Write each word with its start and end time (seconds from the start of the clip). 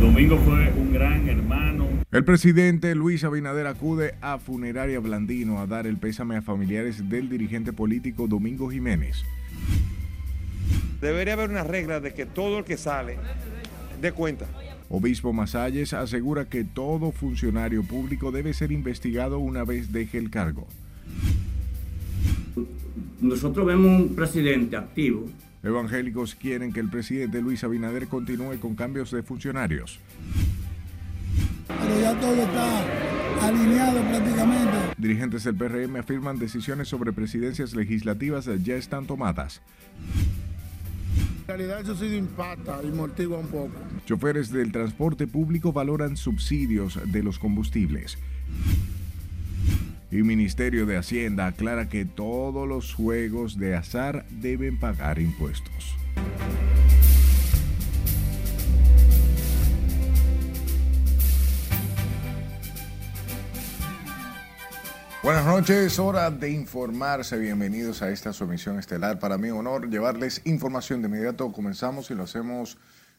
Domingo 0.00 0.36
fue 0.38 0.72
un 0.76 0.92
gran 0.92 1.28
hermano. 1.28 1.88
El 2.12 2.24
presidente 2.24 2.94
Luis 2.94 3.24
Abinader 3.24 3.66
acude 3.66 4.14
a 4.20 4.38
Funeraria 4.38 5.00
Blandino 5.00 5.58
a 5.58 5.66
dar 5.66 5.86
el 5.86 5.96
pésame 5.96 6.36
a 6.36 6.42
familiares 6.42 7.08
del 7.08 7.30
dirigente 7.30 7.72
político 7.72 8.28
Domingo 8.28 8.70
Jiménez. 8.70 9.24
Debería 11.00 11.32
haber 11.32 11.50
una 11.50 11.64
regla 11.64 12.00
de 12.00 12.12
que 12.12 12.26
todo 12.26 12.58
el 12.58 12.64
que 12.64 12.76
sale 12.76 13.16
dé 14.00 14.12
cuenta. 14.12 14.46
Obispo 14.90 15.32
Masalles 15.32 15.94
asegura 15.94 16.44
que 16.44 16.64
todo 16.64 17.10
funcionario 17.10 17.82
público 17.82 18.32
debe 18.32 18.52
ser 18.52 18.72
investigado 18.72 19.38
una 19.38 19.64
vez 19.64 19.92
deje 19.92 20.18
el 20.18 20.30
cargo. 20.30 20.66
Nosotros 23.20 23.66
vemos 23.66 24.00
un 24.00 24.14
presidente 24.14 24.76
activo. 24.76 25.24
Evangélicos 25.66 26.36
quieren 26.36 26.72
que 26.72 26.78
el 26.78 26.88
presidente 26.88 27.42
Luis 27.42 27.64
Abinader 27.64 28.06
continúe 28.06 28.60
con 28.60 28.76
cambios 28.76 29.10
de 29.10 29.24
funcionarios. 29.24 29.98
Pero 31.66 32.00
ya 32.00 32.14
todo 32.20 32.34
está 32.34 33.48
alineado 33.48 34.00
prácticamente. 34.02 34.76
Dirigentes 34.96 35.42
del 35.42 35.56
PRM 35.56 35.96
afirman 35.96 36.38
decisiones 36.38 36.86
sobre 36.86 37.12
presidencias 37.12 37.74
legislativas 37.74 38.48
ya 38.62 38.76
están 38.76 39.06
tomadas. 39.06 39.60
En 41.40 41.48
realidad 41.48 41.80
eso 41.80 41.96
sí 41.96 42.14
impacta 42.14 42.80
y 42.84 42.92
motiva 42.92 43.36
un 43.36 43.48
poco. 43.48 43.72
Choferes 44.04 44.52
del 44.52 44.70
transporte 44.70 45.26
público 45.26 45.72
valoran 45.72 46.16
subsidios 46.16 47.00
de 47.10 47.22
los 47.24 47.40
combustibles. 47.40 48.18
Y 50.08 50.22
Ministerio 50.22 50.86
de 50.86 50.96
Hacienda 50.96 51.46
aclara 51.46 51.88
que 51.88 52.04
todos 52.04 52.68
los 52.68 52.94
juegos 52.94 53.58
de 53.58 53.74
azar 53.74 54.24
deben 54.30 54.78
pagar 54.78 55.18
impuestos. 55.18 55.96
Buenas 65.24 65.44
noches, 65.44 65.98
hora 65.98 66.30
de 66.30 66.50
informarse. 66.50 67.36
Bienvenidos 67.36 68.00
a 68.00 68.10
esta 68.10 68.32
sumisión 68.32 68.78
estelar. 68.78 69.18
Para 69.18 69.38
mí, 69.38 69.50
honor 69.50 69.90
llevarles 69.90 70.40
información 70.44 71.02
de 71.02 71.08
inmediato. 71.08 71.50
Comenzamos 71.50 72.12
y 72.12 72.14
lo 72.14 72.22
hacemos 72.22 72.78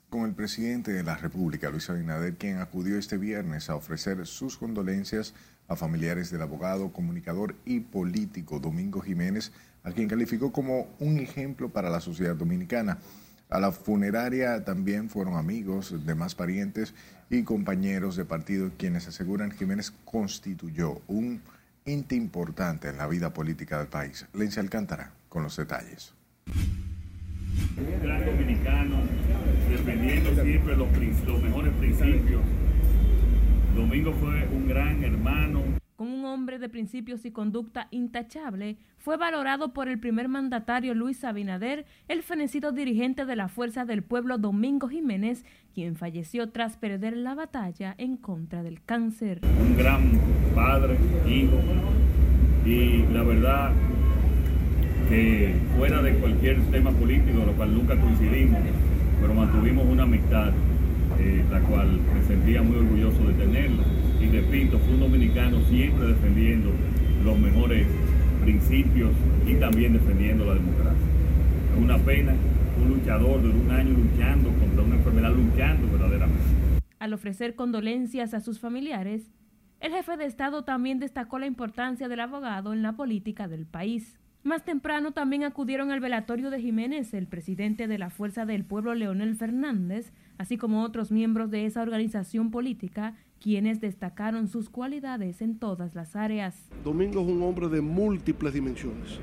con 0.09 0.21
el 0.21 0.33
presidente 0.33 0.93
de 0.93 1.03
la 1.03 1.17
República, 1.17 1.69
Luis 1.69 1.89
Abinader, 1.89 2.37
quien 2.37 2.59
acudió 2.59 2.97
este 2.97 3.17
viernes 3.17 3.69
a 3.69 3.75
ofrecer 3.75 4.25
sus 4.25 4.57
condolencias 4.57 5.33
a 5.67 5.75
familiares 5.75 6.31
del 6.31 6.41
abogado, 6.41 6.91
comunicador 6.91 7.55
y 7.65 7.81
político 7.81 8.59
Domingo 8.59 9.01
Jiménez, 9.01 9.51
a 9.83 9.91
quien 9.91 10.07
calificó 10.07 10.51
como 10.51 10.87
un 10.99 11.19
ejemplo 11.19 11.69
para 11.69 11.89
la 11.89 11.99
sociedad 11.99 12.35
dominicana. 12.35 12.99
A 13.49 13.59
la 13.59 13.71
funeraria 13.71 14.65
también 14.65 15.09
fueron 15.09 15.35
amigos, 15.35 16.05
demás 16.05 16.35
parientes 16.35 16.93
y 17.29 17.43
compañeros 17.43 18.15
de 18.15 18.25
partido 18.25 18.71
quienes 18.77 19.07
aseguran 19.07 19.51
Jiménez 19.51 19.93
constituyó 20.03 21.01
un 21.07 21.41
ente 21.85 22.15
importante 22.15 22.89
en 22.89 22.97
la 22.97 23.07
vida 23.07 23.33
política 23.33 23.77
del 23.77 23.87
país. 23.87 24.25
Lencia 24.33 24.61
Alcántara 24.61 25.11
con 25.29 25.43
los 25.43 25.55
detalles. 25.55 26.13
Gran 28.01 28.25
dominicano, 28.25 28.97
defendiendo 29.69 30.43
siempre 30.43 30.75
los 30.75 31.43
mejores 31.43 31.73
principios. 31.75 32.41
Domingo 33.77 34.11
fue 34.13 34.47
un 34.51 34.67
gran 34.67 35.03
hermano. 35.03 35.61
Con 35.95 36.07
un 36.07 36.25
hombre 36.25 36.57
de 36.57 36.67
principios 36.67 37.25
y 37.25 37.31
conducta 37.31 37.87
intachable, 37.91 38.77
fue 38.97 39.17
valorado 39.17 39.71
por 39.71 39.87
el 39.87 39.99
primer 39.99 40.29
mandatario 40.29 40.95
Luis 40.95 41.23
Abinader, 41.23 41.85
el 42.07 42.23
fenecido 42.23 42.71
dirigente 42.71 43.25
de 43.25 43.35
la 43.35 43.49
Fuerza 43.49 43.85
del 43.85 44.01
Pueblo 44.01 44.39
Domingo 44.39 44.87
Jiménez, 44.87 45.45
quien 45.75 45.95
falleció 45.95 46.49
tras 46.49 46.75
perder 46.75 47.15
la 47.17 47.35
batalla 47.35 47.93
en 47.99 48.17
contra 48.17 48.63
del 48.63 48.81
cáncer. 48.83 49.41
Un 49.61 49.77
gran 49.77 50.11
padre, 50.55 50.97
hijo, 51.27 51.59
y 52.65 53.03
la 53.13 53.21
verdad 53.21 53.73
que 55.07 55.53
fuera 55.77 56.01
de 56.01 56.15
cualquier 56.15 56.59
tema 56.71 56.89
político, 56.89 57.45
lo 57.45 57.53
cual 57.53 57.75
nunca 57.75 57.95
coincidimos, 57.95 58.59
pero 59.21 59.35
mantuvimos 59.35 59.85
una 59.85 60.01
amistad, 60.01 60.51
eh, 61.19 61.43
la 61.51 61.59
cual 61.61 61.99
me 62.13 62.23
sentía 62.23 62.61
muy 62.61 62.77
orgulloso 62.77 63.23
de 63.23 63.33
tenerla. 63.33 63.83
Y 64.21 64.27
repito, 64.27 64.79
fue 64.79 64.93
un 64.93 64.99
dominicano 64.99 65.59
siempre 65.69 66.07
defendiendo 66.07 66.71
los 67.23 67.39
mejores 67.39 67.87
principios 68.41 69.11
y 69.45 69.55
también 69.55 69.93
defendiendo 69.93 70.45
la 70.45 70.55
democracia. 70.55 71.07
Es 71.73 71.83
una 71.83 71.97
pena, 71.97 72.33
un 72.81 72.89
luchador 72.89 73.41
de 73.41 73.49
un 73.49 73.71
año 73.71 73.91
luchando 73.91 74.49
contra 74.49 74.83
una 74.83 74.95
enfermedad, 74.95 75.33
luchando 75.33 75.91
verdaderamente. 75.91 76.43
Al 76.99 77.13
ofrecer 77.13 77.55
condolencias 77.55 78.33
a 78.33 78.39
sus 78.39 78.59
familiares, 78.59 79.31
el 79.79 79.91
jefe 79.91 80.17
de 80.17 80.25
Estado 80.25 80.63
también 80.63 80.99
destacó 80.99 81.37
la 81.37 81.45
importancia 81.45 82.07
del 82.07 82.19
abogado 82.19 82.73
en 82.73 82.81
la 82.81 82.93
política 82.93 83.47
del 83.47 83.65
país. 83.65 84.19
Más 84.47 84.63
temprano 84.63 85.11
también 85.11 85.43
acudieron 85.43 85.91
al 85.91 85.99
velatorio 85.99 86.49
de 86.49 86.61
Jiménez 86.61 87.13
el 87.13 87.27
presidente 87.27 87.85
de 87.85 87.97
la 87.97 88.09
Fuerza 88.09 88.45
del 88.45 88.63
Pueblo 88.63 88.95
Leonel 88.95 89.35
Fernández, 89.35 90.13
así 90.37 90.55
como 90.55 90.83
otros 90.83 91.11
miembros 91.11 91.51
de 91.51 91.65
esa 91.65 91.81
organización 91.81 92.49
política, 92.49 93.13
quienes 93.41 93.81
destacaron 93.81 94.47
sus 94.47 94.69
cualidades 94.69 95.41
en 95.41 95.59
todas 95.59 95.95
las 95.95 96.15
áreas. 96.15 96.69
Domingo 96.81 97.19
es 97.19 97.27
un 97.27 97.43
hombre 97.43 97.67
de 97.67 97.81
múltiples 97.81 98.53
dimensiones. 98.53 99.19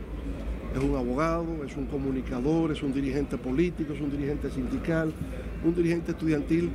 Es 0.77 0.85
un 0.85 0.95
abogado, 0.95 1.65
es 1.65 1.75
un 1.75 1.87
comunicador, 1.87 2.73
es 2.73 2.83
un 2.83 2.93
dirigente 2.93 3.39
político, 3.39 3.95
es 3.95 4.03
un 4.03 4.11
dirigente 4.11 4.51
sindical, 4.51 5.11
un 5.65 5.75
dirigente 5.75 6.11
estudiantil, 6.11 6.69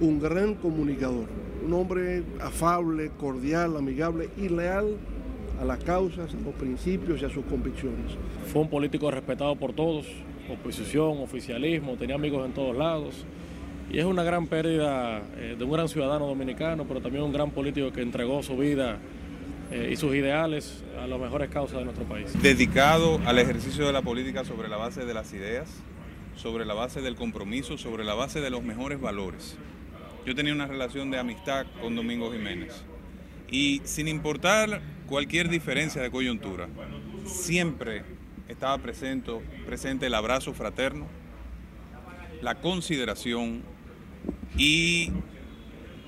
un 0.00 0.18
gran 0.18 0.56
comunicador, 0.56 1.28
un 1.64 1.72
hombre 1.72 2.24
afable, 2.40 3.10
cordial, 3.10 3.76
amigable 3.76 4.30
y 4.36 4.48
leal 4.48 4.96
a 5.60 5.64
las 5.64 5.82
causas, 5.82 6.34
a 6.34 6.44
los 6.44 6.54
principios 6.54 7.22
y 7.22 7.24
a 7.24 7.30
sus 7.30 7.44
convicciones. 7.44 8.12
Fue 8.52 8.62
un 8.62 8.68
político 8.68 9.10
respetado 9.10 9.56
por 9.56 9.72
todos, 9.72 10.06
oposición, 10.50 11.18
oficialismo, 11.18 11.96
tenía 11.96 12.16
amigos 12.16 12.46
en 12.46 12.52
todos 12.52 12.76
lados. 12.76 13.24
Y 13.90 13.98
es 13.98 14.04
una 14.04 14.22
gran 14.22 14.46
pérdida 14.46 15.22
eh, 15.36 15.56
de 15.58 15.64
un 15.64 15.70
gran 15.70 15.88
ciudadano 15.88 16.26
dominicano, 16.26 16.84
pero 16.84 17.00
también 17.00 17.22
un 17.22 17.32
gran 17.32 17.50
político 17.50 17.92
que 17.92 18.00
entregó 18.00 18.42
su 18.42 18.56
vida 18.56 18.98
eh, 19.70 19.90
y 19.92 19.96
sus 19.96 20.14
ideales 20.14 20.82
a 20.98 21.06
las 21.06 21.20
mejores 21.20 21.50
causas 21.50 21.78
de 21.78 21.84
nuestro 21.84 22.04
país. 22.04 22.32
Dedicado 22.42 23.20
al 23.26 23.38
ejercicio 23.38 23.86
de 23.86 23.92
la 23.92 24.02
política 24.02 24.44
sobre 24.44 24.68
la 24.68 24.78
base 24.78 25.04
de 25.04 25.14
las 25.14 25.32
ideas, 25.34 25.70
sobre 26.34 26.64
la 26.64 26.74
base 26.74 27.02
del 27.02 27.14
compromiso, 27.14 27.76
sobre 27.78 28.04
la 28.04 28.14
base 28.14 28.40
de 28.40 28.50
los 28.50 28.62
mejores 28.62 29.00
valores. 29.00 29.56
Yo 30.26 30.34
tenía 30.34 30.54
una 30.54 30.66
relación 30.66 31.10
de 31.10 31.18
amistad 31.18 31.66
con 31.80 31.94
Domingo 31.94 32.32
Jiménez 32.32 32.84
y 33.54 33.80
sin 33.84 34.08
importar 34.08 34.80
cualquier 35.06 35.48
diferencia 35.48 36.02
de 36.02 36.10
coyuntura, 36.10 36.68
siempre 37.24 38.02
estaba 38.48 38.78
presente, 38.78 40.06
el 40.06 40.14
abrazo 40.14 40.52
fraterno, 40.54 41.06
la 42.42 42.56
consideración 42.56 43.62
y 44.58 45.12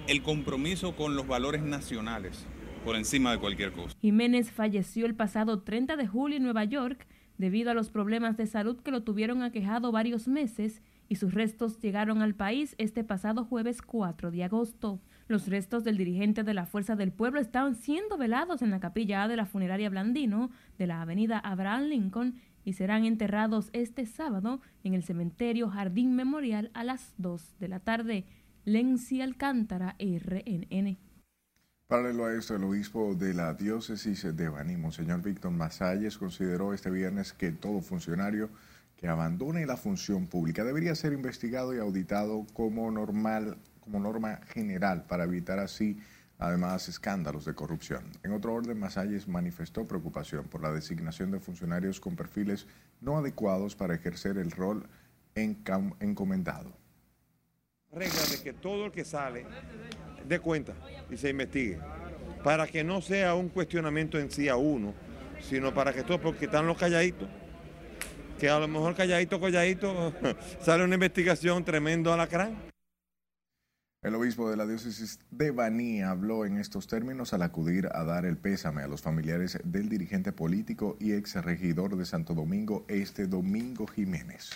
el 0.08 0.22
compromiso 0.22 0.96
con 0.96 1.14
los 1.14 1.28
valores 1.28 1.62
nacionales 1.62 2.44
por 2.84 2.96
encima 2.96 3.30
de 3.30 3.38
cualquier 3.38 3.70
cosa. 3.70 3.96
Jiménez 4.00 4.50
falleció 4.50 5.06
el 5.06 5.14
pasado 5.14 5.60
30 5.62 5.94
de 5.94 6.08
julio 6.08 6.38
en 6.38 6.42
Nueva 6.42 6.64
York 6.64 7.06
debido 7.38 7.70
a 7.70 7.74
los 7.74 7.90
problemas 7.90 8.36
de 8.36 8.48
salud 8.48 8.80
que 8.80 8.90
lo 8.90 9.04
tuvieron 9.04 9.42
aquejado 9.42 9.92
varios 9.92 10.26
meses 10.26 10.82
y 11.08 11.14
sus 11.14 11.32
restos 11.32 11.78
llegaron 11.78 12.22
al 12.22 12.34
país 12.34 12.74
este 12.78 13.04
pasado 13.04 13.44
jueves 13.44 13.82
4 13.82 14.32
de 14.32 14.42
agosto. 14.42 15.00
Los 15.28 15.48
restos 15.48 15.82
del 15.82 15.96
dirigente 15.96 16.44
de 16.44 16.54
la 16.54 16.66
Fuerza 16.66 16.94
del 16.94 17.10
Pueblo 17.10 17.40
estaban 17.40 17.74
siendo 17.74 18.16
velados 18.16 18.62
en 18.62 18.70
la 18.70 18.78
capilla 18.78 19.24
A 19.24 19.28
de 19.28 19.36
la 19.36 19.46
funeraria 19.46 19.90
Blandino 19.90 20.50
de 20.78 20.86
la 20.86 21.02
avenida 21.02 21.38
Abraham 21.38 21.84
Lincoln 21.84 22.40
y 22.64 22.74
serán 22.74 23.04
enterrados 23.04 23.70
este 23.72 24.06
sábado 24.06 24.60
en 24.84 24.94
el 24.94 25.02
cementerio 25.02 25.68
Jardín 25.68 26.14
Memorial 26.14 26.70
a 26.74 26.84
las 26.84 27.14
2 27.18 27.58
de 27.58 27.68
la 27.68 27.80
tarde. 27.80 28.24
Lenzi 28.64 29.20
Alcántara, 29.20 29.96
RNN. 29.98 30.98
Paralelo 31.86 32.26
a 32.26 32.34
esto, 32.34 32.56
el 32.56 32.64
obispo 32.64 33.14
de 33.14 33.32
la 33.32 33.54
diócesis 33.54 34.36
de 34.36 34.48
Baní, 34.48 34.76
Monseñor 34.76 35.22
Víctor 35.22 35.52
Masalles, 35.52 36.18
consideró 36.18 36.74
este 36.74 36.90
viernes 36.90 37.32
que 37.32 37.52
todo 37.52 37.80
funcionario 37.80 38.50
que 38.96 39.06
abandone 39.06 39.66
la 39.66 39.76
función 39.76 40.26
pública 40.26 40.64
debería 40.64 40.96
ser 40.96 41.12
investigado 41.12 41.74
y 41.74 41.78
auditado 41.78 42.44
como 42.54 42.90
normal, 42.90 43.58
como 43.86 44.00
norma 44.00 44.40
general 44.52 45.04
para 45.04 45.24
evitar 45.24 45.60
así 45.60 45.96
además 46.38 46.88
escándalos 46.88 47.44
de 47.44 47.54
corrupción. 47.54 48.10
En 48.24 48.32
otro 48.32 48.52
orden, 48.52 48.78
Masalles 48.78 49.28
manifestó 49.28 49.86
preocupación 49.86 50.48
por 50.48 50.60
la 50.60 50.72
designación 50.72 51.30
de 51.30 51.38
funcionarios 51.38 52.00
con 52.00 52.16
perfiles 52.16 52.66
no 53.00 53.16
adecuados 53.16 53.76
para 53.76 53.94
ejercer 53.94 54.36
el 54.36 54.50
rol 54.50 54.86
encomendado. 55.34 56.76
Regla 57.92 58.20
de 58.30 58.42
que 58.42 58.52
todo 58.52 58.86
el 58.86 58.92
que 58.92 59.04
sale 59.04 59.46
dé 60.28 60.40
cuenta 60.40 60.74
y 61.08 61.16
se 61.16 61.30
investigue, 61.30 61.78
para 62.42 62.66
que 62.66 62.82
no 62.82 63.00
sea 63.00 63.34
un 63.34 63.48
cuestionamiento 63.48 64.18
en 64.18 64.30
sí 64.30 64.48
a 64.48 64.56
uno, 64.56 64.92
sino 65.40 65.72
para 65.72 65.92
que 65.92 66.02
todo, 66.02 66.20
porque 66.20 66.46
están 66.46 66.66
los 66.66 66.76
calladitos, 66.76 67.28
que 68.38 68.50
a 68.50 68.58
lo 68.58 68.66
mejor 68.66 68.96
calladito, 68.96 69.40
calladito, 69.40 70.12
sale 70.60 70.84
una 70.84 70.94
investigación 70.94 71.64
tremendo 71.64 72.12
a 72.12 72.16
la 72.16 72.26
crán. 72.26 72.75
El 74.02 74.14
obispo 74.14 74.48
de 74.48 74.56
la 74.56 74.66
diócesis 74.66 75.18
de 75.30 75.50
Baní 75.50 76.02
habló 76.02 76.44
en 76.44 76.58
estos 76.58 76.86
términos 76.86 77.32
al 77.32 77.42
acudir 77.42 77.88
a 77.92 78.04
dar 78.04 78.24
el 78.24 78.36
pésame 78.36 78.82
a 78.82 78.88
los 78.88 79.02
familiares 79.02 79.58
del 79.64 79.88
dirigente 79.88 80.32
político 80.32 80.96
y 81.00 81.12
ex 81.12 81.34
regidor 81.42 81.96
de 81.96 82.04
Santo 82.04 82.34
Domingo, 82.34 82.84
este 82.88 83.26
Domingo 83.26 83.86
Jiménez. 83.86 84.50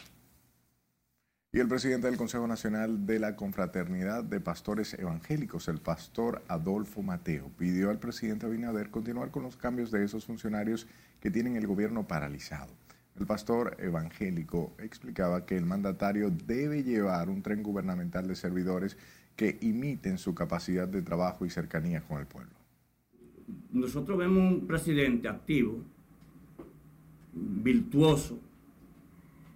Y 1.53 1.59
el 1.59 1.67
presidente 1.67 2.07
del 2.07 2.17
Consejo 2.17 2.47
Nacional 2.47 3.07
de 3.07 3.19
la 3.19 3.35
Confraternidad 3.35 4.23
de 4.23 4.39
Pastores 4.39 4.95
Evangélicos, 4.95 5.67
el 5.67 5.81
pastor 5.81 6.45
Adolfo 6.47 7.03
Mateo, 7.03 7.51
pidió 7.59 7.91
al 7.91 7.99
presidente 7.99 8.47
Abinader 8.47 8.91
continuar 8.91 9.33
con 9.33 9.43
los 9.43 9.57
cambios 9.57 9.91
de 9.91 10.05
esos 10.05 10.27
funcionarios 10.27 10.87
que 11.19 11.33
tienen 11.33 11.57
el 11.57 11.67
gobierno 11.67 12.07
paralizado. 12.07 12.73
El 13.19 13.27
pastor 13.27 13.77
evangélico 13.81 14.73
explicaba 14.79 15.45
que 15.45 15.57
el 15.57 15.67
mandatario 15.67 16.31
debe 16.31 16.85
llevar 16.85 17.29
un 17.29 17.43
tren 17.43 17.63
gubernamental 17.63 18.29
de 18.29 18.37
servidores 18.37 18.97
que 19.41 19.57
imiten 19.63 20.19
su 20.19 20.35
capacidad 20.35 20.87
de 20.87 21.01
trabajo 21.01 21.47
y 21.47 21.49
cercanía 21.49 22.03
con 22.03 22.21
el 22.21 22.27
pueblo. 22.27 22.53
Nosotros 23.73 24.19
vemos 24.19 24.37
un 24.37 24.67
presidente 24.67 25.29
activo, 25.29 25.79
virtuoso, 27.33 28.39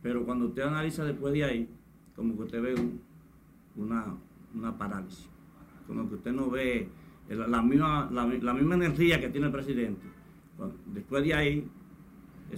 pero 0.02 0.24
cuando 0.24 0.46
usted 0.46 0.62
analiza 0.62 1.04
después 1.04 1.34
de 1.34 1.44
ahí, 1.44 1.68
como 2.16 2.34
que 2.34 2.42
usted 2.44 2.62
ve 2.62 2.74
una, 3.76 4.78
parálisis, 4.78 5.28
como 5.86 6.08
que 6.08 6.14
usted 6.14 6.32
no 6.32 6.48
ve 6.48 6.88
la, 7.28 7.60
misma, 7.60 8.08
la, 8.10 8.54
misma 8.54 8.76
energía 8.76 9.20
que 9.20 9.28
tiene 9.28 9.48
el 9.48 9.52
presidente. 9.52 10.06
Después 10.94 11.22
de 11.24 11.34
ahí, 11.34 11.68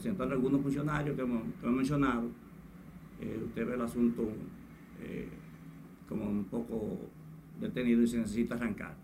sentando 0.01 0.33
algunos 0.33 0.61
funcionarios 0.63 1.17
que 1.17 1.23
hemos, 1.23 1.43
mencionado, 1.65 2.29
eh, 3.21 3.43
usted 3.45 3.67
ve 3.67 3.75
el 3.75 3.83
asunto 3.83 4.29
eh, 5.03 5.29
como 6.09 6.29
un 6.29 6.45
poco 6.45 7.01
detenido 7.61 8.03
y 8.03 8.09
se 8.09 8.19
necesita 8.19 8.55
arrancar. 8.55 8.97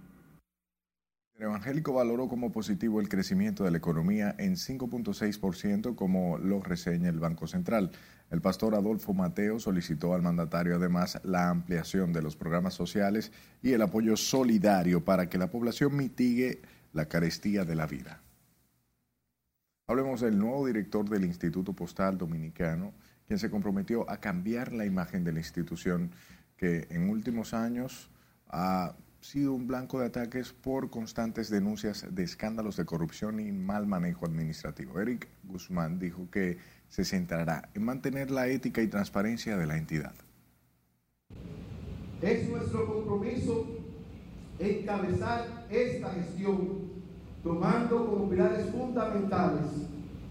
El 1.37 1.45
evangélico 1.45 1.95
valoró 1.95 2.29
como 2.29 2.53
positivo 2.53 3.01
el 3.01 3.09
crecimiento 3.09 3.65
de 3.65 3.71
la 3.71 3.79
economía 3.79 4.35
en 4.39 4.55
5.6%, 4.55 5.97
como 5.97 6.39
lo 6.39 6.61
reseña 6.61 7.09
el 7.09 7.19
Banco 7.19 7.47
Central. 7.47 7.91
El 8.31 8.41
pastor 8.41 8.75
Adolfo 8.75 9.13
Mateo 9.13 9.59
solicitó 9.59 10.15
al 10.15 10.23
mandatario 10.23 10.77
además 10.77 11.21
la 11.25 11.49
ampliación 11.49 12.13
de 12.13 12.23
los 12.23 12.37
programas 12.37 12.75
sociales 12.75 13.33
y 13.63 13.73
el 13.73 13.83
apoyo 13.83 14.17
solidario 14.17 15.05
para 15.05 15.29
que 15.29 15.39
la 15.39 15.51
población 15.51 15.97
mitigue 15.97 16.63
la 16.93 17.07
carestía 17.07 17.65
de 17.65 17.75
la 17.75 17.87
vida. 17.87 18.23
Hablemos 19.89 20.21
del 20.21 20.39
nuevo 20.39 20.67
director 20.67 21.09
del 21.09 21.25
Instituto 21.25 21.73
Postal 21.73 22.17
Dominicano, 22.19 22.93
quien 23.27 23.39
se 23.39 23.51
comprometió 23.51 24.09
a 24.09 24.19
cambiar 24.19 24.73
la 24.73 24.87
imagen 24.87 25.25
de 25.25 25.33
la 25.33 25.41
institución 25.41 26.11
que 26.57 26.87
en 26.91 27.11
últimos 27.11 27.53
años 27.53 28.11
ha 28.53 28.95
sido 29.21 29.55
un 29.55 29.67
blanco 29.67 30.01
de 30.01 30.07
ataques 30.07 30.53
por 30.53 30.91
constantes 30.91 31.49
denuncias 31.49 32.07
de 32.11 32.23
escándalos 32.23 32.77
de 32.77 32.85
corrupción 32.85 33.41
y 33.41 33.51
mal 33.53 33.87
manejo 33.87 34.27
administrativo. 34.27 35.01
Eric 35.01 35.29
Guzmán 35.45 35.99
dijo 35.99 36.29
que 36.31 36.59
se 36.89 37.05
centrará 37.05 37.71
en 37.75 37.85
mantener 37.85 38.31
la 38.31 38.49
ética 38.49 38.83
y 38.83 38.89
transparencia 38.89 39.57
de 39.57 39.67
la 39.67 39.77
entidad. 39.77 40.15
Es 42.21 42.49
nuestro 42.49 42.87
compromiso 42.87 43.67
encabezar 44.59 45.67
esta 45.71 46.11
gestión 46.13 46.93
tomando 47.43 48.07
como 48.07 48.31
pilares 48.31 48.71
fundamentales 48.71 49.67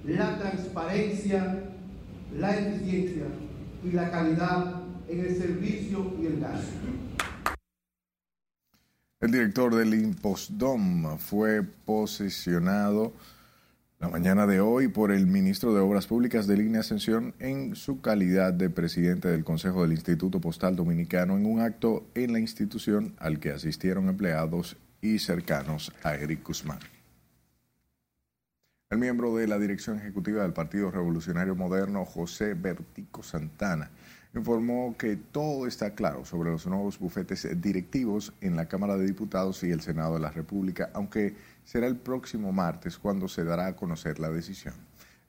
la 0.06 0.38
transparencia, 0.38 1.64
la 2.38 2.58
eficiencia 2.58 3.26
y 3.84 3.92
la 3.92 4.10
calidad 4.10 4.82
en 5.08 5.20
el 5.20 5.36
servicio 5.36 6.14
y 6.22 6.28
el 6.28 6.40
gasto. 6.40 7.01
El 9.22 9.30
director 9.30 9.76
del 9.76 9.94
Impostdom 9.94 11.20
fue 11.20 11.62
posicionado 11.62 13.14
la 14.00 14.10
mañana 14.10 14.48
de 14.48 14.62
hoy 14.62 14.88
por 14.88 15.12
el 15.12 15.28
ministro 15.28 15.76
de 15.76 15.80
Obras 15.80 16.08
Públicas 16.08 16.48
de 16.48 16.58
Línea 16.58 16.80
Ascensión 16.80 17.36
en 17.38 17.76
su 17.76 18.02
calidad 18.02 18.52
de 18.52 18.72
presidente 18.72 19.28
del 19.28 19.44
Consejo 19.44 19.84
del 19.84 19.92
Instituto 19.92 20.42
Postal 20.42 20.76
Dominicano 20.76 21.38
en 21.38 21.46
un 21.46 21.60
acto 21.60 22.08
en 22.16 22.34
la 22.34 22.40
institución 22.40 23.14
al 23.20 23.40
que 23.40 23.52
asistieron 23.52 24.10
empleados 24.10 24.76
y 25.04 25.20
cercanos 25.20 25.94
a 26.02 26.16
Eric 26.16 26.44
Guzmán. 26.44 26.80
El 28.90 28.98
miembro 28.98 29.36
de 29.36 29.48
la 29.48 29.60
dirección 29.60 30.00
ejecutiva 30.00 30.42
del 30.42 30.54
Partido 30.54 30.90
Revolucionario 30.90 31.56
Moderno, 31.56 32.06
José 32.06 32.56
Bertico 32.56 33.22
Santana, 33.22 33.92
informó 34.34 34.96
que 34.98 35.18
todo 35.18 35.68
está 35.68 35.94
claro 35.94 36.26
sobre 36.26 36.52
los 36.52 36.66
nuevos 36.66 36.98
bufetes 36.98 37.48
directivos 37.62 38.34
en 38.42 38.56
la 38.56 38.68
Cámara 38.68 38.98
de 38.98 39.06
Diputados 39.06 39.64
y 39.64 39.72
el 39.72 39.82
Senado 39.82 40.14
de 40.14 40.22
la 40.22 40.32
República, 40.32 40.90
aunque 40.94 41.36
será 41.66 41.88
el 41.88 41.98
próximo 41.98 42.52
martes 42.52 42.98
cuando 42.98 43.28
se 43.28 43.44
dará 43.44 43.68
a 43.68 43.76
conocer 43.76 44.20
la 44.20 44.30
decisión. 44.30 44.74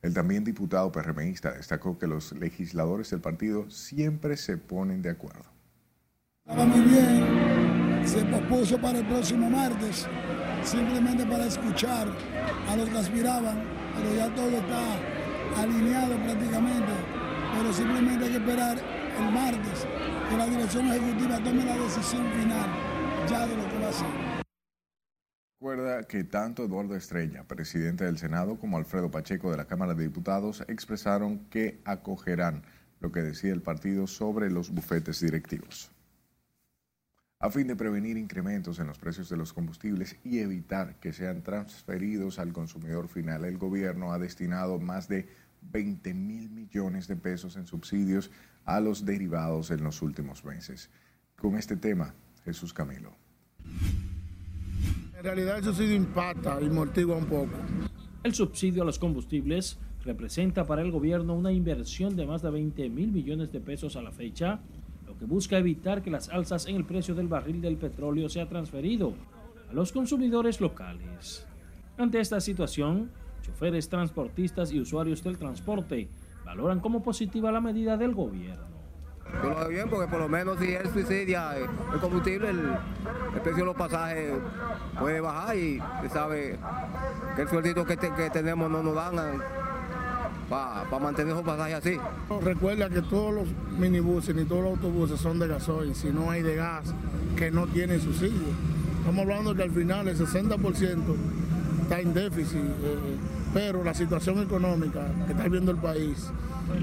El 0.03 0.15
también 0.15 0.43
diputado 0.43 0.91
PRMista 0.91 1.53
destacó 1.53 1.99
que 1.99 2.09
los 2.09 2.33
legisladores 2.33 3.11
del 3.11 3.21
partido 3.21 3.71
siempre 3.71 4.37
se 4.37 4.57
ponen 4.57 5.01
de 5.01 5.11
acuerdo. 5.11 5.45
Estaba 6.45 6.65
muy 6.65 6.81
bien, 6.81 8.03
se 8.05 8.25
propuso 8.25 8.81
para 8.81 8.99
el 8.99 9.07
próximo 9.07 9.49
martes, 9.49 10.09
simplemente 10.65 11.25
para 11.25 11.47
escuchar 11.47 12.09
a 12.69 12.77
los 12.77 12.89
que 12.89 12.99
aspiraban, 12.99 13.63
pero 13.97 14.15
ya 14.17 14.35
todo 14.35 14.49
está 14.49 15.63
alineado 15.63 16.17
prácticamente, 16.17 16.93
pero 17.53 17.73
simplemente 17.73 18.25
hay 18.25 18.31
que 18.31 18.37
esperar 18.39 18.79
el 19.19 19.33
martes 19.33 19.87
que 20.29 20.37
la 20.37 20.47
dirección 20.47 20.87
ejecutiva 20.89 21.37
tome 21.39 21.65
la 21.65 21.77
decisión 21.77 22.31
final 22.33 22.71
ya 23.29 23.47
de 23.47 23.57
lo 23.57 23.69
que 23.69 23.79
va 23.79 23.87
a 23.87 23.91
hacer. 23.91 24.43
Recuerda 25.61 26.03
que 26.05 26.25
tanto 26.25 26.65
Eduardo 26.65 26.97
Estrella, 26.97 27.45
presidente 27.45 28.05
del 28.05 28.19
Senado, 28.19 28.57
como 28.57 28.79
Alfredo 28.79 29.11
Pacheco 29.11 29.51
de 29.51 29.57
la 29.57 29.67
Cámara 29.67 29.95
de 29.95 30.03
Diputados 30.03 30.65
expresaron 30.67 31.47
que 31.51 31.81
acogerán 31.85 32.63
lo 32.99 33.13
que 33.13 33.23
decía 33.23 33.53
el 33.53 33.63
partido 33.63 34.07
sobre 34.07 34.51
los 34.51 34.71
bufetes 34.71 35.21
directivos. 35.21 35.91
A 37.39 37.51
fin 37.51 37.67
de 37.67 37.77
prevenir 37.77 38.17
incrementos 38.17 38.79
en 38.79 38.87
los 38.87 38.99
precios 38.99 39.29
de 39.29 39.37
los 39.37 39.53
combustibles 39.53 40.17
y 40.23 40.39
evitar 40.39 40.97
que 41.01 41.13
sean 41.13 41.43
transferidos 41.43 42.39
al 42.39 42.53
consumidor 42.53 43.09
final, 43.09 43.45
el 43.45 43.59
gobierno 43.59 44.13
ha 44.13 44.19
destinado 44.19 44.79
más 44.79 45.09
de 45.09 45.29
20 45.71 46.15
mil 46.15 46.51
millones 46.51 47.09
de 47.09 47.17
pesos 47.17 47.57
en 47.57 47.67
subsidios 47.67 48.31
a 48.65 48.81
los 48.81 49.05
derivados 49.05 49.71
en 49.71 49.83
los 49.83 50.03
últimos 50.03 50.45
meses. 50.45 50.91
Con 51.37 51.57
este 51.57 51.77
tema, 51.77 52.15
Jesús 52.45 52.73
Camilo. 52.73 53.13
En 55.17 55.25
realidad 55.25 55.59
eso 55.59 55.73
sí 55.73 55.85
impacta 55.85 56.61
y 56.61 56.69
mortigua 56.69 57.17
un 57.17 57.27
poco. 57.27 57.57
El 58.23 58.35
subsidio 58.35 58.83
a 58.83 58.87
los 58.87 58.99
combustibles 58.99 59.79
representa 60.05 60.67
para 60.67 60.83
el 60.83 60.91
gobierno 60.91 61.35
una 61.35 61.53
inversión 61.53 62.17
de 62.17 62.27
más 62.27 62.43
de 62.43 62.51
20 62.51 62.89
mil 62.89 63.13
millones 63.13 63.53
de 63.53 63.61
pesos 63.61 63.97
a 63.97 64.03
la 64.03 64.11
fecha, 64.11 64.61
lo 65.07 65.17
que 65.17 65.25
busca 65.25 65.59
evitar 65.59 66.03
que 66.03 66.11
las 66.11 66.29
alzas 66.29 66.67
en 66.67 66.77
el 66.77 66.85
precio 66.85 67.15
del 67.15 67.29
barril 67.29 67.61
del 67.61 67.77
petróleo 67.77 68.29
sea 68.29 68.49
transferido 68.49 69.15
a 69.71 69.73
los 69.73 69.93
consumidores 69.93 70.61
locales. 70.61 71.47
Ante 71.99 72.21
esta 72.21 72.41
situación, 72.41 73.11
choferes, 73.43 73.89
transportistas 73.89 74.73
y 74.73 74.81
usuarios 74.81 75.23
del 75.23 75.39
transporte 75.39 76.09
valoran 76.45 76.81
como 76.81 77.03
positiva 77.03 77.53
la 77.53 77.61
medida 77.61 77.97
del 77.97 78.15
gobierno. 78.15 78.73
Yo 79.43 79.49
lo 79.49 79.57
veo 79.57 79.69
bien 79.69 79.89
porque 79.89 80.09
por 80.09 80.21
lo 80.21 80.29
menos 80.29 80.59
si 80.59 80.75
él 80.75 80.89
suicidia 80.93 81.57
eh, 81.59 81.67
el 81.93 82.01
combustible, 82.01 82.51
el, 82.51 82.61
precio 83.43 83.59
de 83.59 83.65
los 83.65 83.77
pasajes 83.77 84.35
puede 84.99 85.21
bajar 85.21 85.57
y 85.57 85.81
se 86.03 86.09
sabe 86.11 86.59
que 87.35 87.43
el 87.43 87.49
sueldito 87.49 87.85
que, 87.85 87.97
tenemos 87.97 88.71
no 88.71 88.83
nos 88.83 88.95
dan 88.95 89.19
eh, 89.19 89.41
para 90.49 90.99
mantener 91.01 91.33
esos 91.33 91.45
pasajes 91.45 91.75
así. 91.75 91.99
Recuerda 92.43 92.91
que 92.91 93.03
todos 93.03 93.33
los 93.33 93.49
minibuses 93.79 94.35
ni 94.35 94.45
todos 94.45 94.63
los 94.63 94.73
autobuses 94.73 95.21
son 95.21 95.39
de 95.39 95.49
gasoil, 95.49 95.95
si 95.95 96.11
no 96.11 96.31
hay 96.31 96.43
de 96.43 96.57
gas 96.57 96.95
que 97.37 97.51
no 97.51 97.67
tiene 97.67 97.99
subsidio. 97.99 98.49
Estamos 98.99 99.23
hablando 99.23 99.55
que 99.55 99.63
al 99.63 99.71
final 99.71 100.09
el 100.09 100.17
60% 100.17 101.17
está 101.83 102.01
en 102.01 102.15
déficit, 102.15 102.59
eh, 102.59 103.17
pero 103.53 103.85
la 103.85 103.95
situación 103.95 104.41
económica 104.41 105.07
que 105.27 105.33
está 105.33 105.45
viviendo 105.45 105.71
el 105.71 105.79
país 105.79 106.31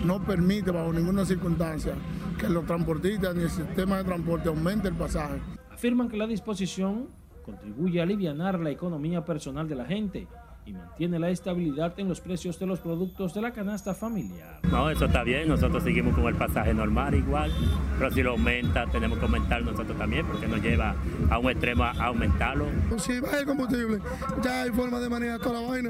no 0.05 0.21
permite 0.23 0.71
bajo 0.71 0.93
ninguna 0.93 1.25
circunstancia 1.25 1.93
que 2.37 2.49
los 2.49 2.65
transportistas 2.65 3.35
ni 3.35 3.43
el 3.43 3.49
sistema 3.49 3.97
de 3.97 4.03
transporte 4.03 4.49
aumente 4.49 4.87
el 4.87 4.95
pasaje. 4.95 5.39
Afirman 5.71 6.09
que 6.09 6.17
la 6.17 6.27
disposición 6.27 7.07
contribuye 7.43 7.99
a 7.99 8.03
aliviar 8.03 8.59
la 8.59 8.69
economía 8.69 9.25
personal 9.25 9.67
de 9.67 9.75
la 9.75 9.85
gente 9.85 10.27
y 10.69 10.73
mantiene 10.73 11.17
la 11.17 11.31
estabilidad 11.31 11.99
en 11.99 12.07
los 12.07 12.21
precios 12.21 12.59
de 12.59 12.67
los 12.67 12.79
productos 12.79 13.33
de 13.33 13.41
la 13.41 13.51
canasta 13.51 13.95
familiar. 13.95 14.59
No, 14.69 14.89
eso 14.89 15.05
está 15.05 15.23
bien, 15.23 15.47
nosotros 15.47 15.81
seguimos 15.81 16.13
con 16.13 16.25
el 16.25 16.35
pasaje 16.35 16.73
normal 16.73 17.15
igual, 17.15 17.51
pero 17.97 18.11
si 18.11 18.21
lo 18.21 18.31
aumenta, 18.31 18.85
tenemos 18.85 19.17
que 19.17 19.25
aumentar 19.25 19.63
nosotros 19.63 19.97
también, 19.97 20.27
porque 20.27 20.47
nos 20.47 20.61
lleva 20.61 20.95
a 21.31 21.39
un 21.39 21.49
extremo 21.49 21.85
a 21.85 21.91
aumentarlo. 21.91 22.67
Si 22.97 23.19
baja 23.19 23.39
el 23.39 23.45
combustible, 23.47 23.99
ya 24.43 24.63
hay 24.63 24.69
forma 24.69 24.99
de 24.99 25.09
manejar 25.09 25.39
toda 25.39 25.61
la 25.61 25.67
vaina, 25.67 25.89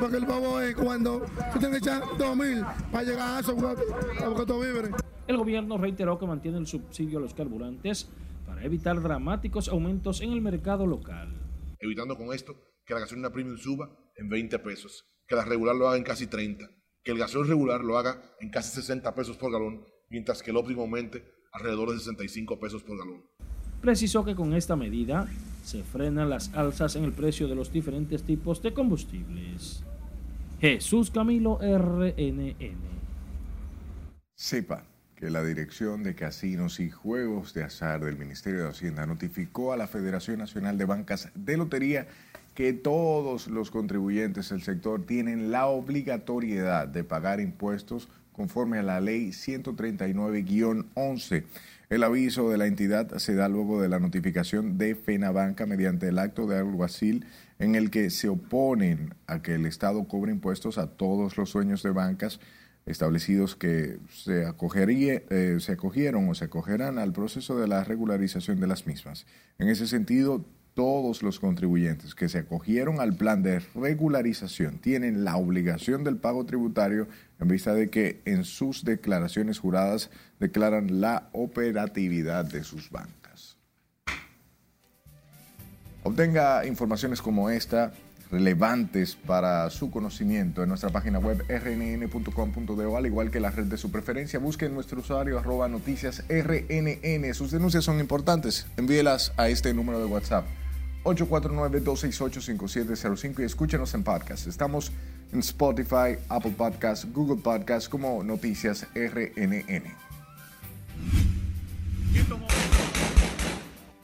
porque 0.00 0.16
el 0.16 0.26
pavo 0.26 0.60
es 0.60 0.74
cuando 0.74 1.20
tú 1.52 1.58
tienes 1.60 1.80
que 1.80 1.88
echar 1.88 2.02
2.000 2.02 2.90
para 2.90 3.04
llegar 3.04 3.36
a 3.36 3.40
eso, 3.40 3.52
a 3.52 4.28
buscar 4.28 4.46
víveres. 4.46 4.90
El 5.28 5.36
gobierno 5.36 5.78
reiteró 5.78 6.18
que 6.18 6.26
mantiene 6.26 6.58
el 6.58 6.66
subsidio 6.66 7.18
a 7.18 7.22
los 7.22 7.34
carburantes 7.34 8.10
para 8.46 8.64
evitar 8.64 9.00
dramáticos 9.00 9.68
aumentos 9.68 10.22
en 10.22 10.32
el 10.32 10.40
mercado 10.40 10.86
local. 10.86 11.28
Evitando 11.78 12.16
con 12.16 12.32
esto 12.32 12.56
que 12.84 12.94
la 12.94 13.00
gasolina 13.00 13.30
premium 13.30 13.58
suba 13.58 13.90
en 14.18 14.28
20 14.28 14.58
pesos, 14.58 15.06
que 15.26 15.36
la 15.36 15.44
regular 15.44 15.74
lo 15.74 15.88
haga 15.88 15.96
en 15.96 16.04
casi 16.04 16.26
30, 16.26 16.68
que 17.02 17.12
el 17.12 17.18
gasoil 17.18 17.48
regular 17.48 17.82
lo 17.82 17.96
haga 17.96 18.20
en 18.40 18.50
casi 18.50 18.74
60 18.74 19.14
pesos 19.14 19.36
por 19.36 19.50
galón, 19.50 19.86
mientras 20.10 20.42
que 20.42 20.50
el 20.50 20.56
óptimo 20.56 20.82
aumente 20.82 21.24
alrededor 21.52 21.92
de 21.92 21.98
65 21.98 22.58
pesos 22.58 22.82
por 22.82 22.98
galón. 22.98 23.24
Precisó 23.80 24.24
que 24.24 24.34
con 24.34 24.54
esta 24.54 24.76
medida 24.76 25.28
se 25.64 25.84
frenan 25.84 26.28
las 26.28 26.52
alzas 26.54 26.96
en 26.96 27.04
el 27.04 27.12
precio 27.12 27.46
de 27.46 27.54
los 27.54 27.72
diferentes 27.72 28.24
tipos 28.24 28.60
de 28.60 28.74
combustibles. 28.74 29.84
Jesús 30.60 31.10
Camilo 31.10 31.58
RNN. 31.60 32.56
Sepa 34.34 34.84
que 35.14 35.30
la 35.30 35.44
Dirección 35.44 36.02
de 36.02 36.14
Casinos 36.14 36.80
y 36.80 36.90
Juegos 36.90 37.54
de 37.54 37.64
Azar 37.64 38.04
del 38.04 38.16
Ministerio 38.16 38.62
de 38.62 38.70
Hacienda 38.70 39.06
notificó 39.06 39.72
a 39.72 39.76
la 39.76 39.88
Federación 39.88 40.38
Nacional 40.38 40.78
de 40.78 40.84
Bancas 40.84 41.30
de 41.34 41.56
Lotería 41.56 42.06
que 42.58 42.72
todos 42.72 43.46
los 43.46 43.70
contribuyentes 43.70 44.48
del 44.48 44.62
sector 44.62 45.06
tienen 45.06 45.52
la 45.52 45.68
obligatoriedad 45.68 46.88
de 46.88 47.04
pagar 47.04 47.38
impuestos 47.38 48.08
conforme 48.32 48.78
a 48.78 48.82
la 48.82 49.00
ley 49.00 49.28
139-11. 49.28 51.44
El 51.88 52.02
aviso 52.02 52.50
de 52.50 52.58
la 52.58 52.66
entidad 52.66 53.16
se 53.18 53.36
da 53.36 53.48
luego 53.48 53.80
de 53.80 53.88
la 53.88 54.00
notificación 54.00 54.76
de 54.76 54.96
FENABanca 54.96 55.66
mediante 55.66 56.08
el 56.08 56.18
acto 56.18 56.48
de 56.48 56.58
alguacil 56.58 57.26
en 57.60 57.76
el 57.76 57.92
que 57.92 58.10
se 58.10 58.28
oponen 58.28 59.14
a 59.28 59.40
que 59.40 59.54
el 59.54 59.64
Estado 59.64 60.08
cobre 60.08 60.32
impuestos 60.32 60.78
a 60.78 60.88
todos 60.88 61.36
los 61.36 61.52
dueños 61.52 61.84
de 61.84 61.92
bancas 61.92 62.40
establecidos 62.86 63.54
que 63.54 64.00
se, 64.10 64.46
acogería, 64.46 65.22
eh, 65.30 65.58
se 65.60 65.70
acogieron 65.70 66.28
o 66.28 66.34
se 66.34 66.46
acogerán 66.46 66.98
al 66.98 67.12
proceso 67.12 67.56
de 67.56 67.68
la 67.68 67.84
regularización 67.84 68.58
de 68.58 68.66
las 68.66 68.88
mismas. 68.88 69.26
En 69.58 69.68
ese 69.68 69.86
sentido, 69.86 70.44
todos 70.78 71.24
los 71.24 71.40
contribuyentes 71.40 72.14
que 72.14 72.28
se 72.28 72.38
acogieron 72.38 73.00
al 73.00 73.16
plan 73.16 73.42
de 73.42 73.58
regularización 73.74 74.78
tienen 74.78 75.24
la 75.24 75.36
obligación 75.36 76.04
del 76.04 76.18
pago 76.18 76.46
tributario 76.46 77.08
en 77.40 77.48
vista 77.48 77.74
de 77.74 77.90
que 77.90 78.22
en 78.26 78.44
sus 78.44 78.84
declaraciones 78.84 79.58
juradas 79.58 80.08
declaran 80.38 81.00
la 81.00 81.30
operatividad 81.32 82.44
de 82.44 82.62
sus 82.62 82.92
bancas. 82.92 83.56
Obtenga 86.04 86.64
informaciones 86.64 87.20
como 87.22 87.50
esta 87.50 87.92
relevantes 88.30 89.16
para 89.16 89.70
su 89.70 89.90
conocimiento 89.90 90.62
en 90.62 90.68
nuestra 90.68 90.90
página 90.90 91.18
web 91.18 91.44
rnn.com.de 91.48 92.96
al 92.96 93.06
igual 93.06 93.32
que 93.32 93.40
la 93.40 93.50
red 93.50 93.64
de 93.64 93.78
su 93.78 93.90
preferencia. 93.90 94.38
Busque 94.38 94.68
nuestro 94.68 95.00
usuario 95.00 95.40
arroba 95.40 95.66
noticias 95.66 96.22
rnn. 96.28 97.34
Sus 97.34 97.50
denuncias 97.50 97.82
son 97.82 97.98
importantes. 97.98 98.68
Envíelas 98.76 99.32
a 99.36 99.48
este 99.48 99.74
número 99.74 99.98
de 99.98 100.04
WhatsApp 100.04 100.46
849-268-5705 101.08 103.40
y 103.40 103.44
escúchenos 103.44 103.92
en 103.94 104.02
podcast. 104.02 104.46
Estamos 104.46 104.92
en 105.32 105.38
Spotify, 105.40 106.18
Apple 106.28 106.54
Podcasts, 106.56 107.06
Google 107.12 107.42
Podcasts 107.42 107.88
como 107.88 108.22
Noticias 108.22 108.86
RNN. 108.94 109.96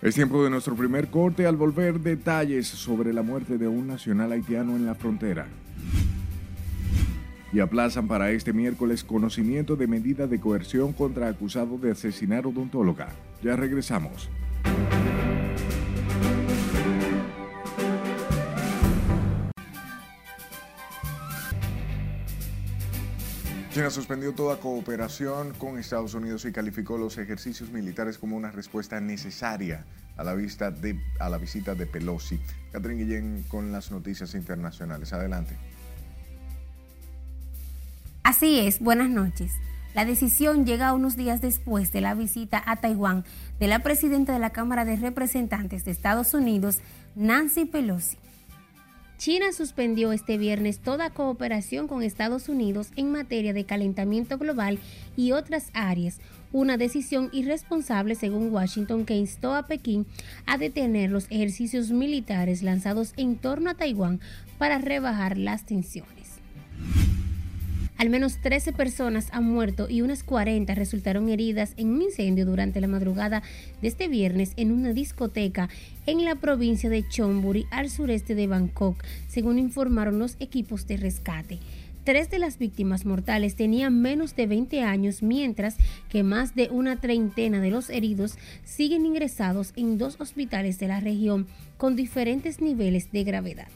Es 0.00 0.14
tiempo 0.14 0.42
de 0.44 0.50
nuestro 0.50 0.76
primer 0.76 1.08
corte 1.08 1.46
al 1.46 1.56
volver 1.56 2.00
detalles 2.00 2.66
sobre 2.66 3.14
la 3.14 3.22
muerte 3.22 3.58
de 3.58 3.68
un 3.68 3.86
nacional 3.86 4.32
haitiano 4.32 4.74
en 4.76 4.86
la 4.86 4.94
frontera. 4.94 5.46
Y 7.54 7.60
aplazan 7.60 8.08
para 8.08 8.30
este 8.30 8.52
miércoles 8.52 9.04
conocimiento 9.04 9.76
de 9.76 9.86
medida 9.86 10.26
de 10.26 10.40
coerción 10.40 10.92
contra 10.92 11.28
acusado 11.28 11.78
de 11.78 11.92
asesinar 11.92 12.46
odontóloga. 12.46 13.08
Ya 13.42 13.56
regresamos. 13.56 14.28
China 23.74 23.90
suspendió 23.90 24.32
toda 24.32 24.60
cooperación 24.60 25.52
con 25.54 25.80
Estados 25.80 26.14
Unidos 26.14 26.44
y 26.44 26.52
calificó 26.52 26.96
los 26.96 27.18
ejercicios 27.18 27.72
militares 27.72 28.18
como 28.18 28.36
una 28.36 28.52
respuesta 28.52 29.00
necesaria 29.00 29.84
a 30.16 30.22
la, 30.22 30.36
de, 30.36 31.00
a 31.18 31.28
la 31.28 31.38
visita 31.38 31.74
de 31.74 31.84
Pelosi. 31.84 32.38
Catherine 32.70 33.02
Guillén 33.02 33.44
con 33.48 33.72
las 33.72 33.90
noticias 33.90 34.36
internacionales. 34.36 35.12
Adelante. 35.12 35.56
Así 38.22 38.60
es, 38.60 38.78
buenas 38.78 39.10
noches. 39.10 39.50
La 39.92 40.04
decisión 40.04 40.64
llega 40.64 40.92
unos 40.92 41.16
días 41.16 41.40
después 41.40 41.90
de 41.90 42.00
la 42.00 42.14
visita 42.14 42.62
a 42.64 42.76
Taiwán 42.76 43.24
de 43.58 43.66
la 43.66 43.80
presidenta 43.80 44.32
de 44.32 44.38
la 44.38 44.50
Cámara 44.50 44.84
de 44.84 44.94
Representantes 44.94 45.84
de 45.84 45.90
Estados 45.90 46.32
Unidos, 46.32 46.78
Nancy 47.16 47.64
Pelosi. 47.64 48.18
China 49.16 49.52
suspendió 49.52 50.12
este 50.12 50.38
viernes 50.38 50.80
toda 50.80 51.10
cooperación 51.10 51.86
con 51.88 52.02
Estados 52.02 52.48
Unidos 52.48 52.90
en 52.96 53.12
materia 53.12 53.52
de 53.52 53.64
calentamiento 53.64 54.38
global 54.38 54.78
y 55.16 55.32
otras 55.32 55.70
áreas, 55.72 56.18
una 56.52 56.76
decisión 56.76 57.30
irresponsable 57.32 58.16
según 58.16 58.52
Washington 58.52 59.04
que 59.04 59.16
instó 59.16 59.54
a 59.54 59.66
Pekín 59.66 60.06
a 60.46 60.58
detener 60.58 61.10
los 61.10 61.26
ejercicios 61.30 61.90
militares 61.90 62.62
lanzados 62.62 63.12
en 63.16 63.36
torno 63.36 63.70
a 63.70 63.74
Taiwán 63.74 64.20
para 64.58 64.78
rebajar 64.78 65.38
las 65.38 65.64
tensiones. 65.64 66.40
Al 67.96 68.10
menos 68.10 68.38
13 68.38 68.72
personas 68.72 69.28
han 69.32 69.44
muerto 69.44 69.88
y 69.88 70.02
unas 70.02 70.24
40 70.24 70.74
resultaron 70.74 71.28
heridas 71.28 71.74
en 71.76 71.90
un 71.90 72.02
incendio 72.02 72.44
durante 72.44 72.80
la 72.80 72.88
madrugada 72.88 73.42
de 73.80 73.88
este 73.88 74.08
viernes 74.08 74.52
en 74.56 74.72
una 74.72 74.92
discoteca 74.92 75.68
en 76.06 76.24
la 76.24 76.34
provincia 76.34 76.90
de 76.90 77.06
Chonburi, 77.08 77.66
al 77.70 77.90
sureste 77.90 78.34
de 78.34 78.48
Bangkok, 78.48 79.02
según 79.28 79.58
informaron 79.58 80.18
los 80.18 80.36
equipos 80.40 80.86
de 80.86 80.96
rescate. 80.96 81.60
Tres 82.04 82.30
de 82.30 82.38
las 82.38 82.58
víctimas 82.58 83.06
mortales 83.06 83.56
tenían 83.56 84.02
menos 84.02 84.36
de 84.36 84.46
20 84.46 84.82
años, 84.82 85.22
mientras 85.22 85.76
que 86.10 86.22
más 86.22 86.54
de 86.54 86.68
una 86.70 87.00
treintena 87.00 87.60
de 87.60 87.70
los 87.70 87.88
heridos 87.88 88.36
siguen 88.64 89.06
ingresados 89.06 89.72
en 89.76 89.96
dos 89.96 90.20
hospitales 90.20 90.78
de 90.78 90.88
la 90.88 91.00
región 91.00 91.46
con 91.78 91.96
diferentes 91.96 92.60
niveles 92.60 93.10
de 93.10 93.24
gravedad. 93.24 93.68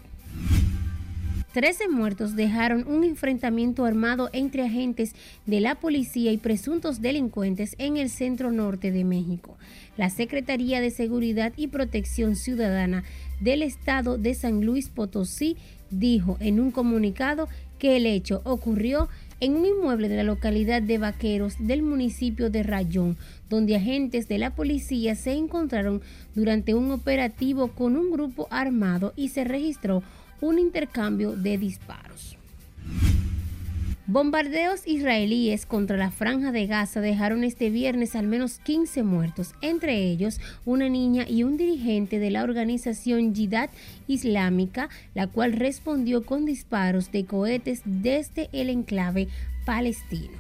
Trece 1.53 1.89
muertos 1.89 2.37
dejaron 2.37 2.87
un 2.87 3.05
enfrentamiento 3.05 3.87
armado 3.87 4.29
entre 4.35 4.65
agentes 4.65 5.15
de 5.47 5.61
la 5.61 5.77
policía 5.77 6.31
y 6.31 6.37
presuntos 6.37 7.01
delincuentes 7.01 7.75
en 7.79 7.97
el 7.97 8.11
centro 8.11 8.53
norte 8.53 8.93
de 8.93 9.03
México. 9.05 9.57
La 9.97 10.11
Secretaría 10.11 10.83
de 10.83 10.91
Seguridad 10.91 11.55
y 11.57 11.69
Protección 11.69 12.37
Ciudadana 12.37 13.03
del 13.41 13.63
Estado 13.63 14.19
de 14.19 14.35
San 14.35 14.65
Luis 14.65 14.91
Potosí 14.91 15.57
dijo 15.91 16.37
en 16.41 16.61
un 16.61 16.71
comunicado 16.71 17.49
que 17.79 17.97
el 17.97 18.05
hecho 18.05 18.43
ocurrió 18.45 19.09
en 19.41 19.55
un 19.55 19.65
inmueble 19.65 20.09
de 20.09 20.17
la 20.17 20.25
localidad 20.25 20.83
de 20.83 20.99
Vaqueros 20.99 21.55
del 21.61 21.83
municipio 21.83 22.51
de 22.51 22.63
Rayón, 22.63 23.17
donde 23.49 23.77
agentes 23.77 24.29
de 24.29 24.39
la 24.39 24.55
policía 24.55 25.15
se 25.15 25.33
encontraron 25.33 26.03
durante 26.35 26.75
un 26.75 26.91
operativo 26.91 27.69
con 27.69 27.97
un 27.97 28.11
grupo 28.11 28.49
armado 28.51 29.13
y 29.17 29.29
se 29.29 29.45
registró 29.45 30.03
un 30.41 30.59
intercambio 30.59 31.37
de 31.37 31.59
disparos. 31.59 32.39
Bombardeos 34.11 34.87
israelíes 34.87 35.67
contra 35.67 35.99
la 35.99 36.11
franja 36.11 36.51
de 36.51 36.67
Gaza 36.67 37.03
dejaron 37.03 37.45
este 37.45 37.69
viernes 37.69 38.17
al 38.17 38.27
menos 38.27 38.59
15 38.59 39.03
muertos, 39.03 39.55
entre 39.61 40.03
ellos 40.03 40.41
una 40.65 40.89
niña 40.89 41.27
y 41.29 41.43
un 41.43 41.59
dirigente 41.59 42.19
de 42.19 42.31
la 42.31 42.43
organización 42.43 43.35
Jihad 43.35 43.69
Islámica, 44.07 44.89
la 45.13 45.27
cual 45.27 45.53
respondió 45.53 46.25
con 46.25 46.47
disparos 46.47 47.13
de 47.13 47.27
cohetes 47.27 47.83
desde 47.85 48.49
el 48.53 48.71
enclave 48.71 49.29
palestino. 49.67 50.39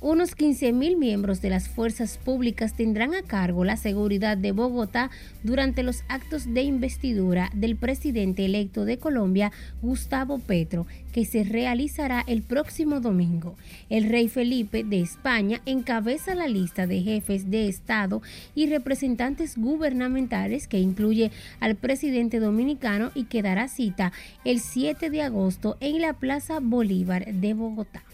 Unos 0.00 0.36
15.000 0.36 0.96
miembros 0.96 1.42
de 1.42 1.50
las 1.50 1.68
fuerzas 1.68 2.18
públicas 2.18 2.74
tendrán 2.74 3.14
a 3.14 3.22
cargo 3.22 3.64
la 3.64 3.76
seguridad 3.76 4.36
de 4.36 4.52
Bogotá 4.52 5.10
durante 5.42 5.82
los 5.82 6.04
actos 6.06 6.54
de 6.54 6.62
investidura 6.62 7.50
del 7.52 7.74
presidente 7.74 8.44
electo 8.44 8.84
de 8.84 8.98
Colombia, 8.98 9.50
Gustavo 9.82 10.38
Petro, 10.38 10.86
que 11.12 11.24
se 11.24 11.42
realizará 11.42 12.22
el 12.28 12.42
próximo 12.42 13.00
domingo. 13.00 13.56
El 13.90 14.08
rey 14.08 14.28
Felipe 14.28 14.84
de 14.84 15.00
España 15.00 15.62
encabeza 15.66 16.36
la 16.36 16.46
lista 16.46 16.86
de 16.86 17.02
jefes 17.02 17.50
de 17.50 17.66
Estado 17.66 18.22
y 18.54 18.68
representantes 18.68 19.58
gubernamentales 19.58 20.68
que 20.68 20.78
incluye 20.78 21.32
al 21.58 21.74
presidente 21.74 22.38
dominicano 22.38 23.10
y 23.16 23.24
que 23.24 23.42
dará 23.42 23.66
cita 23.66 24.12
el 24.44 24.60
7 24.60 25.10
de 25.10 25.22
agosto 25.22 25.76
en 25.80 26.00
la 26.00 26.12
Plaza 26.12 26.60
Bolívar 26.60 27.26
de 27.34 27.54
Bogotá. 27.54 28.04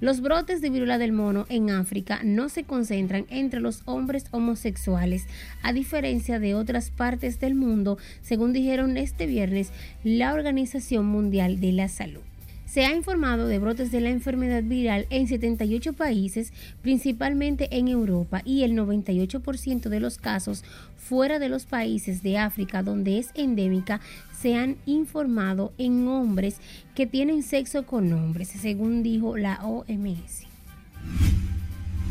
Los 0.00 0.22
brotes 0.22 0.62
de 0.62 0.70
viruela 0.70 0.96
del 0.96 1.12
mono 1.12 1.44
en 1.50 1.68
África 1.68 2.20
no 2.24 2.48
se 2.48 2.64
concentran 2.64 3.26
entre 3.28 3.60
los 3.60 3.82
hombres 3.84 4.24
homosexuales, 4.30 5.26
a 5.62 5.74
diferencia 5.74 6.38
de 6.38 6.54
otras 6.54 6.90
partes 6.90 7.38
del 7.38 7.54
mundo, 7.54 7.98
según 8.22 8.54
dijeron 8.54 8.96
este 8.96 9.26
viernes 9.26 9.72
la 10.02 10.32
Organización 10.32 11.04
Mundial 11.04 11.60
de 11.60 11.72
la 11.72 11.88
Salud. 11.88 12.29
Se 12.70 12.84
ha 12.84 12.94
informado 12.94 13.48
de 13.48 13.58
brotes 13.58 13.90
de 13.90 14.00
la 14.00 14.10
enfermedad 14.10 14.62
viral 14.62 15.08
en 15.10 15.26
78 15.26 15.92
países, 15.92 16.52
principalmente 16.82 17.66
en 17.76 17.88
Europa, 17.88 18.42
y 18.44 18.62
el 18.62 18.74
98% 18.74 19.88
de 19.88 19.98
los 19.98 20.18
casos 20.18 20.62
fuera 20.96 21.40
de 21.40 21.48
los 21.48 21.66
países 21.66 22.22
de 22.22 22.38
África 22.38 22.84
donde 22.84 23.18
es 23.18 23.30
endémica 23.34 24.00
se 24.40 24.54
han 24.54 24.76
informado 24.86 25.72
en 25.78 26.06
hombres 26.06 26.58
que 26.94 27.08
tienen 27.08 27.42
sexo 27.42 27.86
con 27.86 28.12
hombres, 28.12 28.46
según 28.50 29.02
dijo 29.02 29.36
la 29.36 29.58
OMS. 29.64 30.46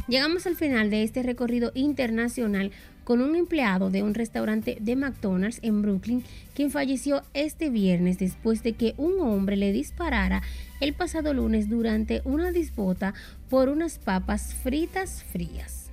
Llegamos 0.09 0.45
al 0.45 0.57
final 0.57 0.89
de 0.89 1.03
este 1.03 1.23
recorrido 1.23 1.71
internacional 1.73 2.71
con 3.09 3.21
un 3.21 3.35
empleado 3.35 3.89
de 3.89 4.03
un 4.03 4.13
restaurante 4.13 4.77
de 4.79 4.95
McDonald's 4.95 5.57
en 5.63 5.81
Brooklyn, 5.81 6.23
quien 6.53 6.69
falleció 6.69 7.23
este 7.33 7.71
viernes 7.71 8.19
después 8.19 8.61
de 8.61 8.73
que 8.73 8.93
un 8.97 9.19
hombre 9.19 9.57
le 9.57 9.71
disparara 9.71 10.43
el 10.79 10.93
pasado 10.93 11.33
lunes 11.33 11.69
durante 11.69 12.21
una 12.23 12.51
disputa 12.51 13.15
por 13.49 13.67
unas 13.67 13.97
papas 13.97 14.53
fritas 14.53 15.23
frías. 15.23 15.89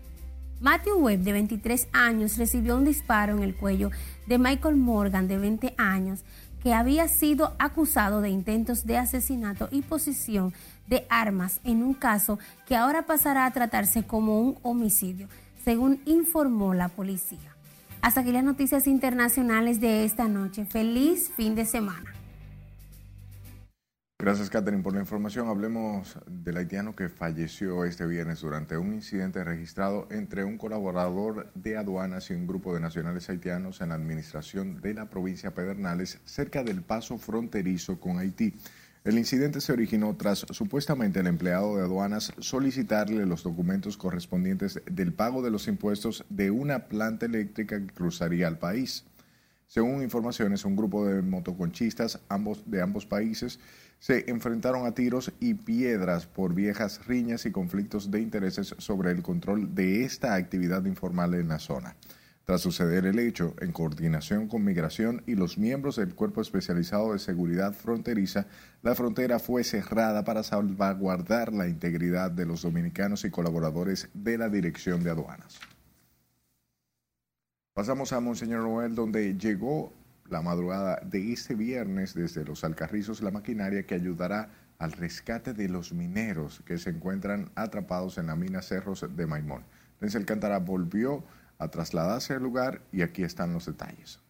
Matthew 0.61 0.99
Webb, 0.99 1.21
de 1.21 1.33
23 1.33 1.89
años, 1.93 2.37
recibió 2.37 2.77
un 2.77 2.85
disparo 2.85 3.35
en 3.35 3.43
el 3.43 3.55
cuello 3.55 3.91
de 4.27 4.37
Michael 4.37 4.77
Morgan, 4.77 5.27
de 5.27 5.39
20 5.39 5.73
años, 5.79 6.23
que 6.63 6.75
había 6.75 7.09
sido 7.09 7.57
acusado 7.59 8.21
de 8.21 8.29
intentos 8.29 8.85
de 8.85 8.99
asesinato 8.99 9.71
y 9.73 9.81
posesión 9.81 10.53
de 10.87 11.07
armas 11.09 11.61
en 11.65 11.83
un 11.83 11.95
caso 11.95 12.39
que 12.67 12.77
ahora 12.77 13.07
pasará 13.07 13.47
a 13.47 13.53
tratarse 13.53 14.03
como 14.03 14.43
un 14.43 14.59
homicidio 14.63 15.29
según 15.67 16.01
informó 16.05 16.75
la 16.75 16.89
policía. 16.89 17.57
Hasta 18.01 18.21
aquí 18.21 18.31
las 18.31 18.45
noticias 18.45 18.87
internacionales 18.87 19.81
de 19.81 20.05
esta 20.05 20.29
noche. 20.29 20.65
Feliz 20.65 21.33
fin 21.37 21.57
de 21.57 21.65
semana. 21.65 22.15
Gracias, 24.17 24.49
Catherine, 24.49 24.85
por 24.85 24.95
la 24.95 25.01
información. 25.01 25.49
Hablemos 25.49 26.21
del 26.25 26.59
haitiano 26.59 26.95
que 26.95 27.09
falleció 27.09 27.85
este 27.85 28.07
viernes 28.07 28.43
durante 28.43 28.79
un 28.79 28.95
incidente 28.95 29.43
registrado 29.43 30.07
entre 30.13 30.45
un 30.45 30.57
colaborador 30.57 31.51
de 31.57 31.77
aduanas 31.77 32.31
y 32.31 32.35
un 32.35 32.47
grupo 32.47 32.73
de 32.73 32.79
nacionales 32.79 33.29
haitianos 33.29 33.81
en 33.81 33.89
la 33.89 33.97
administración 33.97 34.81
de 34.81 34.95
la 34.95 35.11
provincia 35.11 35.53
Pedernales, 35.53 36.21
cerca 36.25 36.63
del 36.63 36.83
paso 36.83 37.19
fronterizo 37.19 37.99
con 37.99 38.19
Haití. 38.21 38.55
El 39.07 39.19
incidente 39.19 39.61
se 39.61 39.73
originó 39.73 40.17
tras 40.17 40.45
supuestamente 40.51 41.21
el 41.21 41.29
empleado 41.29 41.77
de 41.77 41.85
aduanas 41.85 42.33
solicitarle 42.41 43.25
los 43.25 43.45
documentos 43.45 43.97
correspondientes 43.97 44.81
del 44.91 45.13
pago 45.13 45.43
de 45.43 45.51
los 45.53 45.69
impuestos 45.69 46.25
de 46.29 46.51
una 46.51 46.89
planta 46.89 47.27
eléctrica 47.27 47.79
que 47.79 47.95
cruzaría 47.95 48.49
el 48.49 48.59
país. 48.59 49.05
Según 49.69 50.03
informaciones, 50.03 50.65
un 50.65 50.75
grupo 50.75 51.07
de 51.07 51.23
motoconchistas 51.23 52.19
de 52.67 52.83
ambos 52.83 53.07
países 53.07 53.61
se 54.01 54.29
enfrentaron 54.29 54.87
a 54.87 54.95
tiros 54.95 55.31
y 55.39 55.55
piedras 55.55 56.27
por 56.27 56.53
viejas 56.53 57.07
riñas 57.07 57.47
y 57.47 57.53
conflictos 57.53 58.11
de 58.11 58.21
intereses 58.21 58.75
sobre 58.79 59.13
el 59.13 59.23
control 59.23 59.73
de 59.73 60.03
esta 60.03 60.35
actividad 60.35 60.85
informal 60.85 61.35
en 61.35 61.47
la 61.47 61.61
zona. 61.61 61.95
Tras 62.47 62.61
suceder 62.61 63.07
el 63.07 63.19
hecho, 63.19 63.57
en 63.61 63.73
coordinación 63.73 64.47
con 64.47 64.63
Migración 64.63 65.21
y 65.27 65.35
los 65.35 65.59
miembros 65.59 65.97
del 65.97 66.15
Cuerpo 66.15 66.41
Especializado 66.41 67.13
de 67.13 67.19
Seguridad 67.19 67.73
Fronteriza, 67.73 68.47
la 68.83 68.95
frontera 68.95 69.41
fue 69.41 69.65
cerrada 69.65 70.23
para 70.23 70.45
salvaguardar 70.45 71.53
la 71.53 71.67
integridad 71.67 72.31
de 72.31 72.47
los 72.47 72.63
dominicanos 72.63 73.25
y 73.25 73.31
colaboradores 73.31 74.11
de 74.15 74.39
la 74.39 74.49
Dirección 74.49 75.03
de 75.03 75.11
Aduanas. 75.11 75.59
Pasamos 77.75 78.13
a 78.13 78.21
Monseñor 78.21 78.63
Noel, 78.63 78.95
donde 78.95 79.37
llegó 79.37 79.93
la 80.29 80.41
madrugada 80.41 81.01
de 81.05 81.33
este 81.33 81.57
viernes 81.57 82.15
desde 82.15 82.45
los 82.45 82.63
Alcarrizos 82.63 83.23
la 83.23 83.33
maquinaria 83.33 83.87
que 83.87 83.97
ayudará 83.97 84.51
al 84.79 84.93
rescate 84.93 85.53
de 85.53 85.69
los 85.69 85.93
mineros 85.93 86.63
que 86.65 86.79
se 86.79 86.91
encuentran 86.91 87.51
atrapados 87.57 88.19
en 88.19 88.29
la 88.29 88.37
mina 88.37 88.63
Cerros 88.63 89.05
de 89.17 89.27
Maimón. 89.27 89.65
Denzel 90.01 90.21
Alcántara 90.21 90.59
volvió 90.61 91.25
a 91.59 91.69
trasladarse 91.69 92.35
al 92.35 92.43
lugar 92.43 92.83
y 92.93 93.03
aquí 93.03 93.23
están 93.23 93.53
los 93.53 93.67
detalles. 93.67 94.21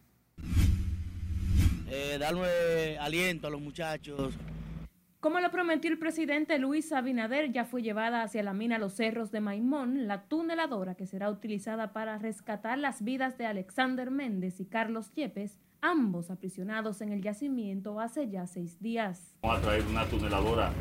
Eh, 1.89 2.17
darle 2.19 2.97
aliento 2.99 3.47
a 3.47 3.49
los 3.49 3.61
muchachos. 3.61 4.33
Como 5.19 5.39
lo 5.39 5.49
prometió 5.49 5.89
el 5.89 5.97
presidente 5.97 6.59
Luis 6.59 6.91
Abinader, 6.91 7.51
ya 7.51 7.65
fue 7.65 7.81
llevada 7.81 8.21
hacia 8.21 8.43
la 8.43 8.53
mina 8.53 8.77
Los 8.77 8.93
Cerros 8.93 9.31
de 9.31 9.41
Maimón 9.41 10.07
la 10.07 10.23
tuneladora 10.27 10.95
que 10.95 11.07
será 11.07 11.31
utilizada 11.31 11.91
para 11.91 12.17
rescatar 12.19 12.77
las 12.77 13.03
vidas 13.03 13.37
de 13.37 13.47
Alexander 13.47 14.11
Méndez 14.11 14.59
y 14.59 14.65
Carlos 14.65 15.11
Yepes, 15.15 15.57
ambos 15.81 16.29
aprisionados 16.29 17.01
en 17.01 17.11
el 17.11 17.23
yacimiento 17.23 17.99
hace 17.99 18.29
ya 18.29 18.45
seis 18.45 18.79
días. 18.79 19.35
Vamos 19.41 19.57
a 19.57 19.61
traer 19.63 19.83
una 19.87 20.05
tuneladora 20.05 20.71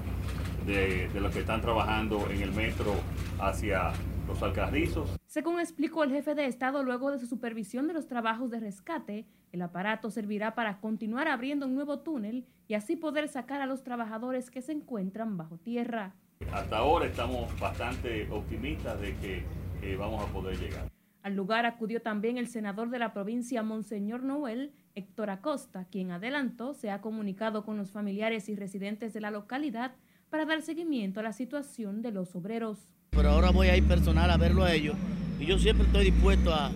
de, 0.66 1.09
de 1.09 1.20
los 1.20 1.32
que 1.32 1.40
están 1.40 1.62
trabajando 1.62 2.28
en 2.30 2.42
el 2.42 2.52
metro 2.52 2.94
hacia 3.40 3.92
los 4.26 4.42
alcarrizos. 4.42 5.16
Según 5.26 5.60
explicó 5.60 6.04
el 6.04 6.10
jefe 6.10 6.34
de 6.34 6.46
Estado 6.46 6.82
luego 6.82 7.10
de 7.10 7.18
su 7.18 7.26
supervisión 7.26 7.86
de 7.86 7.94
los 7.94 8.06
trabajos 8.06 8.50
de 8.50 8.60
rescate, 8.60 9.26
el 9.52 9.62
aparato 9.62 10.10
servirá 10.10 10.54
para 10.54 10.80
continuar 10.80 11.28
abriendo 11.28 11.66
un 11.66 11.74
nuevo 11.74 12.00
túnel 12.00 12.46
y 12.68 12.74
así 12.74 12.96
poder 12.96 13.28
sacar 13.28 13.60
a 13.60 13.66
los 13.66 13.82
trabajadores 13.82 14.50
que 14.50 14.62
se 14.62 14.72
encuentran 14.72 15.36
bajo 15.36 15.58
tierra. 15.58 16.14
Hasta 16.52 16.78
ahora 16.78 17.06
estamos 17.06 17.58
bastante 17.58 18.28
optimistas 18.30 19.00
de 19.00 19.16
que 19.16 19.44
eh, 19.82 19.96
vamos 19.96 20.22
a 20.22 20.32
poder 20.32 20.58
llegar. 20.58 20.90
Al 21.22 21.34
lugar 21.34 21.66
acudió 21.66 22.02
también 22.02 22.38
el 22.38 22.46
senador 22.46 22.90
de 22.90 23.00
la 23.00 23.12
provincia 23.12 23.62
Monseñor 23.62 24.22
Noel, 24.22 24.72
Héctor 24.94 25.30
Acosta, 25.30 25.86
quien 25.90 26.12
adelantó 26.12 26.72
se 26.72 26.90
ha 26.90 27.00
comunicado 27.00 27.64
con 27.64 27.76
los 27.76 27.90
familiares 27.90 28.48
y 28.48 28.54
residentes 28.54 29.12
de 29.12 29.20
la 29.20 29.30
localidad 29.30 29.96
para 30.30 30.44
dar 30.44 30.62
seguimiento 30.62 31.20
a 31.20 31.24
la 31.24 31.32
situación 31.32 32.02
de 32.02 32.12
los 32.12 32.36
obreros 32.36 32.88
pero 33.16 33.31
ahora 33.31 33.50
voy 33.50 33.68
a 33.68 33.76
ir 33.76 33.85
personal 33.85 34.31
a 34.31 34.37
verlo 34.37 34.62
a 34.62 34.72
ellos. 34.72 34.94
Y 35.40 35.46
yo 35.46 35.59
siempre 35.59 35.87
estoy 35.87 36.05
dispuesto 36.05 36.52
a, 36.52 36.70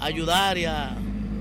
ayudar 0.00 0.58
y 0.58 0.64
a, 0.64 0.96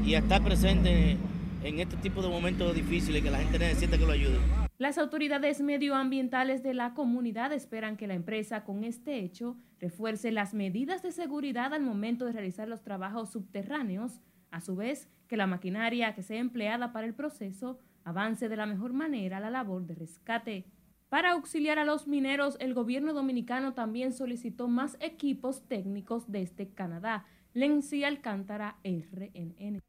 estar 0.05 0.43
presente 0.43 1.17
en 1.63 1.79
este 1.79 1.97
tipo 1.97 2.21
de 2.21 2.29
momentos 2.29 2.73
difíciles 2.75 3.23
que 3.23 3.31
la 3.31 3.39
gente 3.39 3.57
necesita 3.57 3.97
que 3.97 4.05
lo 4.05 4.11
ayude. 4.11 4.37
Las 4.77 4.97
autoridades 4.97 5.61
medioambientales 5.61 6.63
de 6.63 6.73
la 6.73 6.93
comunidad 6.93 7.51
esperan 7.51 7.97
que 7.97 8.07
la 8.07 8.13
empresa 8.13 8.63
con 8.63 8.83
este 8.83 9.19
hecho 9.19 9.57
refuerce 9.79 10.31
las 10.31 10.53
medidas 10.53 11.01
de 11.03 11.11
seguridad 11.11 11.73
al 11.73 11.81
momento 11.81 12.25
de 12.25 12.31
realizar 12.31 12.67
los 12.67 12.81
trabajos 12.81 13.31
subterráneos, 13.31 14.21
a 14.51 14.61
su 14.61 14.75
vez 14.75 15.09
que 15.27 15.37
la 15.37 15.47
maquinaria 15.47 16.15
que 16.15 16.23
sea 16.23 16.39
empleada 16.39 16.91
para 16.91 17.07
el 17.07 17.13
proceso 17.13 17.77
avance 18.03 18.49
de 18.49 18.55
la 18.55 18.65
mejor 18.65 18.93
manera 18.93 19.39
la 19.39 19.49
labor 19.49 19.85
de 19.85 19.95
rescate. 19.95 20.65
Para 21.09 21.31
auxiliar 21.31 21.79
a 21.79 21.85
los 21.85 22.07
mineros, 22.07 22.55
el 22.59 22.75
gobierno 22.75 23.13
dominicano 23.13 23.73
también 23.73 24.13
solicitó 24.13 24.67
más 24.67 24.95
equipos 24.99 25.67
técnicos 25.67 26.31
desde 26.31 26.69
Canadá. 26.69 27.25
Lenzi 27.55 28.03
Alcántara, 28.03 28.77
RNN. 28.83 29.81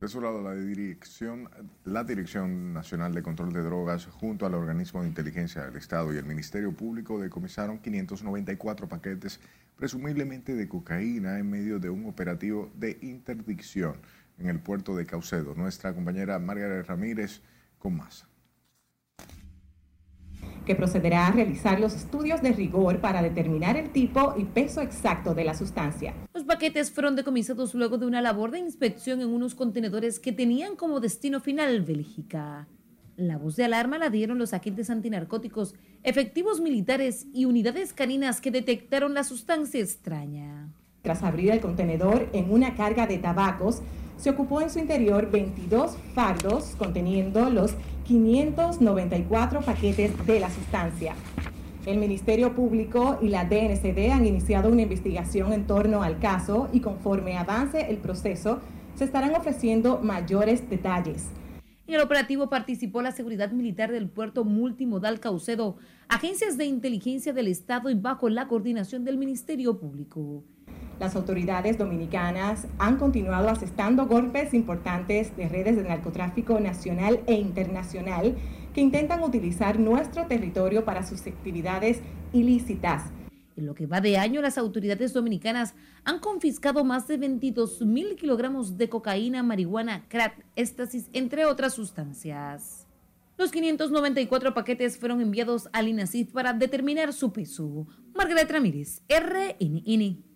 De 0.00 0.08
su 0.08 0.20
lado, 0.20 0.42
la 0.42 0.54
dirección, 0.54 1.48
la 1.84 2.02
Dirección 2.02 2.72
Nacional 2.72 3.14
de 3.14 3.22
Control 3.22 3.52
de 3.52 3.62
Drogas, 3.62 4.06
junto 4.06 4.44
al 4.44 4.54
Organismo 4.54 5.02
de 5.02 5.08
Inteligencia 5.08 5.62
del 5.66 5.76
Estado 5.76 6.12
y 6.12 6.16
el 6.16 6.24
Ministerio 6.24 6.72
Público, 6.72 7.20
decomisaron 7.20 7.78
594 7.78 8.88
paquetes, 8.88 9.38
presumiblemente 9.76 10.56
de 10.56 10.68
cocaína, 10.68 11.38
en 11.38 11.48
medio 11.48 11.78
de 11.78 11.90
un 11.90 12.06
operativo 12.06 12.72
de 12.74 12.98
interdicción 13.02 13.94
en 14.38 14.48
el 14.48 14.58
puerto 14.58 14.96
de 14.96 15.06
Caucedo. 15.06 15.54
Nuestra 15.54 15.94
compañera 15.94 16.40
Margaret 16.40 16.86
Ramírez 16.88 17.40
con 17.78 17.96
más 17.98 18.29
que 20.66 20.74
procederá 20.74 21.26
a 21.26 21.32
realizar 21.32 21.80
los 21.80 21.94
estudios 21.94 22.42
de 22.42 22.52
rigor 22.52 23.00
para 23.00 23.22
determinar 23.22 23.76
el 23.76 23.90
tipo 23.90 24.34
y 24.36 24.44
peso 24.44 24.82
exacto 24.82 25.34
de 25.34 25.44
la 25.44 25.54
sustancia. 25.54 26.14
Los 26.34 26.44
paquetes 26.44 26.90
fueron 26.90 27.16
decomisados 27.16 27.74
luego 27.74 27.98
de 27.98 28.06
una 28.06 28.20
labor 28.20 28.50
de 28.50 28.58
inspección 28.58 29.20
en 29.20 29.28
unos 29.28 29.54
contenedores 29.54 30.18
que 30.18 30.32
tenían 30.32 30.76
como 30.76 31.00
destino 31.00 31.40
final 31.40 31.82
Bélgica. 31.82 32.68
La 33.16 33.36
voz 33.36 33.56
de 33.56 33.64
alarma 33.64 33.98
la 33.98 34.08
dieron 34.08 34.38
los 34.38 34.54
agentes 34.54 34.88
antinarcóticos, 34.88 35.74
efectivos 36.02 36.60
militares 36.60 37.26
y 37.34 37.44
unidades 37.44 37.92
caninas 37.92 38.40
que 38.40 38.50
detectaron 38.50 39.12
la 39.12 39.24
sustancia 39.24 39.80
extraña. 39.80 40.72
Tras 41.02 41.22
abrir 41.22 41.50
el 41.50 41.60
contenedor 41.60 42.28
en 42.32 42.50
una 42.50 42.74
carga 42.74 43.06
de 43.06 43.18
tabacos, 43.18 43.82
se 44.16 44.30
ocupó 44.30 44.60
en 44.60 44.70
su 44.70 44.78
interior 44.78 45.30
22 45.30 45.96
fardos 46.14 46.74
conteniendo 46.76 47.48
los 47.48 47.74
594 48.10 49.60
paquetes 49.60 50.26
de 50.26 50.40
la 50.40 50.50
sustancia. 50.50 51.14
El 51.86 51.98
Ministerio 51.98 52.56
Público 52.56 53.20
y 53.22 53.28
la 53.28 53.44
DNCD 53.44 54.10
han 54.10 54.26
iniciado 54.26 54.68
una 54.68 54.82
investigación 54.82 55.52
en 55.52 55.64
torno 55.64 56.02
al 56.02 56.18
caso 56.18 56.68
y 56.72 56.80
conforme 56.80 57.38
avance 57.38 57.88
el 57.88 57.98
proceso 57.98 58.62
se 58.96 59.04
estarán 59.04 59.36
ofreciendo 59.36 60.00
mayores 60.02 60.68
detalles. 60.68 61.28
En 61.86 61.94
el 61.94 62.00
operativo 62.00 62.50
participó 62.50 63.00
la 63.00 63.12
Seguridad 63.12 63.52
Militar 63.52 63.92
del 63.92 64.08
Puerto 64.08 64.44
Multimodal 64.44 65.20
Caucedo, 65.20 65.76
agencias 66.08 66.58
de 66.58 66.64
inteligencia 66.64 67.32
del 67.32 67.46
Estado 67.46 67.90
y 67.90 67.94
bajo 67.94 68.28
la 68.28 68.48
coordinación 68.48 69.04
del 69.04 69.18
Ministerio 69.18 69.78
Público. 69.78 70.42
Las 71.00 71.16
autoridades 71.16 71.78
dominicanas 71.78 72.66
han 72.78 72.98
continuado 72.98 73.48
asestando 73.48 74.06
golpes 74.06 74.52
importantes 74.52 75.34
de 75.34 75.48
redes 75.48 75.76
de 75.76 75.84
narcotráfico 75.84 76.60
nacional 76.60 77.20
e 77.26 77.36
internacional 77.36 78.36
que 78.74 78.82
intentan 78.82 79.22
utilizar 79.22 79.80
nuestro 79.80 80.26
territorio 80.26 80.84
para 80.84 81.06
sus 81.06 81.26
actividades 81.26 82.00
ilícitas. 82.34 83.04
En 83.56 83.64
lo 83.64 83.74
que 83.74 83.86
va 83.86 84.02
de 84.02 84.18
año, 84.18 84.42
las 84.42 84.58
autoridades 84.58 85.14
dominicanas 85.14 85.74
han 86.04 86.18
confiscado 86.18 86.84
más 86.84 87.08
de 87.08 87.16
22 87.16 87.80
mil 87.86 88.14
kilogramos 88.16 88.76
de 88.76 88.90
cocaína, 88.90 89.42
marihuana, 89.42 90.04
crack, 90.08 90.44
éxtasis, 90.54 91.08
entre 91.14 91.46
otras 91.46 91.72
sustancias. 91.72 92.86
Los 93.38 93.50
594 93.52 94.52
paquetes 94.52 94.98
fueron 94.98 95.22
enviados 95.22 95.70
al 95.72 95.88
INACIF 95.88 96.30
para 96.30 96.52
determinar 96.52 97.14
su 97.14 97.32
peso. 97.32 97.86
Margaret 98.14 98.50
Ramírez, 98.50 99.00
RNN. 99.08 100.29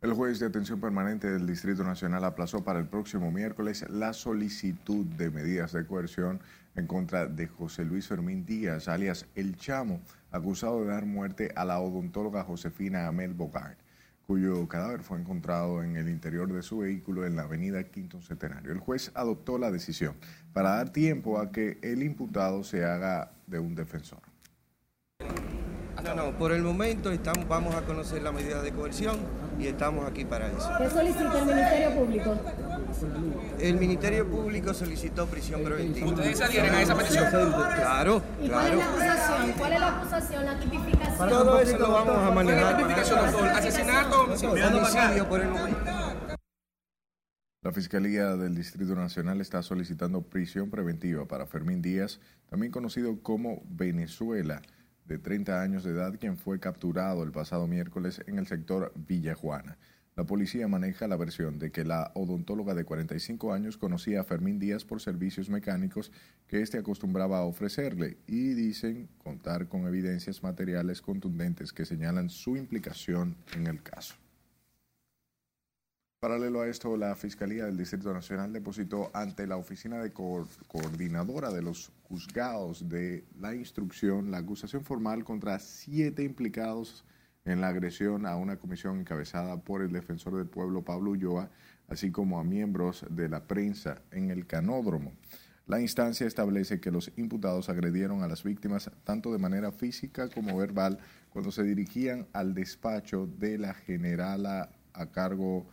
El 0.00 0.12
juez 0.12 0.38
de 0.38 0.46
atención 0.46 0.80
permanente 0.80 1.28
del 1.28 1.44
Distrito 1.44 1.82
Nacional 1.82 2.22
aplazó 2.22 2.62
para 2.62 2.78
el 2.78 2.86
próximo 2.86 3.32
miércoles 3.32 3.84
la 3.90 4.12
solicitud 4.12 5.04
de 5.04 5.28
medidas 5.28 5.72
de 5.72 5.84
coerción 5.86 6.38
en 6.76 6.86
contra 6.86 7.26
de 7.26 7.48
José 7.48 7.84
Luis 7.84 8.06
Fermín 8.06 8.46
Díaz, 8.46 8.86
alias 8.86 9.26
El 9.34 9.56
Chamo, 9.56 10.00
acusado 10.30 10.82
de 10.82 10.86
dar 10.92 11.04
muerte 11.04 11.50
a 11.56 11.64
la 11.64 11.80
odontóloga 11.80 12.44
Josefina 12.44 13.08
Amel 13.08 13.34
Bogart, 13.34 13.76
cuyo 14.24 14.68
cadáver 14.68 15.02
fue 15.02 15.18
encontrado 15.18 15.82
en 15.82 15.96
el 15.96 16.08
interior 16.08 16.52
de 16.52 16.62
su 16.62 16.78
vehículo 16.78 17.26
en 17.26 17.34
la 17.34 17.42
avenida 17.42 17.82
Quinto 17.82 18.22
Centenario. 18.22 18.70
El 18.70 18.78
juez 18.78 19.10
adoptó 19.14 19.58
la 19.58 19.72
decisión 19.72 20.14
para 20.52 20.76
dar 20.76 20.90
tiempo 20.90 21.40
a 21.40 21.50
que 21.50 21.80
el 21.82 22.04
imputado 22.04 22.62
se 22.62 22.84
haga 22.84 23.32
de 23.48 23.58
un 23.58 23.74
defensor. 23.74 24.27
No, 26.04 26.14
no, 26.14 26.30
por 26.38 26.52
el 26.52 26.62
momento 26.62 27.10
estamos, 27.10 27.48
vamos 27.48 27.74
a 27.74 27.82
conocer 27.82 28.22
la 28.22 28.30
medida 28.30 28.62
de 28.62 28.72
coerción 28.72 29.16
y 29.58 29.66
estamos 29.66 30.08
aquí 30.08 30.24
para 30.24 30.46
eso. 30.46 30.70
¿Qué 30.78 30.88
solicita 30.90 31.38
el 31.38 31.46
Ministerio 31.46 31.90
Público? 31.94 32.36
El 33.58 33.76
Ministerio 33.78 34.26
Público 34.30 34.74
solicitó 34.74 35.26
prisión 35.26 35.64
preventiva. 35.64 36.06
¿Ustedes 36.06 36.40
adhieren 36.40 36.74
a 36.74 36.82
esa 36.82 36.96
petición? 36.96 37.52
Claro, 37.74 38.22
¿Y 38.40 38.48
claro. 38.48 38.50
cuál 38.50 38.72
es 38.72 38.78
la 38.78 38.86
acusación? 38.86 39.52
¿Cuál 39.58 39.72
es 39.72 39.80
la 39.80 39.88
acusación? 39.88 40.44
La 40.44 40.60
tipificación. 40.60 41.28
Todo 41.28 41.60
eso 41.60 41.78
lo 41.78 41.90
vamos 41.90 42.16
a 42.16 42.32
¿Cuál 42.32 42.48
es 42.48 42.54
la 42.56 42.62
manejar. 42.62 42.76
tipificación, 42.76 43.32
doctor? 43.32 43.48
¿Asesinato? 43.48 44.20
Homicidio 44.22 45.28
por 45.28 45.40
el 45.40 45.48
momento. 45.48 45.90
La 47.62 47.72
Fiscalía 47.72 48.36
del 48.36 48.54
Distrito 48.54 48.94
Nacional 48.94 49.40
está 49.40 49.62
solicitando 49.64 50.22
prisión 50.22 50.70
preventiva 50.70 51.26
para 51.26 51.44
Fermín 51.44 51.82
Díaz, 51.82 52.20
también 52.48 52.70
conocido 52.70 53.20
como 53.20 53.62
Venezuela, 53.68 54.62
de 55.08 55.18
30 55.18 55.60
años 55.60 55.82
de 55.82 55.90
edad, 55.90 56.14
quien 56.18 56.36
fue 56.36 56.60
capturado 56.60 57.24
el 57.24 57.32
pasado 57.32 57.66
miércoles 57.66 58.22
en 58.26 58.38
el 58.38 58.46
sector 58.46 58.92
Villa 58.94 59.34
Juana. 59.34 59.78
La 60.14 60.24
policía 60.24 60.66
maneja 60.66 61.06
la 61.06 61.16
versión 61.16 61.58
de 61.58 61.70
que 61.70 61.84
la 61.84 62.10
odontóloga 62.14 62.74
de 62.74 62.84
45 62.84 63.52
años 63.52 63.78
conocía 63.78 64.20
a 64.20 64.24
Fermín 64.24 64.58
Díaz 64.58 64.84
por 64.84 65.00
servicios 65.00 65.48
mecánicos 65.48 66.10
que 66.48 66.60
éste 66.60 66.76
acostumbraba 66.76 67.38
a 67.38 67.44
ofrecerle 67.44 68.18
y 68.26 68.54
dicen 68.54 69.08
contar 69.18 69.68
con 69.68 69.86
evidencias 69.86 70.42
materiales 70.42 71.02
contundentes 71.02 71.72
que 71.72 71.84
señalan 71.84 72.30
su 72.30 72.56
implicación 72.56 73.36
en 73.54 73.68
el 73.68 73.80
caso. 73.80 74.16
Paralelo 76.20 76.62
a 76.62 76.66
esto, 76.68 76.96
la 76.96 77.14
Fiscalía 77.14 77.66
del 77.66 77.76
Distrito 77.76 78.12
Nacional 78.12 78.52
depositó 78.52 79.08
ante 79.14 79.46
la 79.46 79.56
Oficina 79.56 79.98
de 80.02 80.12
Co- 80.12 80.48
Coordinadora 80.66 81.52
de 81.52 81.62
los 81.62 81.92
Juzgados 82.08 82.88
de 82.88 83.24
la 83.38 83.54
Instrucción 83.54 84.32
la 84.32 84.38
acusación 84.38 84.82
formal 84.84 85.22
contra 85.22 85.60
siete 85.60 86.24
implicados 86.24 87.04
en 87.44 87.60
la 87.60 87.68
agresión 87.68 88.26
a 88.26 88.34
una 88.34 88.56
comisión 88.56 88.98
encabezada 88.98 89.60
por 89.60 89.80
el 89.80 89.92
defensor 89.92 90.36
del 90.36 90.48
pueblo 90.48 90.82
Pablo 90.82 91.12
Ulloa, 91.12 91.50
así 91.86 92.10
como 92.10 92.40
a 92.40 92.44
miembros 92.44 93.06
de 93.10 93.28
la 93.28 93.44
prensa 93.46 94.02
en 94.10 94.32
el 94.32 94.44
canódromo. 94.44 95.12
La 95.68 95.80
instancia 95.80 96.26
establece 96.26 96.80
que 96.80 96.90
los 96.90 97.12
imputados 97.16 97.68
agredieron 97.68 98.24
a 98.24 98.28
las 98.28 98.42
víctimas 98.42 98.90
tanto 99.04 99.32
de 99.32 99.38
manera 99.38 99.70
física 99.70 100.28
como 100.30 100.56
verbal 100.58 100.98
cuando 101.30 101.52
se 101.52 101.62
dirigían 101.62 102.26
al 102.32 102.54
despacho 102.54 103.28
de 103.38 103.56
la 103.56 103.72
generala 103.74 104.70
a 104.94 105.06
cargo 105.12 105.64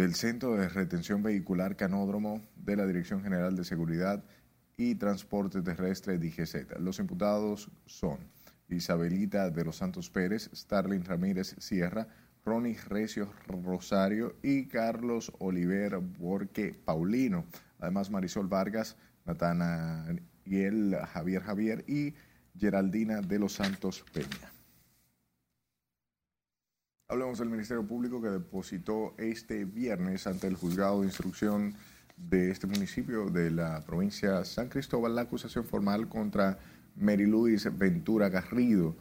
del 0.00 0.14
Centro 0.14 0.56
de 0.56 0.66
Retención 0.70 1.22
Vehicular 1.22 1.76
Canódromo 1.76 2.40
de 2.56 2.74
la 2.74 2.86
Dirección 2.86 3.22
General 3.22 3.54
de 3.54 3.64
Seguridad 3.64 4.24
y 4.78 4.94
Transporte 4.94 5.60
Terrestre 5.60 6.16
DGZ. 6.16 6.78
Los 6.78 7.00
imputados 7.00 7.70
son 7.84 8.16
Isabelita 8.70 9.50
de 9.50 9.62
los 9.62 9.76
Santos 9.76 10.08
Pérez, 10.08 10.48
Starling 10.54 11.04
Ramírez 11.04 11.54
Sierra, 11.58 12.08
Ronnie 12.46 12.78
Recio 12.88 13.30
Rosario 13.46 14.36
y 14.42 14.68
Carlos 14.68 15.32
Oliver 15.38 15.98
Borque 15.98 16.72
Paulino. 16.82 17.44
Además, 17.78 18.08
Marisol 18.10 18.48
Vargas, 18.48 18.96
Natanael 19.26 20.22
Javier 21.12 21.42
Javier 21.42 21.84
y 21.86 22.14
Geraldina 22.58 23.20
de 23.20 23.38
los 23.38 23.52
Santos 23.52 24.02
Peña. 24.14 24.59
Hablemos 27.10 27.40
del 27.40 27.48
Ministerio 27.48 27.84
Público 27.84 28.22
que 28.22 28.28
depositó 28.28 29.14
este 29.18 29.64
viernes 29.64 30.28
ante 30.28 30.46
el 30.46 30.54
juzgado 30.54 31.00
de 31.00 31.08
instrucción 31.08 31.74
de 32.16 32.52
este 32.52 32.68
municipio 32.68 33.26
de 33.30 33.50
la 33.50 33.80
provincia 33.84 34.44
San 34.44 34.68
Cristóbal 34.68 35.16
la 35.16 35.22
acusación 35.22 35.64
formal 35.64 36.08
contra 36.08 36.60
Mary 36.94 37.26
Luis 37.26 37.66
Ventura 37.76 38.28
Garrido, 38.28 38.94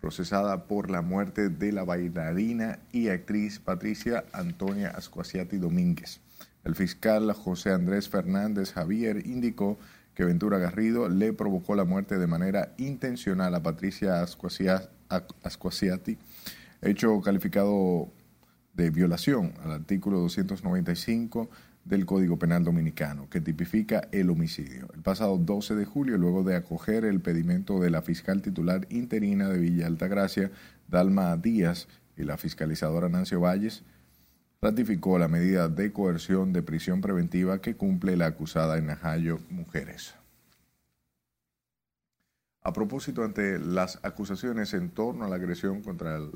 procesada 0.00 0.68
por 0.68 0.92
la 0.92 1.02
muerte 1.02 1.48
de 1.48 1.72
la 1.72 1.82
bailarina 1.82 2.78
y 2.92 3.08
actriz 3.08 3.58
Patricia 3.58 4.22
Antonia 4.32 4.90
Ascuasiati 4.90 5.56
Domínguez. 5.58 6.20
El 6.62 6.76
fiscal 6.76 7.32
José 7.32 7.72
Andrés 7.72 8.08
Fernández 8.08 8.74
Javier 8.74 9.26
indicó 9.26 9.76
que 10.14 10.24
Ventura 10.24 10.58
Garrido 10.58 11.08
le 11.08 11.32
provocó 11.32 11.74
la 11.74 11.84
muerte 11.84 12.16
de 12.16 12.28
manera 12.28 12.74
intencional 12.76 13.56
a 13.56 13.62
Patricia 13.64 14.22
Ascuasia- 14.22 14.88
Ascuasiati 15.42 16.16
hecho 16.82 17.20
calificado 17.20 18.08
de 18.74 18.90
violación 18.90 19.54
al 19.64 19.72
artículo 19.72 20.18
295 20.20 21.48
del 21.84 22.04
Código 22.04 22.38
Penal 22.38 22.64
Dominicano, 22.64 23.28
que 23.30 23.40
tipifica 23.40 24.08
el 24.10 24.28
homicidio. 24.30 24.88
El 24.94 25.02
pasado 25.02 25.38
12 25.38 25.76
de 25.76 25.84
julio, 25.84 26.18
luego 26.18 26.42
de 26.42 26.56
acoger 26.56 27.04
el 27.04 27.20
pedimento 27.20 27.78
de 27.80 27.90
la 27.90 28.02
fiscal 28.02 28.42
titular 28.42 28.86
interina 28.90 29.48
de 29.48 29.58
Villa 29.58 29.86
Altagracia, 29.86 30.50
Dalma 30.88 31.36
Díaz, 31.36 31.88
y 32.16 32.24
la 32.24 32.36
fiscalizadora 32.38 33.08
Nancio 33.08 33.40
Valles, 33.40 33.84
ratificó 34.60 35.18
la 35.18 35.28
medida 35.28 35.68
de 35.68 35.92
coerción 35.92 36.52
de 36.52 36.62
prisión 36.62 37.00
preventiva 37.00 37.60
que 37.60 37.76
cumple 37.76 38.16
la 38.16 38.26
acusada 38.26 38.78
en 38.78 38.86
Najayo 38.86 39.38
Mujeres. 39.50 40.14
A 42.66 42.72
propósito, 42.72 43.22
ante 43.22 43.60
las 43.60 44.00
acusaciones 44.02 44.74
en 44.74 44.90
torno 44.90 45.24
a 45.24 45.28
la 45.28 45.36
agresión 45.36 45.82
contra 45.82 46.16
el, 46.16 46.32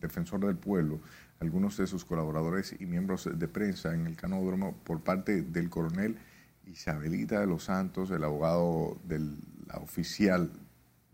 defensor 0.00 0.40
del 0.40 0.56
pueblo, 0.56 0.98
algunos 1.40 1.76
de 1.76 1.86
sus 1.86 2.06
colaboradores 2.06 2.74
y 2.80 2.86
miembros 2.86 3.28
de 3.30 3.46
prensa 3.46 3.92
en 3.92 4.06
el 4.06 4.16
canódromo 4.16 4.78
por 4.82 5.02
parte 5.02 5.42
del 5.42 5.68
coronel 5.68 6.16
Isabelita 6.64 7.38
de 7.38 7.46
los 7.46 7.64
Santos, 7.64 8.10
el 8.12 8.24
abogado 8.24 8.96
de 9.04 9.18
la 9.66 9.76
oficial 9.76 10.50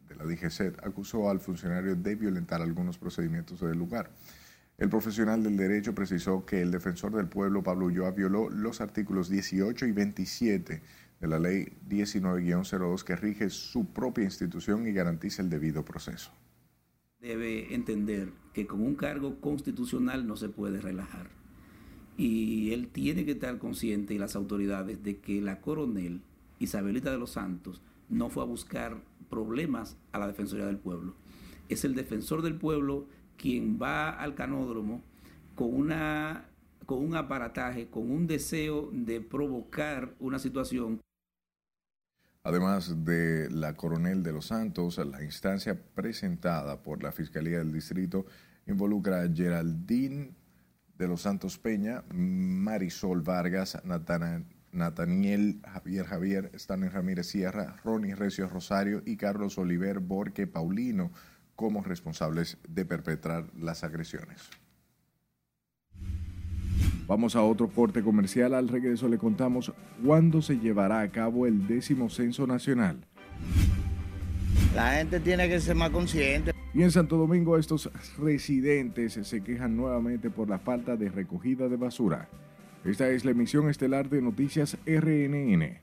de 0.08 0.14
la 0.14 0.24
DGC, 0.24 0.86
acusó 0.86 1.28
al 1.28 1.40
funcionario 1.40 1.96
de 1.96 2.14
violentar 2.14 2.62
algunos 2.62 2.98
procedimientos 2.98 3.60
del 3.60 3.76
lugar. 3.76 4.12
El 4.78 4.88
profesional 4.88 5.42
del 5.42 5.56
derecho 5.56 5.96
precisó 5.96 6.46
que 6.46 6.62
el 6.62 6.70
defensor 6.70 7.12
del 7.12 7.26
pueblo, 7.26 7.64
Pablo 7.64 7.86
Ulloa, 7.86 8.12
violó 8.12 8.48
los 8.50 8.80
artículos 8.80 9.28
18 9.28 9.84
y 9.84 9.90
27 9.90 10.80
de 11.22 11.28
la 11.28 11.38
ley 11.38 11.68
19-02 11.88 13.04
que 13.04 13.14
rige 13.14 13.48
su 13.48 13.86
propia 13.86 14.24
institución 14.24 14.88
y 14.88 14.92
garantiza 14.92 15.40
el 15.40 15.50
debido 15.50 15.84
proceso. 15.84 16.32
debe 17.20 17.72
entender 17.72 18.32
que 18.52 18.66
con 18.66 18.80
un 18.80 18.96
cargo 18.96 19.40
constitucional 19.40 20.26
no 20.26 20.36
se 20.36 20.48
puede 20.48 20.80
relajar. 20.80 21.30
Y 22.16 22.72
él 22.72 22.88
tiene 22.88 23.24
que 23.24 23.30
estar 23.30 23.56
consciente 23.58 24.12
y 24.14 24.18
las 24.18 24.34
autoridades 24.34 25.04
de 25.04 25.20
que 25.20 25.40
la 25.40 25.60
coronel 25.60 26.22
Isabelita 26.58 27.12
de 27.12 27.18
los 27.18 27.30
Santos 27.30 27.80
no 28.08 28.28
fue 28.28 28.42
a 28.42 28.46
buscar 28.46 29.00
problemas 29.30 29.96
a 30.10 30.18
la 30.18 30.26
Defensoría 30.26 30.66
del 30.66 30.78
Pueblo. 30.78 31.14
Es 31.68 31.84
el 31.84 31.94
defensor 31.94 32.42
del 32.42 32.56
pueblo 32.56 33.06
quien 33.36 33.78
va 33.80 34.10
al 34.10 34.34
canódromo 34.34 35.02
con 35.54 35.72
una 35.72 36.48
con 36.84 36.98
un 36.98 37.14
aparataje, 37.14 37.86
con 37.86 38.10
un 38.10 38.26
deseo 38.26 38.90
de 38.92 39.20
provocar 39.20 40.16
una 40.18 40.40
situación 40.40 41.00
Además 42.44 43.04
de 43.04 43.48
la 43.50 43.74
coronel 43.74 44.24
de 44.24 44.32
los 44.32 44.46
Santos, 44.46 44.98
la 44.98 45.22
instancia 45.22 45.78
presentada 45.94 46.82
por 46.82 47.02
la 47.02 47.12
Fiscalía 47.12 47.58
del 47.58 47.72
Distrito 47.72 48.26
involucra 48.66 49.22
a 49.22 49.28
Geraldine 49.32 50.34
de 50.98 51.06
los 51.08 51.22
Santos 51.22 51.58
Peña, 51.58 52.02
Marisol 52.12 53.22
Vargas, 53.22 53.78
Natana- 53.84 54.44
Nataniel 54.72 55.60
Javier 55.64 56.06
Javier, 56.06 56.50
Stanley 56.54 56.88
Ramírez 56.88 57.28
Sierra, 57.28 57.76
Ronnie 57.84 58.14
Recio 58.14 58.48
Rosario 58.48 59.02
y 59.06 59.16
Carlos 59.16 59.56
Oliver 59.58 60.00
Borque 60.00 60.46
Paulino 60.48 61.12
como 61.54 61.84
responsables 61.84 62.58
de 62.68 62.84
perpetrar 62.84 63.52
las 63.54 63.84
agresiones. 63.84 64.50
Vamos 67.12 67.36
a 67.36 67.42
otro 67.42 67.68
corte 67.68 68.02
comercial. 68.02 68.54
Al 68.54 68.68
regreso 68.68 69.06
le 69.06 69.18
contamos 69.18 69.70
cuándo 70.02 70.40
se 70.40 70.58
llevará 70.58 71.00
a 71.00 71.10
cabo 71.10 71.46
el 71.46 71.66
décimo 71.66 72.08
censo 72.08 72.46
nacional. 72.46 73.04
La 74.74 74.92
gente 74.92 75.20
tiene 75.20 75.46
que 75.46 75.60
ser 75.60 75.76
más 75.76 75.90
consciente. 75.90 76.52
Y 76.72 76.82
en 76.82 76.90
Santo 76.90 77.18
Domingo 77.18 77.58
estos 77.58 77.90
residentes 78.18 79.12
se 79.12 79.42
quejan 79.42 79.76
nuevamente 79.76 80.30
por 80.30 80.48
la 80.48 80.58
falta 80.58 80.96
de 80.96 81.10
recogida 81.10 81.68
de 81.68 81.76
basura. 81.76 82.30
Esta 82.82 83.10
es 83.10 83.26
la 83.26 83.32
emisión 83.32 83.68
estelar 83.68 84.08
de 84.08 84.22
Noticias 84.22 84.78
RNN. 84.86 85.82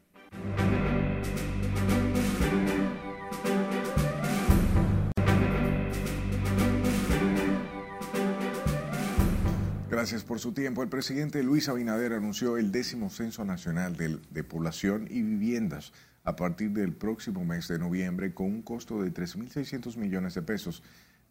Gracias 10.00 10.24
por 10.24 10.40
su 10.40 10.54
tiempo. 10.54 10.82
El 10.82 10.88
presidente 10.88 11.44
Luis 11.44 11.68
Abinader 11.68 12.14
anunció 12.14 12.56
el 12.56 12.72
décimo 12.72 13.10
Censo 13.10 13.44
Nacional 13.44 13.98
de, 13.98 14.18
de, 14.32 14.46
Población 14.46 15.08
y 15.10 15.22
Viviendas 15.22 15.92
a 16.24 16.38
partir 16.38 16.72
del 16.72 16.94
próximo 16.94 17.44
mes 17.44 17.68
de 17.68 17.80
noviembre 17.80 18.34
con 18.34 18.46
un 18.46 18.62
costo 18.62 19.04
de 19.04 19.14
3.600 19.14 19.98
millones 19.98 20.36
de 20.36 20.42
pesos. 20.42 20.84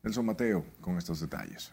Nelson 0.02 0.26
Mateo 0.26 0.66
con 0.82 0.98
estos 0.98 1.18
detalles. 1.20 1.70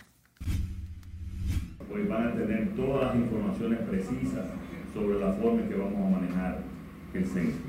Pues 1.89 2.07
van 2.07 2.29
a 2.29 2.33
tener 2.33 2.73
todas 2.77 3.07
las 3.07 3.15
informaciones 3.17 3.79
precisas 3.89 4.45
sobre 4.93 5.19
la 5.19 5.33
forma 5.33 5.63
en 5.63 5.67
que 5.67 5.75
vamos 5.75 5.99
a 6.01 6.17
manejar 6.17 6.63
el 7.13 7.25
censo. 7.25 7.59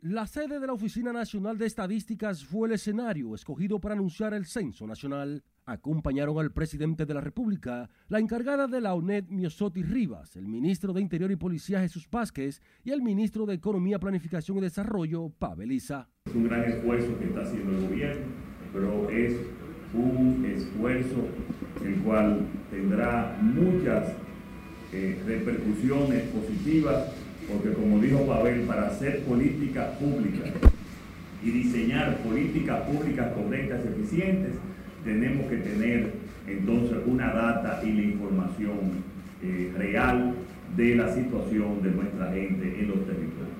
La 0.00 0.26
sede 0.26 0.58
de 0.58 0.66
la 0.66 0.72
Oficina 0.72 1.12
Nacional 1.12 1.56
de 1.56 1.66
Estadísticas 1.66 2.44
fue 2.44 2.66
el 2.66 2.74
escenario 2.74 3.36
escogido 3.36 3.78
para 3.78 3.94
anunciar 3.94 4.34
el 4.34 4.44
censo 4.44 4.88
nacional. 4.88 5.44
Acompañaron 5.64 6.40
al 6.40 6.50
presidente 6.50 7.06
de 7.06 7.14
la 7.14 7.20
República, 7.20 7.88
la 8.08 8.18
encargada 8.18 8.66
de 8.66 8.80
la 8.80 8.94
UNED 8.94 9.26
Miosotti 9.28 9.84
Rivas, 9.84 10.34
el 10.34 10.48
ministro 10.48 10.92
de 10.92 11.00
Interior 11.00 11.30
y 11.30 11.36
Policía 11.36 11.80
Jesús 11.80 12.08
Vázquez 12.10 12.60
y 12.82 12.90
el 12.90 13.00
ministro 13.00 13.46
de 13.46 13.54
Economía, 13.54 14.00
Planificación 14.00 14.58
y 14.58 14.62
Desarrollo, 14.62 15.28
Pavel 15.38 15.70
Isa. 15.70 16.08
Es 16.26 16.34
un 16.34 16.48
gran 16.48 16.64
esfuerzo 16.64 17.16
que 17.16 17.26
está 17.26 17.42
haciendo 17.42 17.78
el 17.78 17.88
gobierno, 17.88 18.26
pero 18.72 19.08
es 19.08 19.36
un 19.94 20.44
esfuerzo 20.52 21.28
el 21.84 21.94
cual 22.02 22.40
tendrá 22.68 23.38
muchas 23.40 24.14
eh, 24.92 25.22
repercusiones 25.24 26.22
positivas, 26.30 27.12
porque 27.48 27.72
como 27.72 28.00
dijo 28.00 28.26
Pavel, 28.26 28.62
para 28.62 28.88
hacer 28.88 29.22
políticas 29.24 29.96
públicas 29.98 30.50
y 31.40 31.50
diseñar 31.50 32.18
políticas 32.18 32.80
públicas 32.88 33.32
correctas 33.32 33.80
y 33.84 33.88
eficientes, 34.00 34.54
tenemos 35.04 35.46
que 35.48 35.56
tener 35.56 36.14
entonces 36.46 36.98
una 37.06 37.32
data 37.32 37.80
y 37.84 37.92
la 37.92 38.02
información 38.02 39.04
eh, 39.42 39.72
real 39.76 40.34
de 40.76 40.94
la 40.94 41.12
situación 41.12 41.82
de 41.82 41.90
nuestra 41.90 42.32
gente 42.32 42.80
en 42.80 42.88
los 42.88 43.06
territorios. 43.06 43.52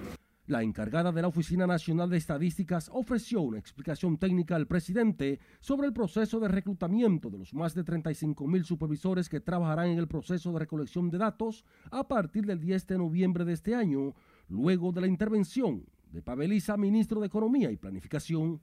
La 0.46 0.62
encargada 0.62 1.12
de 1.12 1.22
la 1.22 1.28
Oficina 1.28 1.66
Nacional 1.66 2.10
de 2.10 2.16
Estadísticas 2.16 2.90
ofreció 2.92 3.42
una 3.42 3.58
explicación 3.58 4.18
técnica 4.18 4.56
al 4.56 4.66
presidente 4.66 5.38
sobre 5.60 5.86
el 5.86 5.92
proceso 5.92 6.40
de 6.40 6.48
reclutamiento 6.48 7.30
de 7.30 7.38
los 7.38 7.54
más 7.54 7.74
de 7.74 7.84
35 7.84 8.46
mil 8.48 8.64
supervisores 8.64 9.28
que 9.28 9.40
trabajarán 9.40 9.90
en 9.90 9.98
el 9.98 10.08
proceso 10.08 10.52
de 10.52 10.58
recolección 10.58 11.10
de 11.10 11.18
datos 11.18 11.64
a 11.90 12.06
partir 12.08 12.44
del 12.44 12.60
10 12.60 12.86
de 12.88 12.98
noviembre 12.98 13.44
de 13.44 13.52
este 13.52 13.74
año, 13.74 14.14
luego 14.48 14.92
de 14.92 15.00
la 15.00 15.06
intervención 15.06 15.84
de 16.10 16.22
Paveliza, 16.22 16.76
ministro 16.76 17.20
de 17.20 17.28
Economía 17.28 17.70
y 17.70 17.76
Planificación. 17.76 18.60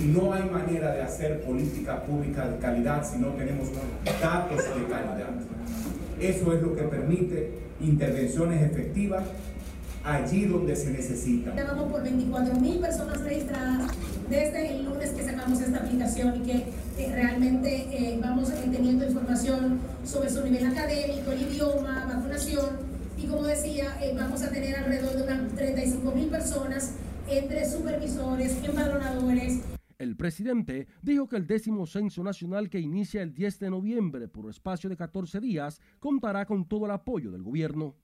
Y 0.00 0.06
no 0.06 0.32
hay 0.32 0.48
manera 0.50 0.92
de 0.92 1.02
hacer 1.02 1.42
política 1.42 2.02
pública 2.02 2.48
de 2.48 2.58
calidad 2.58 3.08
si 3.08 3.18
no 3.18 3.28
tenemos 3.28 3.68
datos 4.20 4.58
de 4.58 4.84
calidad. 4.86 5.30
Eso 6.20 6.52
es 6.52 6.62
lo 6.62 6.74
que 6.74 6.82
permite 6.82 7.52
intervenciones 7.80 8.62
efectivas 8.62 9.24
allí 10.04 10.44
donde 10.44 10.76
se 10.76 10.90
necesita. 10.90 11.52
Vamos 11.56 11.90
por 11.90 12.02
24 12.02 12.54
mil 12.60 12.78
personas 12.78 13.20
registradas 13.22 13.90
desde 14.28 14.76
el 14.76 14.84
lunes 14.84 15.10
que 15.10 15.24
sacamos 15.24 15.60
esta 15.60 15.78
aplicación 15.78 16.36
y 16.36 16.46
que 16.46 16.56
eh, 16.98 17.12
realmente 17.12 17.88
eh, 17.90 18.18
vamos 18.22 18.52
teniendo 18.70 19.06
información 19.06 19.80
sobre 20.04 20.30
su 20.30 20.44
nivel 20.44 20.66
académico, 20.66 21.32
el 21.32 21.42
idioma, 21.42 22.06
vacunación 22.06 22.94
y 23.16 23.26
como 23.26 23.44
decía, 23.44 23.96
eh, 24.02 24.14
vamos 24.14 24.42
a 24.42 24.50
tener 24.50 24.76
alrededor 24.76 25.16
de 25.16 25.22
unas 25.22 25.52
35 25.54 26.12
mil 26.12 26.28
personas 26.28 26.90
entre 27.28 27.68
supervisores, 27.68 28.56
empadronadores. 28.62 29.60
El 29.98 30.16
presidente 30.16 30.88
dijo 31.02 31.28
que 31.28 31.36
el 31.36 31.46
décimo 31.46 31.86
censo 31.86 32.24
nacional 32.24 32.68
que 32.68 32.80
inicia 32.80 33.22
el 33.22 33.32
10 33.32 33.60
de 33.60 33.70
noviembre 33.70 34.28
por 34.28 34.50
espacio 34.50 34.90
de 34.90 34.96
14 34.96 35.40
días 35.40 35.80
contará 36.00 36.46
con 36.46 36.66
todo 36.66 36.86
el 36.86 36.90
apoyo 36.90 37.30
del 37.30 37.42
gobierno. 37.42 37.94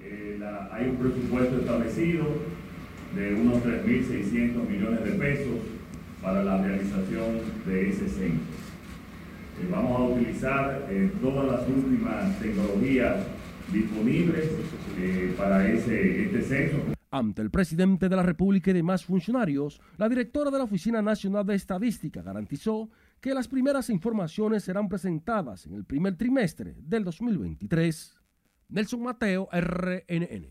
Eh, 0.00 0.40
hay 0.70 0.88
un 0.88 0.96
presupuesto 0.96 1.58
establecido 1.58 2.26
de 3.16 3.34
unos 3.34 3.62
3.600 3.64 4.68
millones 4.68 5.04
de 5.04 5.12
pesos 5.12 5.58
para 6.22 6.44
la 6.44 6.62
realización 6.62 7.40
de 7.66 7.90
ese 7.90 8.08
censo. 8.08 8.44
Eh, 9.60 9.68
vamos 9.70 10.00
a 10.00 10.04
utilizar 10.04 10.86
eh, 10.90 11.10
todas 11.20 11.46
las 11.46 11.68
últimas 11.68 12.38
tecnologías 12.38 13.16
disponibles 13.72 14.50
para 15.36 15.68
ese, 15.68 16.24
este 16.24 16.42
censo. 16.42 16.95
Ante 17.16 17.40
el 17.40 17.50
presidente 17.50 18.10
de 18.10 18.16
la 18.16 18.22
República 18.22 18.70
y 18.70 18.74
demás 18.74 19.06
funcionarios, 19.06 19.80
la 19.96 20.06
directora 20.06 20.50
de 20.50 20.58
la 20.58 20.64
Oficina 20.64 21.00
Nacional 21.00 21.46
de 21.46 21.54
Estadística 21.54 22.20
garantizó 22.20 22.90
que 23.22 23.32
las 23.32 23.48
primeras 23.48 23.88
informaciones 23.88 24.64
serán 24.64 24.86
presentadas 24.86 25.64
en 25.64 25.72
el 25.72 25.86
primer 25.86 26.18
trimestre 26.18 26.76
del 26.78 27.04
2023. 27.04 28.20
Nelson 28.68 29.02
Mateo, 29.02 29.48
RNN. 29.50 30.46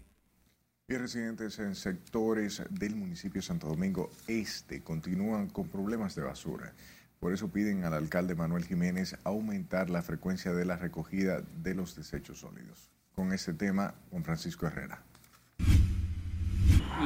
Y 0.88 0.95
residentes 0.95 1.60
en 1.60 1.75
sectores 1.75 2.63
del 2.71 2.95
municipio 2.95 3.41
de 3.41 3.45
Santo 3.45 3.67
Domingo 3.67 4.10
Este 4.25 4.82
continúan 4.82 5.49
con 5.49 5.69
problemas 5.69 6.15
de 6.15 6.23
basura. 6.23 6.73
Por 7.19 7.32
eso 7.32 7.51
piden 7.51 7.84
al 7.84 7.93
alcalde 7.93 8.34
Manuel 8.34 8.65
Jiménez 8.65 9.15
aumentar 9.23 9.91
la 9.91 10.01
frecuencia 10.01 10.51
de 10.51 10.65
la 10.65 10.78
recogida 10.78 11.43
de 11.62 11.75
los 11.75 11.95
desechos 11.95 12.39
sólidos. 12.39 12.89
Con 13.13 13.34
este 13.34 13.54
tema, 13.54 13.93
Juan 14.10 14.23
Francisco 14.23 14.65
Herrera. 14.65 15.04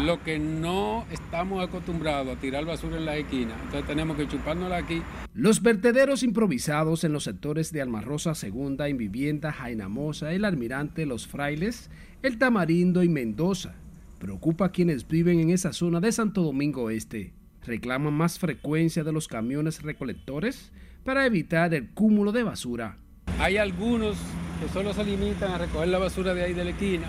Lo 0.05 0.23
que 0.23 0.39
no 0.39 1.05
estamos 1.11 1.67
acostumbrados 1.67 2.37
a 2.37 2.39
tirar 2.39 2.65
basura 2.65 2.97
en 2.97 3.05
la 3.05 3.17
esquina, 3.17 3.55
entonces 3.63 3.85
tenemos 3.87 4.15
que 4.17 4.27
chupárnosla 4.27 4.77
aquí. 4.77 5.01
Los 5.33 5.61
vertederos 5.61 6.23
improvisados 6.23 7.03
en 7.03 7.11
los 7.11 7.23
sectores 7.23 7.71
de 7.71 7.81
Almarrosa 7.81 8.35
Segunda, 8.35 8.87
en 8.87 8.97
Vivienda, 8.97 9.51
Jainamosa, 9.51 10.31
El 10.31 10.45
Almirante, 10.45 11.05
Los 11.05 11.27
Frailes, 11.27 11.89
El 12.21 12.37
Tamarindo 12.37 13.03
y 13.03 13.09
Mendoza 13.09 13.75
preocupa 14.19 14.65
a 14.65 14.71
quienes 14.71 15.07
viven 15.07 15.39
en 15.39 15.49
esa 15.49 15.73
zona 15.73 15.99
de 15.99 16.11
Santo 16.11 16.43
Domingo 16.43 16.89
Este. 16.89 17.33
Reclaman 17.65 18.13
más 18.13 18.37
frecuencia 18.37 19.03
de 19.03 19.11
los 19.11 19.27
camiones 19.27 19.81
recolectores 19.81 20.71
para 21.03 21.25
evitar 21.25 21.73
el 21.73 21.89
cúmulo 21.89 22.31
de 22.31 22.43
basura. 22.43 22.97
Hay 23.39 23.57
algunos 23.57 24.17
que 24.61 24.69
solo 24.71 24.93
se 24.93 25.03
limitan 25.03 25.51
a 25.51 25.57
recoger 25.57 25.87
la 25.87 25.97
basura 25.97 26.33
de 26.33 26.43
ahí 26.43 26.53
de 26.53 26.63
la 26.65 26.69
esquina 26.71 27.07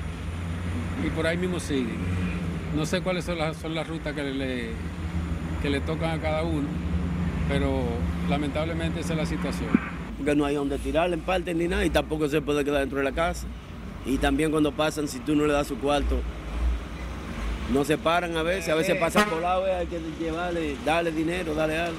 y 1.04 1.10
por 1.10 1.26
ahí 1.26 1.36
mismo 1.36 1.58
siguen. 1.58 2.29
No 2.76 2.86
sé 2.86 3.00
cuáles 3.00 3.24
son 3.24 3.38
las, 3.38 3.56
son 3.56 3.74
las 3.74 3.86
rutas 3.88 4.14
que 4.14 4.22
le, 4.22 4.68
que 5.60 5.70
le 5.70 5.80
tocan 5.80 6.18
a 6.18 6.22
cada 6.22 6.42
uno, 6.42 6.68
pero 7.48 7.82
lamentablemente 8.28 9.00
esa 9.00 9.14
es 9.14 9.18
la 9.18 9.26
situación. 9.26 9.70
Porque 10.16 10.34
no 10.34 10.44
hay 10.44 10.54
donde 10.54 10.78
tirarle 10.78 11.16
en 11.16 11.22
parte 11.22 11.54
ni 11.54 11.66
nada 11.66 11.84
y 11.84 11.90
tampoco 11.90 12.28
se 12.28 12.40
puede 12.40 12.64
quedar 12.64 12.80
dentro 12.80 12.98
de 12.98 13.04
la 13.04 13.12
casa. 13.12 13.46
Y 14.06 14.18
también 14.18 14.50
cuando 14.50 14.72
pasan, 14.72 15.08
si 15.08 15.18
tú 15.18 15.34
no 15.34 15.46
le 15.46 15.52
das 15.52 15.66
su 15.66 15.76
cuarto, 15.78 16.20
no 17.72 17.84
se 17.84 17.98
paran 17.98 18.36
a 18.36 18.42
veces, 18.42 18.68
a 18.70 18.74
veces 18.74 18.96
pasan 18.96 19.28
por 19.28 19.42
lado, 19.42 19.64
hay 19.64 19.86
que 19.86 20.00
llevarle, 20.18 20.76
darle 20.84 21.12
dinero, 21.12 21.54
darle 21.54 21.78
algo. 21.78 21.98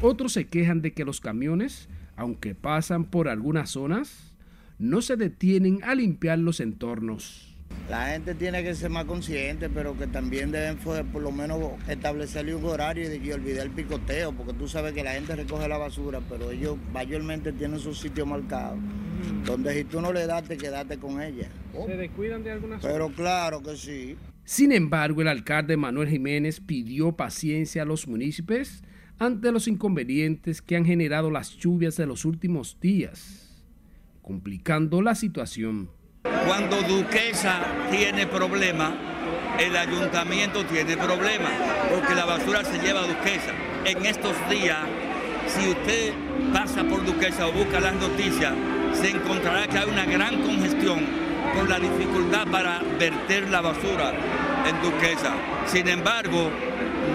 Otros 0.00 0.32
se 0.32 0.46
quejan 0.46 0.82
de 0.82 0.92
que 0.92 1.04
los 1.04 1.20
camiones, 1.20 1.88
aunque 2.16 2.54
pasan 2.54 3.04
por 3.04 3.28
algunas 3.28 3.70
zonas, 3.70 4.32
no 4.78 5.02
se 5.02 5.16
detienen 5.16 5.82
a 5.84 5.94
limpiar 5.94 6.38
los 6.38 6.60
entornos. 6.60 7.51
La 7.88 8.08
gente 8.08 8.34
tiene 8.34 8.62
que 8.62 8.74
ser 8.74 8.90
más 8.90 9.04
consciente, 9.04 9.68
pero 9.68 9.96
que 9.98 10.06
también 10.06 10.50
deben 10.50 10.78
por 10.78 11.20
lo 11.20 11.32
menos 11.32 11.58
establecerle 11.88 12.54
un 12.54 12.64
horario 12.64 13.12
y, 13.14 13.32
olvidar 13.32 13.66
el 13.66 13.72
picoteo, 13.72 14.32
porque 14.32 14.54
tú 14.54 14.68
sabes 14.68 14.92
que 14.92 15.04
la 15.04 15.12
gente 15.12 15.36
recoge 15.36 15.68
la 15.68 15.78
basura, 15.78 16.20
pero 16.28 16.50
ellos 16.50 16.78
mayormente 16.92 17.52
tienen 17.52 17.78
su 17.80 17.94
sitio 17.94 18.24
marcado, 18.24 18.78
donde 19.44 19.74
si 19.74 19.84
tú 19.84 20.00
no 20.00 20.12
le 20.12 20.26
das, 20.26 20.44
te 20.44 20.56
quedaste 20.56 20.98
con 20.98 21.20
ella. 21.20 21.50
¿Se 21.86 21.96
descuidan 21.96 22.44
de 22.44 22.52
algunas 22.52 22.80
Pero 22.82 23.10
claro 23.10 23.62
que 23.62 23.76
sí. 23.76 24.16
Sin 24.44 24.72
embargo, 24.72 25.22
el 25.22 25.28
alcalde 25.28 25.76
Manuel 25.76 26.08
Jiménez 26.08 26.60
pidió 26.60 27.12
paciencia 27.12 27.82
a 27.82 27.84
los 27.84 28.08
municipios 28.08 28.82
ante 29.18 29.52
los 29.52 29.68
inconvenientes 29.68 30.62
que 30.62 30.76
han 30.76 30.84
generado 30.84 31.30
las 31.30 31.56
lluvias 31.56 31.96
de 31.96 32.06
los 32.06 32.24
últimos 32.24 32.78
días, 32.80 33.64
complicando 34.20 35.00
la 35.02 35.14
situación. 35.14 35.90
Cuando 36.22 36.82
Duquesa 36.82 37.60
tiene 37.90 38.26
problema, 38.26 38.92
el 39.58 39.76
ayuntamiento 39.76 40.64
tiene 40.64 40.96
problema, 40.96 41.50
porque 41.90 42.14
la 42.14 42.24
basura 42.24 42.64
se 42.64 42.78
lleva 42.78 43.00
a 43.00 43.06
Duquesa. 43.06 43.52
En 43.84 44.06
estos 44.06 44.34
días, 44.48 44.78
si 45.48 45.68
usted 45.68 46.12
pasa 46.52 46.84
por 46.84 47.04
Duquesa 47.04 47.48
o 47.48 47.52
busca 47.52 47.80
las 47.80 47.94
noticias, 47.94 48.52
se 48.94 49.10
encontrará 49.10 49.66
que 49.66 49.78
hay 49.78 49.88
una 49.88 50.04
gran 50.04 50.42
congestión 50.42 51.00
por 51.54 51.68
la 51.68 51.80
dificultad 51.80 52.46
para 52.46 52.80
verter 52.98 53.50
la 53.50 53.60
basura 53.60 54.12
en 54.66 54.80
Duquesa. 54.82 55.32
Sin 55.66 55.88
embargo, 55.88 56.50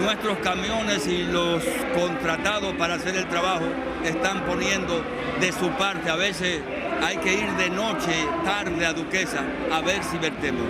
nuestros 0.01 0.37
camiones 0.39 1.07
y 1.07 1.23
los 1.23 1.63
contratados 1.95 2.73
para 2.75 2.95
hacer 2.95 3.15
el 3.15 3.27
trabajo 3.27 3.65
están 4.03 4.45
poniendo 4.45 5.01
de 5.39 5.51
su 5.53 5.69
parte. 5.71 6.09
A 6.09 6.15
veces 6.15 6.61
hay 7.01 7.17
que 7.17 7.33
ir 7.33 7.49
de 7.57 7.69
noche, 7.69 8.13
tarde 8.43 8.85
a 8.85 8.93
Duquesa 8.93 9.45
a 9.71 9.81
ver 9.81 10.03
si 10.03 10.17
vertemos. 10.17 10.65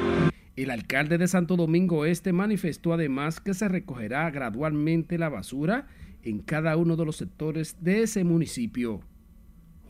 El 0.56 0.72
alcalde 0.72 1.18
de 1.18 1.28
Santo 1.28 1.56
Domingo 1.56 2.06
Este 2.06 2.34
manifestó 2.34 2.94
además 2.94 3.40
que 3.40 3.54
se 3.54 3.68
recogerá 3.68 4.30
gradualmente 4.32 5.18
la 5.18 5.30
basura 5.30 5.88
en 6.24 6.40
cada 6.40 6.76
uno 6.78 6.96
de 6.96 7.06
los 7.06 7.18
sectores 7.18 7.78
de 7.82 8.04
ese 8.04 8.24
municipio. 8.24 9.02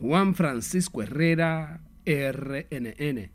Juan 0.00 0.34
Francisco 0.34 1.02
Herrera, 1.02 1.80
RNN. 2.04 3.32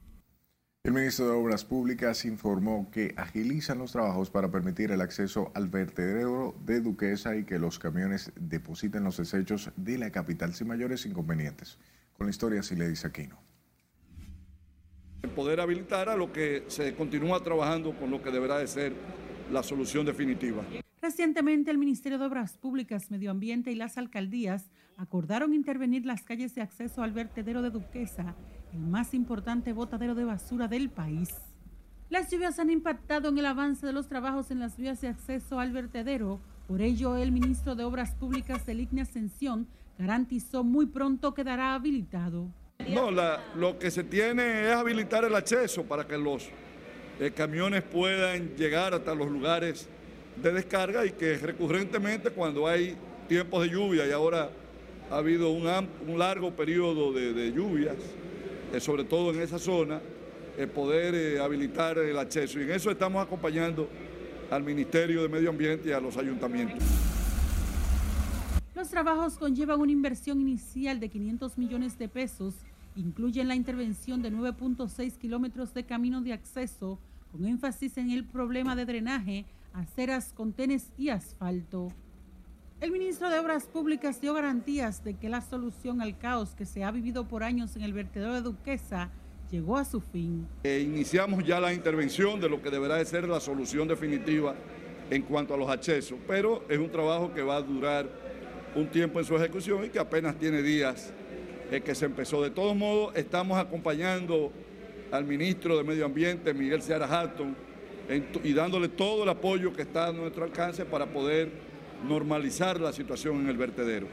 El 0.85 0.91
ministro 0.91 1.27
de 1.27 1.31
Obras 1.31 1.63
Públicas 1.63 2.25
informó 2.25 2.91
que 2.91 3.13
agilizan 3.17 3.79
los 3.79 3.93
trabajos 3.93 4.29
para 4.29 4.51
permitir 4.51 4.91
el 4.91 4.99
acceso 4.99 5.51
al 5.55 5.69
vertedero 5.69 6.55
de 6.65 6.81
Duquesa 6.81 7.37
y 7.37 7.45
que 7.45 7.57
los 7.57 7.79
camiones 7.79 8.33
depositen 8.35 9.05
los 9.05 9.17
desechos 9.17 9.71
de 9.77 9.97
la 9.97 10.11
capital 10.11 10.53
sin 10.53 10.67
mayores 10.67 11.05
inconvenientes. 11.05 11.79
Con 12.17 12.27
la 12.27 12.31
historia 12.31 12.61
dice 12.61 13.07
Aquino. 13.07 13.37
Poder 15.35 15.59
habilitar 15.61 16.09
a 16.09 16.15
lo 16.15 16.31
que 16.31 16.65
se 16.67 16.95
continúa 16.95 17.41
trabajando 17.41 17.97
con 17.97 18.11
lo 18.11 18.21
que 18.21 18.29
deberá 18.29 18.57
de 18.57 18.67
ser 18.67 18.93
la 19.51 19.63
solución 19.63 20.05
definitiva. 20.05 20.63
Recientemente 21.01 21.71
el 21.71 21.77
Ministerio 21.77 22.17
de 22.17 22.25
Obras 22.25 22.57
Públicas, 22.57 23.09
Medio 23.11 23.31
Ambiente 23.31 23.71
y 23.71 23.75
las 23.75 23.97
alcaldías 23.97 24.69
acordaron 24.97 25.53
intervenir 25.53 26.05
las 26.05 26.23
calles 26.23 26.55
de 26.55 26.61
acceso 26.61 27.03
al 27.03 27.13
vertedero 27.13 27.61
de 27.61 27.71
Duquesa, 27.71 28.35
el 28.73 28.79
más 28.79 29.13
importante 29.13 29.73
botadero 29.73 30.15
de 30.15 30.23
basura 30.23 30.67
del 30.67 30.89
país. 30.89 31.29
Las 32.09 32.29
lluvias 32.29 32.59
han 32.59 32.69
impactado 32.69 33.29
en 33.29 33.37
el 33.37 33.45
avance 33.45 33.85
de 33.85 33.93
los 33.93 34.07
trabajos 34.07 34.51
en 34.51 34.59
las 34.59 34.77
vías 34.77 35.01
de 35.01 35.07
acceso 35.07 35.59
al 35.59 35.71
vertedero. 35.71 36.39
Por 36.67 36.81
ello, 36.81 37.17
el 37.17 37.31
ministro 37.31 37.75
de 37.75 37.83
Obras 37.83 38.13
Públicas, 38.15 38.67
Eligne 38.67 39.01
Ascensión, 39.01 39.67
garantizó 39.97 40.63
muy 40.63 40.85
pronto 40.85 41.33
quedará 41.33 41.75
habilitado. 41.75 42.49
No, 42.89 43.11
lo 43.11 43.79
que 43.79 43.91
se 43.91 44.03
tiene 44.03 44.67
es 44.67 44.73
habilitar 44.73 45.23
el 45.23 45.35
acceso 45.35 45.83
para 45.83 46.05
que 46.05 46.17
los 46.17 46.49
eh, 47.19 47.31
camiones 47.31 47.83
puedan 47.83 48.55
llegar 48.55 48.93
hasta 48.93 49.13
los 49.15 49.29
lugares 49.29 49.87
de 50.41 50.51
descarga 50.51 51.05
y 51.05 51.11
que 51.11 51.37
recurrentemente 51.37 52.31
cuando 52.31 52.67
hay 52.67 52.97
tiempos 53.27 53.63
de 53.63 53.69
lluvia 53.69 54.07
y 54.07 54.11
ahora 54.11 54.49
ha 55.09 55.17
habido 55.17 55.51
un, 55.51 56.17
largo 56.17 56.51
periodo 56.51 57.13
de, 57.13 57.51
lluvias, 57.51 57.95
eh, 58.73 58.79
sobre 58.79 59.03
todo 59.03 59.31
en 59.31 59.41
esa 59.41 59.59
zona, 59.59 60.01
el 60.57 60.67
poder 60.69 61.13
eh, 61.13 61.39
habilitar 61.39 61.97
el 61.99 62.17
acceso. 62.17 62.59
Y 62.59 62.63
en 62.63 62.71
eso 62.71 62.89
estamos 62.89 63.23
acompañando 63.23 63.87
al 64.49 64.63
Ministerio 64.63 65.21
de 65.21 65.29
Medio 65.29 65.49
Ambiente 65.49 65.89
y 65.89 65.91
a 65.91 65.99
los 65.99 66.17
ayuntamientos. 66.17 66.83
Los 68.75 68.89
trabajos 68.89 69.37
conllevan 69.37 69.79
una 69.79 69.91
inversión 69.91 70.41
inicial 70.41 70.99
de 70.99 71.09
500 71.09 71.59
millones 71.59 71.99
de 71.99 72.09
pesos, 72.09 72.55
incluyen 72.95 73.47
la 73.47 73.55
intervención 73.55 74.23
de 74.23 74.31
9.6 74.31 75.17
kilómetros 75.19 75.75
de 75.75 75.83
camino 75.83 76.21
de 76.21 76.33
acceso, 76.33 76.97
con 77.31 77.45
énfasis 77.45 77.97
en 77.99 78.09
el 78.09 78.25
problema 78.25 78.75
de 78.75 78.85
drenaje, 78.85 79.45
aceras, 79.73 80.33
contenes 80.33 80.87
y 80.97 81.09
asfalto. 81.09 81.89
El 82.81 82.91
ministro 82.91 83.29
de 83.29 83.37
Obras 83.37 83.65
Públicas 83.65 84.19
dio 84.19 84.33
garantías 84.33 85.03
de 85.03 85.13
que 85.13 85.29
la 85.29 85.41
solución 85.41 86.01
al 86.01 86.17
caos 86.17 86.55
que 86.55 86.65
se 86.65 86.83
ha 86.83 86.89
vivido 86.89 87.27
por 87.27 87.43
años 87.43 87.75
en 87.75 87.83
el 87.83 87.93
vertedero 87.93 88.33
de 88.33 88.41
Duquesa 88.41 89.11
llegó 89.51 89.77
a 89.77 89.85
su 89.85 90.01
fin. 90.01 90.47
Eh, 90.63 90.83
iniciamos 90.83 91.43
ya 91.45 91.59
la 91.59 91.71
intervención 91.71 92.41
de 92.41 92.49
lo 92.49 92.59
que 92.59 92.71
deberá 92.71 92.95
de 92.95 93.05
ser 93.05 93.29
la 93.29 93.39
solución 93.39 93.87
definitiva 93.87 94.55
en 95.11 95.21
cuanto 95.21 95.53
a 95.53 95.57
los 95.57 95.69
accesos, 95.69 96.17
pero 96.27 96.65
es 96.67 96.79
un 96.79 96.89
trabajo 96.89 97.31
que 97.33 97.43
va 97.43 97.57
a 97.57 97.61
durar 97.61 98.32
un 98.75 98.87
tiempo 98.87 99.19
en 99.19 99.25
su 99.25 99.35
ejecución 99.35 99.85
y 99.85 99.89
que 99.89 99.99
apenas 99.99 100.35
tiene 100.37 100.61
días 100.61 101.13
eh, 101.71 101.81
que 101.81 101.95
se 101.95 102.05
empezó. 102.05 102.41
De 102.41 102.49
todos 102.49 102.75
modos, 102.75 103.15
estamos 103.15 103.57
acompañando 103.57 104.51
al 105.11 105.25
ministro 105.25 105.77
de 105.77 105.83
Medio 105.83 106.05
Ambiente, 106.05 106.53
Miguel 106.53 106.81
Seara 106.81 107.05
Hatton, 107.07 107.55
y 108.43 108.53
dándole 108.53 108.89
todo 108.89 109.23
el 109.23 109.29
apoyo 109.29 109.73
que 109.73 109.83
está 109.83 110.07
a 110.07 110.11
nuestro 110.11 110.43
alcance 110.43 110.85
para 110.85 111.05
poder 111.05 111.51
normalizar 112.07 112.79
la 112.79 112.91
situación 112.91 113.41
en 113.41 113.49
el 113.49 113.57
vertedero. 113.57 114.07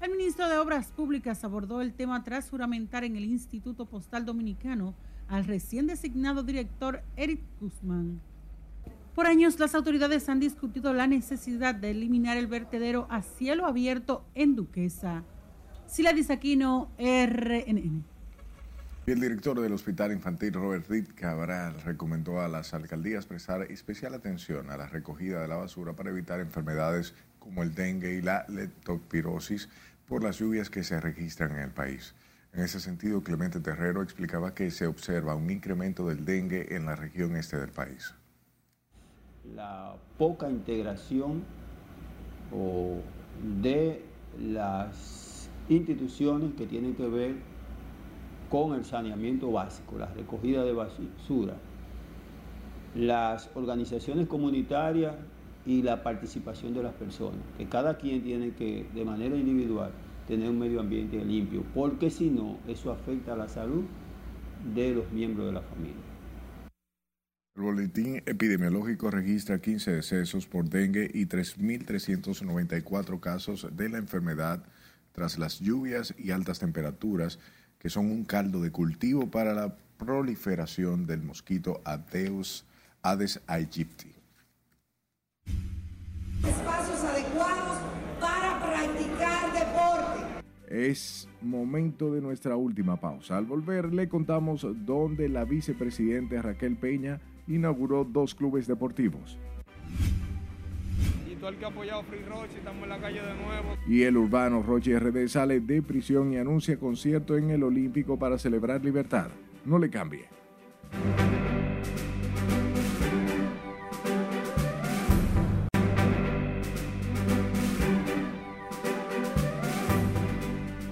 El 0.00 0.10
ministro 0.10 0.48
de 0.48 0.58
Obras 0.58 0.92
Públicas 0.92 1.44
abordó 1.44 1.80
el 1.80 1.94
tema 1.94 2.22
tras 2.22 2.50
juramentar 2.50 3.04
en 3.04 3.16
el 3.16 3.24
Instituto 3.24 3.86
Postal 3.86 4.24
Dominicano 4.24 4.94
al 5.28 5.44
recién 5.44 5.86
designado 5.86 6.42
director 6.42 7.02
Eric 7.16 7.40
Guzmán. 7.60 8.20
Por 9.14 9.26
años 9.26 9.58
las 9.58 9.74
autoridades 9.74 10.28
han 10.30 10.40
discutido 10.40 10.94
la 10.94 11.06
necesidad 11.06 11.74
de 11.74 11.90
eliminar 11.90 12.38
el 12.38 12.46
vertedero 12.46 13.06
a 13.10 13.20
cielo 13.20 13.66
abierto 13.66 14.24
en 14.34 14.56
Duquesa. 14.56 15.22
Sila 15.86 16.14
Disaquino, 16.14 16.90
RNN. 16.98 18.04
El 19.04 19.20
director 19.20 19.60
del 19.60 19.74
Hospital 19.74 20.12
Infantil 20.12 20.54
Robert 20.54 20.88
Reed 20.88 21.08
Cabral 21.14 21.74
recomendó 21.82 22.40
a 22.40 22.48
las 22.48 22.72
alcaldías 22.72 23.26
prestar 23.26 23.62
especial 23.70 24.14
atención 24.14 24.70
a 24.70 24.78
la 24.78 24.86
recogida 24.86 25.42
de 25.42 25.48
la 25.48 25.56
basura 25.56 25.92
para 25.92 26.08
evitar 26.08 26.40
enfermedades 26.40 27.12
como 27.38 27.62
el 27.62 27.74
dengue 27.74 28.14
y 28.14 28.22
la 28.22 28.46
leptospirosis 28.48 29.68
por 30.06 30.22
las 30.22 30.38
lluvias 30.38 30.70
que 30.70 30.84
se 30.84 30.98
registran 30.98 31.50
en 31.50 31.58
el 31.58 31.70
país. 31.70 32.14
En 32.54 32.62
ese 32.62 32.80
sentido, 32.80 33.22
Clemente 33.22 33.60
Terrero 33.60 34.02
explicaba 34.02 34.54
que 34.54 34.70
se 34.70 34.86
observa 34.86 35.34
un 35.34 35.50
incremento 35.50 36.08
del 36.08 36.24
dengue 36.24 36.74
en 36.74 36.86
la 36.86 36.96
región 36.96 37.36
este 37.36 37.58
del 37.58 37.72
país. 37.72 38.14
La 39.56 39.94
poca 40.18 40.48
integración 40.48 41.42
de 43.60 44.02
las 44.40 45.50
instituciones 45.68 46.54
que 46.54 46.66
tienen 46.66 46.94
que 46.94 47.08
ver 47.08 47.34
con 48.50 48.74
el 48.74 48.84
saneamiento 48.84 49.50
básico, 49.50 49.98
la 49.98 50.06
recogida 50.06 50.62
de 50.62 50.72
basura, 50.72 51.54
las 52.94 53.50
organizaciones 53.54 54.28
comunitarias 54.28 55.14
y 55.64 55.82
la 55.82 56.02
participación 56.02 56.74
de 56.74 56.82
las 56.82 56.92
personas, 56.94 57.40
que 57.56 57.66
cada 57.66 57.96
quien 57.96 58.22
tiene 58.22 58.52
que, 58.52 58.86
de 58.94 59.04
manera 59.04 59.36
individual, 59.36 59.90
tener 60.26 60.50
un 60.50 60.58
medio 60.58 60.80
ambiente 60.80 61.24
limpio, 61.24 61.64
porque 61.74 62.10
si 62.10 62.30
no, 62.30 62.58
eso 62.68 62.92
afecta 62.92 63.32
a 63.32 63.36
la 63.36 63.48
salud 63.48 63.84
de 64.74 64.94
los 64.94 65.10
miembros 65.10 65.46
de 65.46 65.52
la 65.52 65.62
familia. 65.62 66.11
El 67.54 67.64
boletín 67.64 68.22
epidemiológico 68.24 69.10
registra 69.10 69.58
15 69.58 69.90
decesos 69.90 70.46
por 70.46 70.70
dengue 70.70 71.10
y 71.12 71.26
3.394 71.26 73.20
casos 73.20 73.68
de 73.76 73.90
la 73.90 73.98
enfermedad 73.98 74.64
tras 75.12 75.38
las 75.38 75.60
lluvias 75.60 76.14
y 76.16 76.30
altas 76.30 76.60
temperaturas 76.60 77.38
que 77.78 77.90
son 77.90 78.10
un 78.10 78.24
caldo 78.24 78.62
de 78.62 78.70
cultivo 78.70 79.30
para 79.30 79.52
la 79.52 79.76
proliferación 79.98 81.06
del 81.06 81.20
mosquito 81.20 81.82
Adeus 81.84 82.64
Aedes 83.02 83.42
aegypti. 83.46 84.14
Espacios 86.42 87.04
adecuados 87.04 87.78
para 88.18 88.60
practicar 88.60 89.52
deporte. 89.52 90.42
Es 90.70 91.28
momento 91.42 92.14
de 92.14 92.22
nuestra 92.22 92.56
última 92.56 92.98
pausa. 92.98 93.36
Al 93.36 93.44
volver 93.44 93.92
le 93.92 94.08
contamos 94.08 94.66
dónde 94.86 95.28
la 95.28 95.44
vicepresidenta 95.44 96.40
Raquel 96.40 96.76
Peña 96.76 97.20
inauguró 97.46 98.04
dos 98.04 98.34
clubes 98.34 98.66
deportivos 98.66 99.38
que 101.50 101.64
ha 101.64 101.68
apoyado 101.68 102.04
Free 102.04 102.22
Roche, 102.22 102.58
estamos 102.58 102.84
en 102.84 102.88
la 102.88 103.00
calle 103.00 103.20
de 103.20 103.34
nuevo. 103.34 103.76
Y 103.88 104.02
el 104.02 104.16
urbano 104.16 104.62
Roche 104.62 104.96
RD 104.96 105.26
sale 105.26 105.58
de 105.60 105.82
prisión 105.82 106.32
y 106.32 106.38
anuncia 106.38 106.78
concierto 106.78 107.36
en 107.36 107.50
el 107.50 107.64
Olímpico 107.64 108.16
para 108.16 108.38
celebrar 108.38 108.84
libertad. 108.84 109.28
No 109.64 109.76
le 109.76 109.90
cambie. 109.90 110.28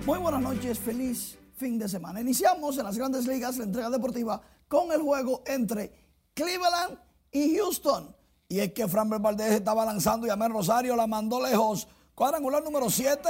Muy 0.05 0.19
buenas 0.19 0.43
noches, 0.43 0.81
feliz 0.81 1.39
fin 1.55 1.79
de 1.79 1.89
semana. 1.89 2.21
Iniciamos 2.21 2.77
en 2.77 2.85
las 2.85 2.99
grandes 2.99 3.29
ligas 3.29 3.57
la 3.57 3.65
entrega 3.65 3.89
deportiva 3.89 4.43
con 4.67 4.91
el 4.91 5.01
juego 5.01 5.45
entre 5.47 5.93
Cleveland 6.41 6.99
y 7.33 7.57
Houston. 7.57 8.17
Y 8.49 8.61
es 8.61 8.73
que 8.73 8.89
Framber 8.89 9.21
Valdez 9.21 9.53
estaba 9.53 9.85
lanzando 9.85 10.27
y 10.27 10.31
Amel 10.31 10.53
Rosario 10.53 10.97
la 10.97 11.07
mandó 11.07 11.41
lejos. 11.41 11.87
Cuadrangular 12.15 12.65
número 12.65 12.89
7 12.89 13.29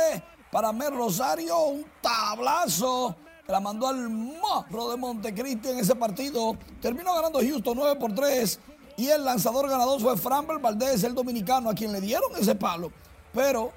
para 0.52 0.68
Amel 0.68 0.94
Rosario. 0.94 1.58
Un 1.58 1.84
tablazo 2.00 3.16
la 3.48 3.58
mandó 3.58 3.88
al 3.88 4.08
morro 4.08 4.90
de 4.90 4.96
Montecristi 4.96 5.70
en 5.70 5.78
ese 5.80 5.96
partido. 5.96 6.56
Terminó 6.80 7.12
ganando 7.14 7.40
Houston 7.40 7.76
9 7.76 7.96
por 7.98 8.14
3. 8.14 8.60
Y 8.96 9.08
el 9.08 9.24
lanzador 9.24 9.68
ganador 9.68 10.00
fue 10.00 10.16
Framber 10.16 10.58
Valdez, 10.58 11.02
el 11.02 11.14
dominicano, 11.14 11.68
a 11.68 11.74
quien 11.74 11.92
le 11.92 12.00
dieron 12.00 12.30
ese 12.38 12.54
palo. 12.54 12.92
Pero 13.32 13.72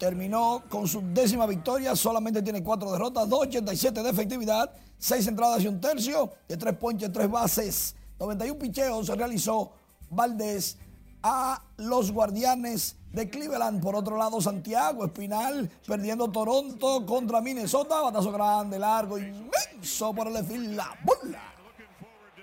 terminó 0.00 0.64
con 0.68 0.88
su 0.88 1.02
décima 1.12 1.46
victoria. 1.46 1.94
Solamente 1.94 2.42
tiene 2.42 2.64
cuatro 2.64 2.90
derrotas, 2.90 3.28
2.87 3.28 4.02
de 4.02 4.10
efectividad, 4.10 4.72
6 4.98 5.26
entradas 5.28 5.62
y 5.62 5.68
un 5.68 5.78
tercio, 5.80 6.32
de 6.48 6.56
3 6.56 6.74
ponches, 6.76 7.12
3 7.12 7.30
bases, 7.30 7.94
91 8.18 8.58
picheos. 8.58 9.06
Se 9.06 9.14
realizó 9.14 9.72
Valdés 10.08 10.78
a 11.22 11.62
los 11.76 12.10
Guardianes 12.10 12.96
de 13.12 13.28
Cleveland. 13.28 13.82
Por 13.82 13.94
otro 13.94 14.16
lado, 14.16 14.40
Santiago 14.40 15.04
Espinal 15.04 15.70
perdiendo 15.86 16.28
Toronto 16.30 17.04
contra 17.04 17.42
Minnesota. 17.42 18.00
Batazo 18.00 18.32
grande, 18.32 18.78
largo, 18.78 19.18
inmenso 19.18 20.14
por 20.14 20.28
el 20.28 20.32
desfile. 20.32 20.76
La 20.76 20.98
bola. 21.04 21.42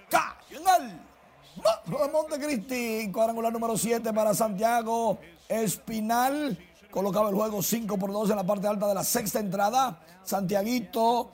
Cayó 0.10 0.60
en 0.78 0.92
el 0.92 2.12
Montecristi. 2.12 3.12
Cuadrangular 3.12 3.52
número 3.52 3.76
7 3.76 4.14
para 4.14 4.36
Santiago 4.36 5.18
Espinal. 5.50 6.56
Colocaba 6.98 7.30
el 7.30 7.36
juego 7.36 7.62
5 7.62 7.96
por 8.00 8.12
2 8.12 8.32
en 8.32 8.38
la 8.38 8.44
parte 8.44 8.66
alta 8.66 8.88
de 8.88 8.96
la 8.96 9.04
sexta 9.04 9.40
entrada. 9.40 10.02
Santiaguito 10.24 11.32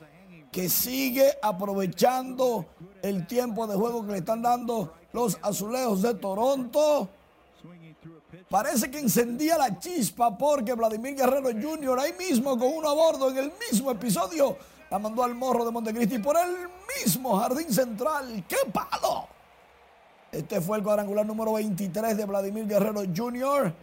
que 0.51 0.67
sigue 0.67 1.37
aprovechando 1.41 2.65
el 3.01 3.25
tiempo 3.25 3.65
de 3.65 3.77
juego 3.77 4.05
que 4.05 4.11
le 4.11 4.17
están 4.17 4.41
dando 4.41 4.93
los 5.13 5.37
azulejos 5.41 6.01
de 6.01 6.15
Toronto. 6.15 7.07
Parece 8.49 8.91
que 8.91 8.99
encendía 8.99 9.57
la 9.57 9.79
chispa 9.79 10.37
porque 10.37 10.73
Vladimir 10.73 11.15
Guerrero 11.15 11.47
Jr. 11.51 11.97
ahí 11.97 12.13
mismo 12.19 12.59
con 12.59 12.67
uno 12.67 12.89
a 12.89 12.93
bordo 12.93 13.29
en 13.29 13.37
el 13.37 13.53
mismo 13.71 13.89
episodio 13.89 14.57
la 14.91 14.99
mandó 14.99 15.23
al 15.23 15.33
morro 15.33 15.63
de 15.63 15.71
Montecristi 15.71 16.19
por 16.19 16.35
el 16.35 16.67
mismo 16.99 17.39
jardín 17.39 17.71
central. 17.71 18.43
¡Qué 18.49 18.57
palo! 18.69 19.29
Este 20.29 20.59
fue 20.59 20.79
el 20.79 20.83
cuadrangular 20.83 21.25
número 21.25 21.53
23 21.53 22.17
de 22.17 22.25
Vladimir 22.25 22.67
Guerrero 22.67 23.03
Jr. 23.15 23.73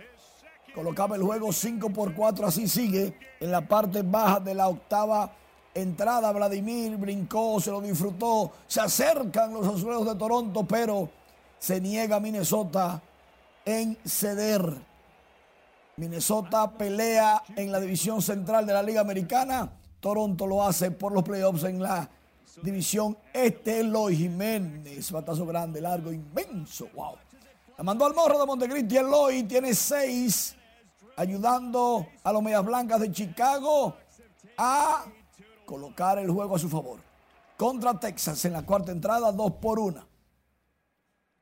Colocaba 0.75 1.17
el 1.17 1.23
juego 1.23 1.53
5 1.53 1.91
por 1.91 2.15
4, 2.15 2.47
así 2.47 2.69
sigue 2.69 3.17
en 3.41 3.51
la 3.51 3.67
parte 3.67 4.03
baja 4.03 4.41
de 4.41 4.55
la 4.55 4.69
octava 4.69 5.33
entrada. 5.75 6.33
Vladimir 6.33 6.97
brincó, 6.97 7.61
se 7.61 7.71
lo 7.71 7.81
disfrutó. 7.81 8.53
Se 8.67 8.81
acercan 8.81 9.53
los 9.53 9.67
azulejos 9.67 10.07
de 10.07 10.15
Toronto, 10.15 10.65
pero 10.65 11.09
se 11.59 11.81
niega 11.81 12.21
Minnesota 12.21 13.03
en 13.65 13.97
ceder. 14.05 14.91
Minnesota 15.97 16.71
pelea 16.71 17.43
en 17.57 17.71
la 17.71 17.81
división 17.81 18.23
central 18.23 18.65
de 18.67 18.73
la 18.73 18.83
Liga 18.83 19.01
Americana. 19.01 19.71
Toronto 20.01 20.47
lo 20.47 20.63
hace 20.63 20.91
por 20.91 21.13
los 21.13 21.23
playoffs 21.23 21.65
en 21.65 21.83
la 21.83 22.09
división 22.63 23.17
este. 23.33 23.81
Eloy 23.81 24.17
Jiménez, 24.17 25.13
batazo 25.13 25.45
grande, 25.45 25.81
largo, 25.81 26.11
inmenso. 26.11 26.89
Wow. 26.95 27.17
La 27.77 27.85
mandó 27.85 28.07
al 28.07 28.15
morro 28.15 28.39
de 28.39 28.47
Montecristi. 28.47 28.97
Eloy 28.97 29.43
tiene 29.43 29.75
seis, 29.75 30.57
ayudando 31.17 32.07
a 32.23 32.33
los 32.33 32.43
Medias 32.43 32.65
Blancas 32.65 33.01
de 33.01 33.13
Chicago 33.13 33.97
a 34.57 35.05
colocar 35.65 36.19
el 36.19 36.31
juego 36.31 36.57
a 36.57 36.59
su 36.59 36.69
favor. 36.69 37.01
Contra 37.57 37.99
Texas 37.99 38.45
en 38.45 38.55
la 38.55 38.65
cuarta 38.65 38.93
entrada, 38.93 39.31
dos 39.33 39.53
por 39.53 39.79
una. 39.79 40.07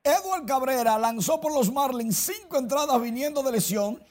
Edward 0.03 0.47
Cabrera 0.47 0.99
lanzó 0.99 1.41
por 1.41 1.53
los 1.53 1.73
Marlins 1.73 2.17
cinco 2.17 2.57
entradas 2.57 3.01
viniendo 3.01 3.43
de 3.43 3.53
lesión. 3.53 4.03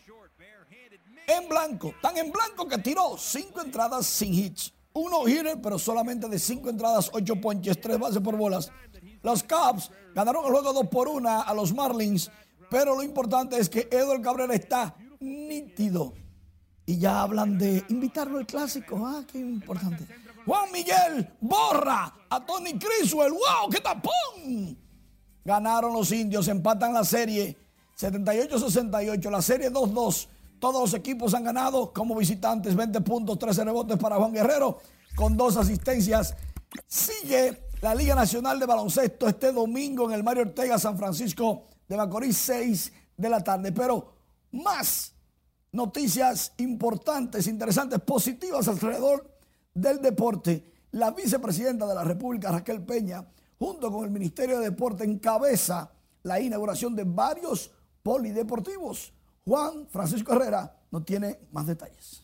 En 1.28 1.50
blanco, 1.50 1.94
tan 2.02 2.18
en 2.18 2.32
blanco 2.32 2.68
que 2.68 2.78
tiró 2.78 3.18
cinco 3.18 3.62
entradas 3.62 4.06
sin 4.06 4.34
hits. 4.34 4.74
Uno 4.94 5.28
hitter, 5.28 5.62
pero 5.62 5.78
solamente 5.78 6.30
de 6.30 6.40
cinco 6.40 6.70
entradas, 6.70 7.10
ocho 7.14 7.36
ponches, 7.40 7.80
tres 7.82 8.00
bases 8.00 8.22
por 8.22 8.38
bolas. 8.38 8.72
Los 9.22 9.44
Cubs 9.44 9.92
ganaron 10.16 10.46
el 10.46 10.52
juego 10.52 10.74
dos 10.74 10.88
por 10.88 11.08
una 11.08 11.42
a 11.42 11.54
los 11.54 11.74
Marlins, 11.74 12.32
pero 12.70 12.96
lo 12.96 13.04
importante 13.04 13.60
es 13.60 13.70
que 13.70 13.88
Edward 13.92 14.22
Cabrera 14.22 14.54
está 14.54 14.96
nítido. 15.20 16.14
Y 16.86 17.00
ya 17.00 17.22
hablan 17.22 17.58
de 17.58 17.84
invitarlo 17.90 18.38
al 18.38 18.46
clásico. 18.46 19.06
Ah, 19.06 19.24
qué 19.30 19.40
importante. 19.40 20.08
Juan 20.46 20.72
Miguel 20.72 21.30
borra 21.42 22.14
a 22.30 22.46
Tony 22.46 22.80
Criswell. 22.80 23.34
¡Wow! 23.34 23.70
¡Qué 23.70 23.82
tapón! 23.82 24.78
Ganaron 25.44 25.94
los 25.94 26.12
indios, 26.12 26.48
empatan 26.48 26.94
la 26.94 27.04
serie 27.04 27.58
78-68, 27.98 29.30
la 29.30 29.42
serie 29.42 29.72
2-2. 29.72 30.28
Todos 30.60 30.82
los 30.82 30.94
equipos 30.94 31.34
han 31.34 31.44
ganado 31.44 31.94
como 31.94 32.16
visitantes, 32.16 32.76
20 32.76 33.02
puntos, 33.02 33.38
13 33.38 33.66
rebotes 33.66 33.98
para 33.98 34.16
Juan 34.16 34.34
Guerrero, 34.34 34.80
con 35.16 35.36
dos 35.36 35.58
asistencias. 35.58 36.36
Sigue 36.88 37.68
la 37.82 37.94
Liga 37.94 38.16
Nacional 38.16 38.60
de 38.60 38.66
Baloncesto 38.66 39.28
este 39.28 39.52
domingo 39.52 40.10
en 40.10 40.16
el 40.16 40.24
Mario 40.24 40.44
Ortega, 40.44 40.80
San 40.80 40.98
Francisco 40.98 41.68
de 41.88 41.98
Macorís, 41.98 42.38
6 42.38 42.94
de 43.18 43.30
la 43.30 43.44
tarde. 43.44 43.72
Pero 43.72 44.17
más 44.64 45.14
noticias 45.72 46.54
importantes, 46.58 47.48
interesantes, 47.48 48.00
positivas 48.02 48.68
alrededor 48.68 49.30
del 49.74 50.02
deporte. 50.02 50.72
La 50.92 51.12
vicepresidenta 51.12 51.86
de 51.86 51.96
la 51.96 52.04
República, 52.04 52.52
Raquel 52.52 52.84
Peña, 52.84 53.26
junto 53.60 53.92
con 53.92 54.06
el 54.06 54.12
Ministerio 54.12 54.60
de 54.60 54.70
Deporte, 54.72 55.04
encabeza 55.04 55.92
la 56.24 56.40
inauguración 56.40 56.96
de 56.96 57.04
varios 57.04 57.72
polideportivos. 58.02 59.14
Juan 59.46 59.88
Francisco 59.90 60.34
Herrera 60.34 60.76
no 60.92 61.04
tiene 61.04 61.40
más 61.52 61.68
detalles. 61.68 62.24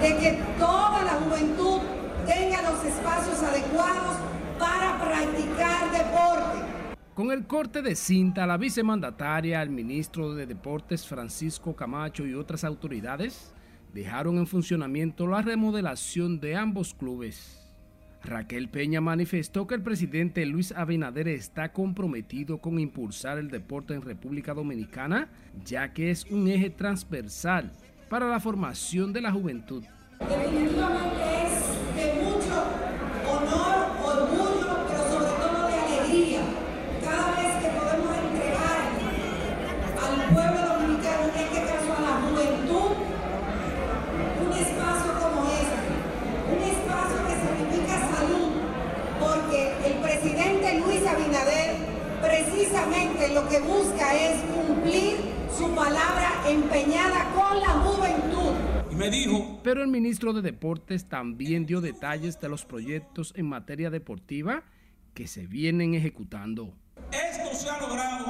De 0.00 0.16
que 0.18 0.42
toda 0.58 1.02
la 1.02 1.20
juventud 1.24 1.80
tenga 2.26 2.62
los 2.62 2.84
espacios 2.84 3.42
adecuados 3.42 4.16
para 4.58 5.00
practicar 5.00 5.90
deporte. 5.90 6.71
Con 7.14 7.30
el 7.30 7.46
corte 7.46 7.82
de 7.82 7.94
cinta, 7.94 8.46
la 8.46 8.56
vicemandataria, 8.56 9.60
el 9.60 9.68
ministro 9.68 10.34
de 10.34 10.46
Deportes 10.46 11.06
Francisco 11.06 11.76
Camacho 11.76 12.26
y 12.26 12.32
otras 12.32 12.64
autoridades 12.64 13.52
dejaron 13.92 14.38
en 14.38 14.46
funcionamiento 14.46 15.26
la 15.26 15.42
remodelación 15.42 16.40
de 16.40 16.56
ambos 16.56 16.94
clubes. 16.94 17.58
Raquel 18.24 18.70
Peña 18.70 19.02
manifestó 19.02 19.66
que 19.66 19.74
el 19.74 19.82
presidente 19.82 20.46
Luis 20.46 20.72
Abinader 20.72 21.28
está 21.28 21.70
comprometido 21.70 22.58
con 22.62 22.78
impulsar 22.78 23.36
el 23.36 23.50
deporte 23.50 23.92
en 23.92 24.00
República 24.00 24.54
Dominicana, 24.54 25.28
ya 25.66 25.92
que 25.92 26.10
es 26.10 26.24
un 26.30 26.48
eje 26.48 26.70
transversal 26.70 27.72
para 28.08 28.26
la 28.26 28.40
formación 28.40 29.12
de 29.12 29.20
la 29.20 29.32
juventud. 29.32 29.84
Lo 53.30 53.48
que 53.48 53.60
busca 53.60 54.14
es 54.14 54.40
cumplir 54.42 55.16
su 55.56 55.68
palabra 55.74 56.42
empeñada 56.48 57.30
con 57.34 57.60
la 57.60 57.68
juventud. 57.68 58.52
Y 58.90 58.94
me 58.94 59.10
dijo. 59.10 59.60
Pero 59.62 59.82
el 59.82 59.88
ministro 59.88 60.32
de 60.32 60.42
Deportes 60.42 61.08
también 61.08 61.66
dio 61.66 61.80
detalles 61.80 62.40
de 62.40 62.48
los 62.48 62.64
proyectos 62.64 63.32
en 63.36 63.46
materia 63.46 63.90
deportiva 63.90 64.64
que 65.14 65.26
se 65.26 65.46
vienen 65.46 65.94
ejecutando. 65.94 66.74
Esto 67.10 67.54
se 67.54 67.70
ha 67.70 67.80
logrado 67.80 68.26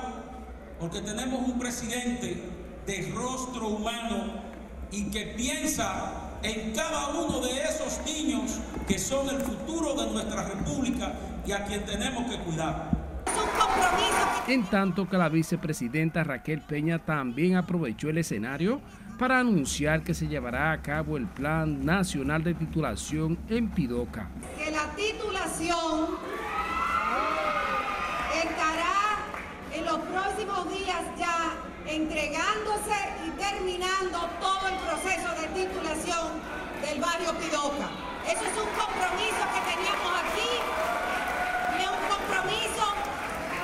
porque 0.78 1.00
tenemos 1.00 1.48
un 1.48 1.58
presidente 1.58 2.42
de 2.86 3.12
rostro 3.14 3.68
humano 3.68 4.42
y 4.90 5.10
que 5.10 5.34
piensa 5.36 6.38
en 6.42 6.72
cada 6.74 7.08
uno 7.10 7.40
de 7.40 7.62
esos 7.62 8.00
niños 8.04 8.58
que 8.86 8.98
son 8.98 9.28
el 9.28 9.40
futuro 9.40 9.94
de 9.94 10.12
nuestra 10.12 10.44
república 10.48 11.12
y 11.46 11.52
a 11.52 11.64
quien 11.64 11.84
tenemos 11.84 12.30
que 12.30 12.38
cuidar. 12.42 13.01
En 14.48 14.64
tanto 14.64 15.08
que 15.08 15.16
la 15.16 15.28
vicepresidenta 15.28 16.24
Raquel 16.24 16.60
Peña 16.60 16.98
también 16.98 17.56
aprovechó 17.56 18.10
el 18.10 18.18
escenario 18.18 18.80
para 19.18 19.38
anunciar 19.38 20.02
que 20.02 20.14
se 20.14 20.26
llevará 20.26 20.72
a 20.72 20.82
cabo 20.82 21.16
el 21.16 21.26
Plan 21.26 21.84
Nacional 21.84 22.42
de 22.42 22.54
Titulación 22.54 23.38
en 23.48 23.68
Pidoca. 23.70 24.28
Que 24.58 24.70
la 24.70 24.90
titulación 24.96 26.18
estará 28.34 29.22
en 29.72 29.84
los 29.84 29.98
próximos 29.98 30.68
días 30.70 31.02
ya 31.18 31.54
entregándose 31.86 32.98
y 33.26 33.30
terminando 33.38 34.28
todo 34.40 34.68
el 34.68 34.76
proceso 34.82 35.28
de 35.40 35.46
titulación 35.54 36.28
del 36.82 37.00
barrio 37.00 37.32
Pidoca. 37.38 37.88
Eso 38.26 38.42
es 38.42 38.56
un 38.58 38.70
compromiso 38.74 39.42
que 39.54 39.60
teníamos 39.70 40.12
aquí 40.18 40.50
y 41.78 41.82
es 41.82 41.90
un 41.90 42.02
compromiso 42.10 42.84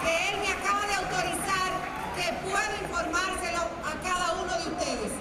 que 0.02 0.12
él 0.30 0.34
me 0.40 0.50
acaba 0.54 0.86
de 0.86 0.94
autorizar 0.94 1.70
que 2.28 2.34
puedo 2.50 2.82
informárselo 2.82 3.60
a 3.84 4.00
cada 4.02 4.42
uno 4.42 4.52
de 4.52 4.70
ustedes. 4.70 5.12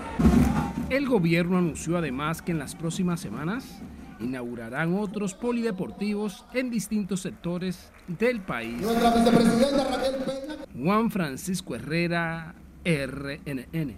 El 0.90 1.08
gobierno 1.08 1.58
anunció 1.58 1.98
además 1.98 2.42
que 2.42 2.52
en 2.52 2.60
las 2.60 2.76
próximas 2.76 3.20
semanas 3.22 3.82
inaugurarán 4.20 4.94
otros 4.96 5.34
polideportivos 5.34 6.46
en 6.54 6.70
distintos 6.70 7.22
sectores 7.22 7.92
del 8.08 8.42
país. 8.42 8.82
Nuestra 8.82 9.12
vicepresidenta 9.12 9.84
Raquel 9.86 10.16
Peña. 10.16 10.56
Juan 10.84 11.12
Francisco 11.12 11.76
Herrera, 11.76 12.56
RNN. 12.84 13.96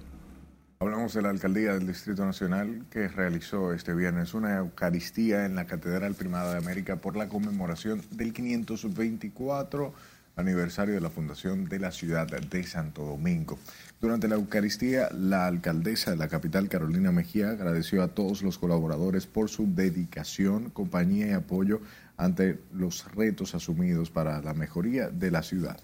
Hablamos 0.82 1.14
de 1.14 1.22
la 1.22 1.30
alcaldía 1.30 1.74
del 1.74 1.88
Distrito 1.88 2.26
Nacional 2.26 2.86
que 2.90 3.08
realizó 3.08 3.74
este 3.74 3.94
viernes 3.94 4.34
una 4.34 4.58
Eucaristía 4.58 5.46
en 5.46 5.56
la 5.56 5.66
Catedral 5.66 6.14
Primada 6.14 6.54
de 6.54 6.58
América 6.60 6.98
por 6.98 7.18
la 7.18 7.28
conmemoración 7.28 8.02
del 8.12 8.34
524 8.34 9.94
aniversario 10.40 10.96
de 10.96 11.02
la 11.02 11.10
fundación 11.10 11.66
de 11.66 11.80
la 11.80 11.92
ciudad 11.92 12.28
de 12.28 12.64
Santo 12.64 13.04
Domingo. 13.04 13.60
Durante 14.02 14.28
la 14.28 14.36
Eucaristía, 14.36 15.10
la 15.12 15.46
alcaldesa 15.46 16.12
de 16.12 16.18
la 16.18 16.30
capital, 16.30 16.70
Carolina 16.70 17.12
Mejía, 17.12 17.50
agradeció 17.50 18.02
a 18.02 18.10
todos 18.10 18.42
los 18.42 18.58
colaboradores 18.58 19.28
por 19.28 19.50
su 19.50 19.74
dedicación, 19.74 20.70
compañía 20.70 21.28
y 21.28 21.32
apoyo 21.32 21.82
ante 22.18 22.60
los 22.74 23.12
retos 23.14 23.56
asumidos 23.56 24.10
para 24.10 24.42
la 24.42 24.54
mejoría 24.54 25.10
de 25.10 25.32
la 25.32 25.44
ciudad. 25.44 25.80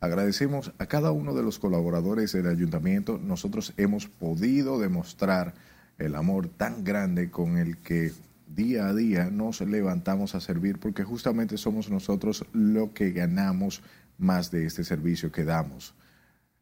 Agradecemos 0.00 0.72
a 0.78 0.86
cada 0.86 1.10
uno 1.10 1.34
de 1.34 1.42
los 1.42 1.58
colaboradores 1.58 2.32
del 2.32 2.46
ayuntamiento. 2.46 3.18
Nosotros 3.18 3.74
hemos 3.76 4.06
podido 4.06 4.78
demostrar 4.78 5.54
el 5.98 6.14
amor 6.14 6.48
tan 6.48 6.84
grande 6.84 7.30
con 7.30 7.58
el 7.58 7.78
que 7.78 8.12
día 8.54 8.86
a 8.86 8.94
día 8.94 9.30
nos 9.30 9.60
levantamos 9.60 10.34
a 10.34 10.40
servir 10.40 10.78
porque 10.78 11.04
justamente 11.04 11.56
somos 11.56 11.90
nosotros 11.90 12.44
lo 12.52 12.92
que 12.92 13.12
ganamos 13.12 13.82
más 14.16 14.50
de 14.50 14.66
este 14.66 14.84
servicio 14.84 15.30
que 15.30 15.44
damos, 15.44 15.94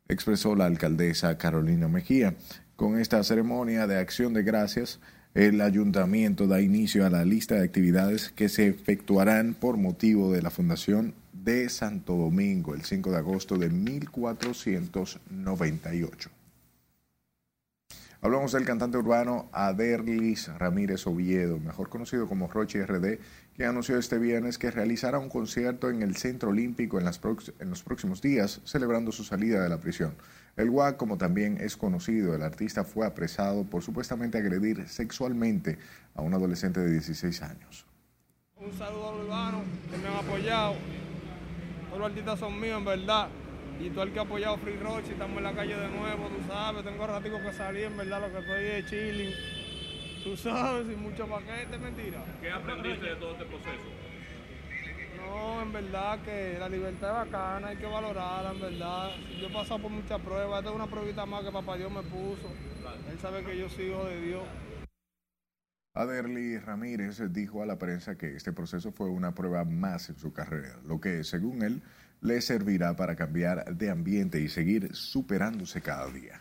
expresó 0.08 0.54
la 0.54 0.66
alcaldesa 0.66 1.38
Carolina 1.38 1.88
Mejía. 1.88 2.34
Con 2.76 2.98
esta 2.98 3.22
ceremonia 3.24 3.86
de 3.86 3.98
acción 3.98 4.34
de 4.34 4.42
gracias, 4.42 5.00
el 5.34 5.60
ayuntamiento 5.60 6.46
da 6.46 6.60
inicio 6.60 7.06
a 7.06 7.10
la 7.10 7.24
lista 7.24 7.56
de 7.56 7.64
actividades 7.64 8.30
que 8.30 8.48
se 8.48 8.68
efectuarán 8.68 9.54
por 9.54 9.76
motivo 9.76 10.32
de 10.32 10.42
la 10.42 10.50
fundación 10.50 11.14
de 11.32 11.68
Santo 11.68 12.16
Domingo 12.16 12.74
el 12.74 12.82
5 12.82 13.10
de 13.10 13.16
agosto 13.16 13.58
de 13.58 13.70
1498. 13.70 16.35
Hablamos 18.26 18.50
del 18.50 18.64
cantante 18.64 18.98
urbano 18.98 19.48
Aderlis 19.52 20.48
Ramírez 20.58 21.06
Oviedo, 21.06 21.60
mejor 21.60 21.88
conocido 21.88 22.26
como 22.26 22.48
Roche 22.48 22.84
RD, 22.84 23.20
que 23.54 23.64
anunció 23.64 23.96
este 23.98 24.18
viernes 24.18 24.58
que 24.58 24.72
realizará 24.72 25.20
un 25.20 25.28
concierto 25.28 25.90
en 25.90 26.02
el 26.02 26.16
Centro 26.16 26.48
Olímpico 26.48 26.98
en, 26.98 27.04
los 27.04 27.82
próximos 27.84 28.20
días, 28.20 28.62
celebrando 28.64 29.12
su 29.12 29.22
salida 29.22 29.62
de 29.62 29.68
la 29.68 29.78
prisión. 29.78 30.16
El 30.56 30.72
GUAC, 30.72 30.96
como 30.96 31.18
también 31.18 31.58
es 31.60 31.76
conocido, 31.76 32.34
el 32.34 32.42
artista 32.42 32.82
fue 32.82 33.06
apresado 33.06 33.62
por 33.62 33.84
supuestamente 33.84 34.38
agredir 34.38 34.88
sexualmente 34.88 35.78
a 36.16 36.22
un 36.22 36.34
adolescente 36.34 36.80
de 36.80 36.90
16 36.90 37.42
años. 37.42 37.86
Un 38.56 38.72
saludo 38.72 39.08
a 39.08 39.12
los 39.12 39.24
urbanos 39.24 39.62
que 39.88 39.98
me 39.98 40.08
han 40.08 40.16
apoyado. 40.16 40.74
Todos 41.90 42.00
los 42.00 42.08
artistas 42.08 42.40
son 42.40 42.60
míos, 42.60 42.78
en 42.78 42.86
verdad. 42.86 43.28
Y 43.78 43.90
todo 43.90 44.04
el 44.04 44.12
que 44.12 44.18
ha 44.18 44.22
apoyado 44.22 44.56
Free 44.58 44.76
Roche, 44.76 45.12
estamos 45.12 45.36
en 45.36 45.44
la 45.44 45.52
calle 45.52 45.76
de 45.76 45.88
nuevo, 45.88 46.28
tú 46.28 46.46
sabes. 46.48 46.84
Tengo 46.84 47.06
ratico 47.06 47.38
que 47.40 47.52
salir, 47.52 47.84
en 47.84 47.96
verdad, 47.96 48.20
lo 48.20 48.32
que 48.32 48.38
estoy 48.38 48.64
es 48.64 48.86
chilling. 48.86 49.34
Tú 50.24 50.36
sabes, 50.36 50.86
sin 50.86 51.00
mucho 51.00 51.26
paquete, 51.26 51.78
mentira. 51.78 52.24
¿Qué 52.40 52.50
aprendiste 52.50 53.06
de 53.06 53.16
todo 53.16 53.32
este 53.32 53.44
proceso? 53.44 53.84
No, 55.18 55.62
en 55.62 55.72
verdad 55.72 56.20
que 56.24 56.56
la 56.58 56.68
libertad 56.68 57.10
es 57.10 57.30
bacana, 57.30 57.68
hay 57.68 57.76
que 57.76 57.86
valorarla, 57.86 58.52
en 58.52 58.60
verdad. 58.60 59.10
Yo 59.40 59.48
he 59.48 59.52
pasado 59.52 59.82
por 59.82 59.90
muchas 59.90 60.20
pruebas, 60.20 60.58
esta 60.58 60.70
es 60.70 60.76
una 60.76 60.86
pruebita 60.86 61.26
más 61.26 61.44
que 61.44 61.52
papá 61.52 61.76
Dios 61.76 61.92
me 61.92 62.02
puso. 62.02 62.48
Él 63.10 63.18
sabe 63.20 63.44
que 63.44 63.58
yo 63.58 63.68
soy 63.68 63.86
hijo 63.86 64.04
de 64.04 64.20
Dios. 64.20 64.42
Aderly 65.94 66.58
Ramírez 66.58 67.20
dijo 67.32 67.62
a 67.62 67.66
la 67.66 67.78
prensa 67.78 68.16
que 68.16 68.36
este 68.36 68.52
proceso 68.52 68.92
fue 68.92 69.08
una 69.08 69.34
prueba 69.34 69.64
más 69.64 70.10
en 70.10 70.18
su 70.18 70.32
carrera, 70.32 70.78
lo 70.84 71.00
que, 71.00 71.24
según 71.24 71.62
él, 71.62 71.82
le 72.20 72.40
servirá 72.40 72.96
para 72.96 73.16
cambiar 73.16 73.76
de 73.76 73.90
ambiente 73.90 74.40
y 74.40 74.48
seguir 74.48 74.94
superándose 74.94 75.80
cada 75.80 76.06
día. 76.10 76.40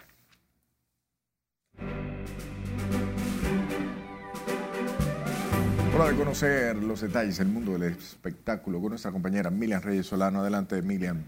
Hora 5.95 6.09
de 6.09 6.15
conocer 6.17 6.75
los 6.75 6.99
detalles 6.99 7.37
del 7.37 7.47
mundo 7.47 7.73
del 7.77 7.93
espectáculo 7.93 8.81
con 8.81 8.89
nuestra 8.89 9.11
compañera 9.11 9.49
Milian 9.49 9.81
Reyes 9.81 10.05
Solano. 10.05 10.41
Adelante, 10.41 10.81
Milian. 10.81 11.23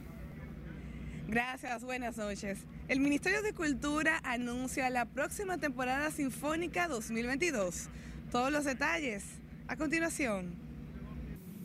Gracias, 1.28 1.84
buenas 1.84 2.18
noches. 2.18 2.60
El 2.90 3.00
Ministerio 3.00 3.42
de 3.42 3.54
Cultura 3.54 4.20
anuncia 4.24 4.90
la 4.90 5.06
próxima 5.06 5.58
temporada 5.58 6.12
sinfónica 6.12 6.88
2022. 6.90 7.88
Todos 8.32 8.52
los 8.52 8.66
detalles 8.66 9.24
a 9.68 9.78
continuación. 9.78 10.67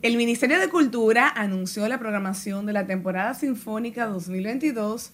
El 0.03 0.17
Ministerio 0.17 0.59
de 0.59 0.67
Cultura 0.67 1.29
anunció 1.29 1.87
la 1.87 1.97
programación 1.97 2.65
de 2.65 2.73
la 2.73 2.85
temporada 2.85 3.33
sinfónica 3.35 4.05
2022 4.07 5.13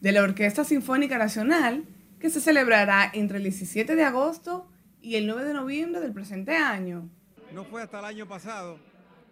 de 0.00 0.12
la 0.12 0.22
Orquesta 0.22 0.64
Sinfónica 0.64 1.18
Nacional, 1.18 1.84
que 2.18 2.30
se 2.30 2.40
celebrará 2.40 3.10
entre 3.12 3.36
el 3.36 3.42
17 3.42 3.94
de 3.94 4.02
agosto 4.02 4.66
y 5.02 5.16
el 5.16 5.26
9 5.26 5.44
de 5.44 5.52
noviembre 5.52 6.00
del 6.00 6.14
presente 6.14 6.56
año. 6.56 7.06
No 7.52 7.66
fue 7.66 7.82
hasta 7.82 7.98
el 7.98 8.06
año 8.06 8.26
pasado 8.26 8.78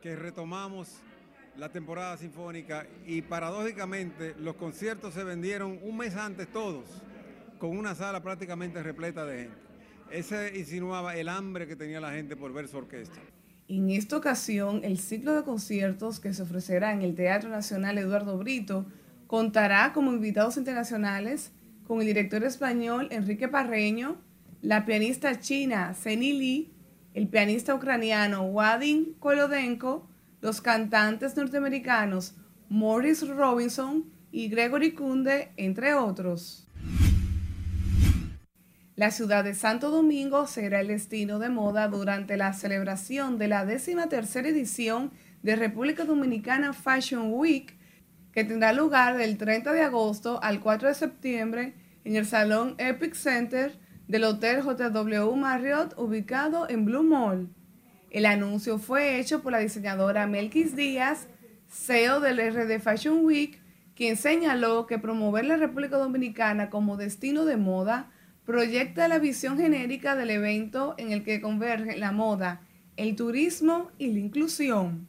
que 0.02 0.14
retomamos 0.14 0.98
la 1.56 1.70
temporada 1.70 2.18
sinfónica 2.18 2.86
y 3.06 3.22
paradójicamente 3.22 4.34
los 4.38 4.56
conciertos 4.56 5.14
se 5.14 5.24
vendieron 5.24 5.78
un 5.84 5.96
mes 5.96 6.16
antes 6.16 6.52
todos, 6.52 6.84
con 7.58 7.78
una 7.78 7.94
sala 7.94 8.22
prácticamente 8.22 8.82
repleta 8.82 9.24
de 9.24 9.44
gente. 9.44 9.58
Ese 10.10 10.58
insinuaba 10.58 11.16
el 11.16 11.30
hambre 11.30 11.66
que 11.66 11.76
tenía 11.76 11.98
la 11.98 12.12
gente 12.12 12.36
por 12.36 12.52
ver 12.52 12.68
su 12.68 12.76
orquesta. 12.76 13.18
En 13.68 13.90
esta 13.90 14.16
ocasión, 14.16 14.80
el 14.82 14.98
ciclo 14.98 15.34
de 15.34 15.42
conciertos 15.42 16.20
que 16.20 16.32
se 16.32 16.42
ofrecerá 16.42 16.94
en 16.94 17.02
el 17.02 17.14
Teatro 17.14 17.50
Nacional 17.50 17.98
Eduardo 17.98 18.38
Brito 18.38 18.86
contará 19.26 19.92
como 19.92 20.10
invitados 20.10 20.56
internacionales 20.56 21.52
con 21.86 22.00
el 22.00 22.06
director 22.06 22.44
español 22.44 23.08
Enrique 23.10 23.46
Parreño, 23.46 24.16
la 24.62 24.86
pianista 24.86 25.38
china 25.38 25.92
Zeni 25.92 26.32
Lee, 26.32 26.72
el 27.12 27.28
pianista 27.28 27.74
ucraniano 27.74 28.44
Wadim 28.44 29.12
Kolodenko, 29.18 30.08
los 30.40 30.62
cantantes 30.62 31.36
norteamericanos 31.36 32.36
Morris 32.70 33.28
Robinson 33.28 34.06
y 34.32 34.48
Gregory 34.48 34.92
Kunde, 34.92 35.50
entre 35.58 35.92
otros. 35.92 36.67
La 38.98 39.12
ciudad 39.12 39.44
de 39.44 39.54
Santo 39.54 39.90
Domingo 39.92 40.48
será 40.48 40.80
el 40.80 40.88
destino 40.88 41.38
de 41.38 41.50
moda 41.50 41.86
durante 41.86 42.36
la 42.36 42.52
celebración 42.52 43.38
de 43.38 43.46
la 43.46 43.64
décima 43.64 44.08
tercera 44.08 44.48
edición 44.48 45.12
de 45.44 45.54
República 45.54 46.04
Dominicana 46.04 46.72
Fashion 46.72 47.32
Week, 47.32 47.78
que 48.32 48.42
tendrá 48.42 48.72
lugar 48.72 49.16
del 49.16 49.38
30 49.38 49.72
de 49.72 49.82
agosto 49.82 50.42
al 50.42 50.58
4 50.58 50.88
de 50.88 50.94
septiembre 50.94 51.74
en 52.02 52.16
el 52.16 52.26
Salón 52.26 52.74
Epic 52.78 53.14
Center 53.14 53.78
del 54.08 54.24
Hotel 54.24 54.62
JW 54.64 55.32
Marriott 55.36 55.96
ubicado 55.96 56.68
en 56.68 56.84
Blue 56.84 57.04
Mall. 57.04 57.50
El 58.10 58.26
anuncio 58.26 58.80
fue 58.80 59.20
hecho 59.20 59.44
por 59.44 59.52
la 59.52 59.60
diseñadora 59.60 60.26
Melquis 60.26 60.74
Díaz, 60.74 61.28
CEO 61.68 62.18
del 62.18 62.38
RD 62.38 62.80
Fashion 62.80 63.24
Week, 63.24 63.62
quien 63.94 64.16
señaló 64.16 64.88
que 64.88 64.98
promover 64.98 65.44
la 65.44 65.56
República 65.56 65.98
Dominicana 65.98 66.68
como 66.68 66.96
destino 66.96 67.44
de 67.44 67.56
moda 67.56 68.10
proyecta 68.48 69.08
la 69.08 69.18
visión 69.18 69.58
genérica 69.58 70.16
del 70.16 70.30
evento 70.30 70.94
en 70.96 71.12
el 71.12 71.22
que 71.22 71.42
convergen 71.42 72.00
la 72.00 72.12
moda, 72.12 72.62
el 72.96 73.14
turismo 73.14 73.90
y 73.98 74.10
la 74.10 74.20
inclusión. 74.20 75.06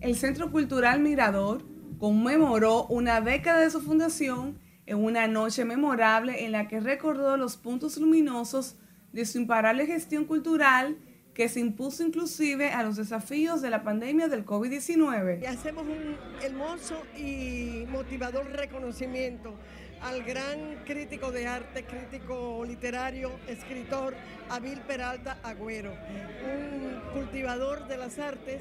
El 0.00 0.16
Centro 0.16 0.50
Cultural 0.50 0.98
Mirador 0.98 1.62
conmemoró 2.00 2.86
una 2.86 3.20
década 3.20 3.60
de 3.60 3.70
su 3.70 3.80
fundación 3.80 4.58
en 4.84 4.96
una 4.98 5.28
noche 5.28 5.64
memorable 5.64 6.44
en 6.44 6.50
la 6.50 6.66
que 6.66 6.80
recordó 6.80 7.36
los 7.36 7.56
puntos 7.56 7.98
luminosos 7.98 8.74
de 9.12 9.24
su 9.24 9.38
imparable 9.38 9.86
gestión 9.86 10.24
cultural 10.24 10.96
que 11.34 11.48
se 11.48 11.60
impuso 11.60 12.02
inclusive 12.02 12.72
a 12.72 12.82
los 12.82 12.96
desafíos 12.96 13.62
de 13.62 13.70
la 13.70 13.84
pandemia 13.84 14.26
del 14.26 14.44
COVID-19. 14.44 15.46
Hacemos 15.46 15.84
un 15.84 16.16
hermoso 16.42 17.00
y 17.16 17.86
motivador 17.88 18.50
reconocimiento 18.50 19.54
al 20.02 20.24
gran 20.24 20.82
crítico 20.84 21.30
de 21.30 21.46
arte, 21.46 21.84
crítico 21.84 22.64
literario, 22.66 23.32
escritor 23.46 24.14
Abil 24.48 24.80
Peralta 24.80 25.38
Agüero, 25.42 25.92
un 25.92 27.00
cultivador 27.12 27.86
de 27.86 27.96
las 27.96 28.18
artes, 28.18 28.60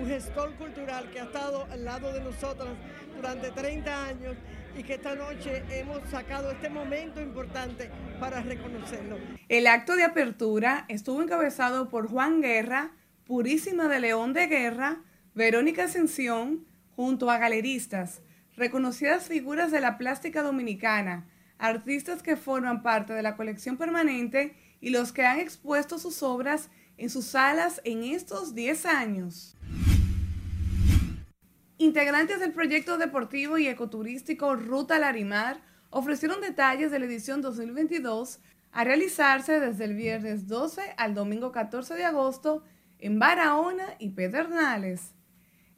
un 0.00 0.06
gestor 0.08 0.54
cultural 0.54 1.10
que 1.10 1.20
ha 1.20 1.24
estado 1.24 1.66
al 1.70 1.84
lado 1.84 2.12
de 2.12 2.20
nosotros 2.20 2.70
durante 3.14 3.50
30 3.50 4.06
años 4.06 4.36
y 4.76 4.82
que 4.82 4.94
esta 4.94 5.14
noche 5.14 5.62
hemos 5.70 6.08
sacado 6.08 6.50
este 6.50 6.70
momento 6.70 7.20
importante 7.20 7.90
para 8.18 8.40
reconocerlo. 8.42 9.18
El 9.48 9.66
acto 9.66 9.96
de 9.96 10.04
apertura 10.04 10.84
estuvo 10.88 11.22
encabezado 11.22 11.88
por 11.88 12.08
Juan 12.08 12.40
Guerra, 12.40 12.92
Purísima 13.26 13.88
de 13.88 14.00
León 14.00 14.32
de 14.32 14.46
Guerra, 14.46 15.02
Verónica 15.34 15.84
Ascensión, 15.84 16.66
junto 16.96 17.30
a 17.30 17.38
galeristas, 17.38 18.22
reconocidas 18.58 19.28
figuras 19.28 19.70
de 19.70 19.80
la 19.80 19.96
plástica 19.98 20.42
dominicana, 20.42 21.26
artistas 21.58 22.22
que 22.22 22.36
forman 22.36 22.82
parte 22.82 23.12
de 23.12 23.22
la 23.22 23.36
colección 23.36 23.76
permanente 23.76 24.56
y 24.80 24.90
los 24.90 25.12
que 25.12 25.24
han 25.24 25.38
expuesto 25.38 25.98
sus 25.98 26.22
obras 26.22 26.70
en 26.96 27.10
sus 27.10 27.26
salas 27.26 27.80
en 27.84 28.02
estos 28.02 28.54
10 28.54 28.86
años. 28.86 29.56
Integrantes 31.78 32.40
del 32.40 32.52
proyecto 32.52 32.98
deportivo 32.98 33.56
y 33.56 33.68
ecoturístico 33.68 34.56
Ruta 34.56 34.98
Larimar 34.98 35.60
ofrecieron 35.90 36.40
detalles 36.40 36.90
de 36.90 36.98
la 36.98 37.06
edición 37.06 37.40
2022 37.40 38.40
a 38.72 38.84
realizarse 38.84 39.60
desde 39.60 39.84
el 39.84 39.94
viernes 39.94 40.48
12 40.48 40.82
al 40.96 41.14
domingo 41.14 41.52
14 41.52 41.94
de 41.94 42.04
agosto 42.04 42.64
en 42.98 43.20
Barahona 43.20 43.86
y 44.00 44.10
Pedernales. 44.10 45.14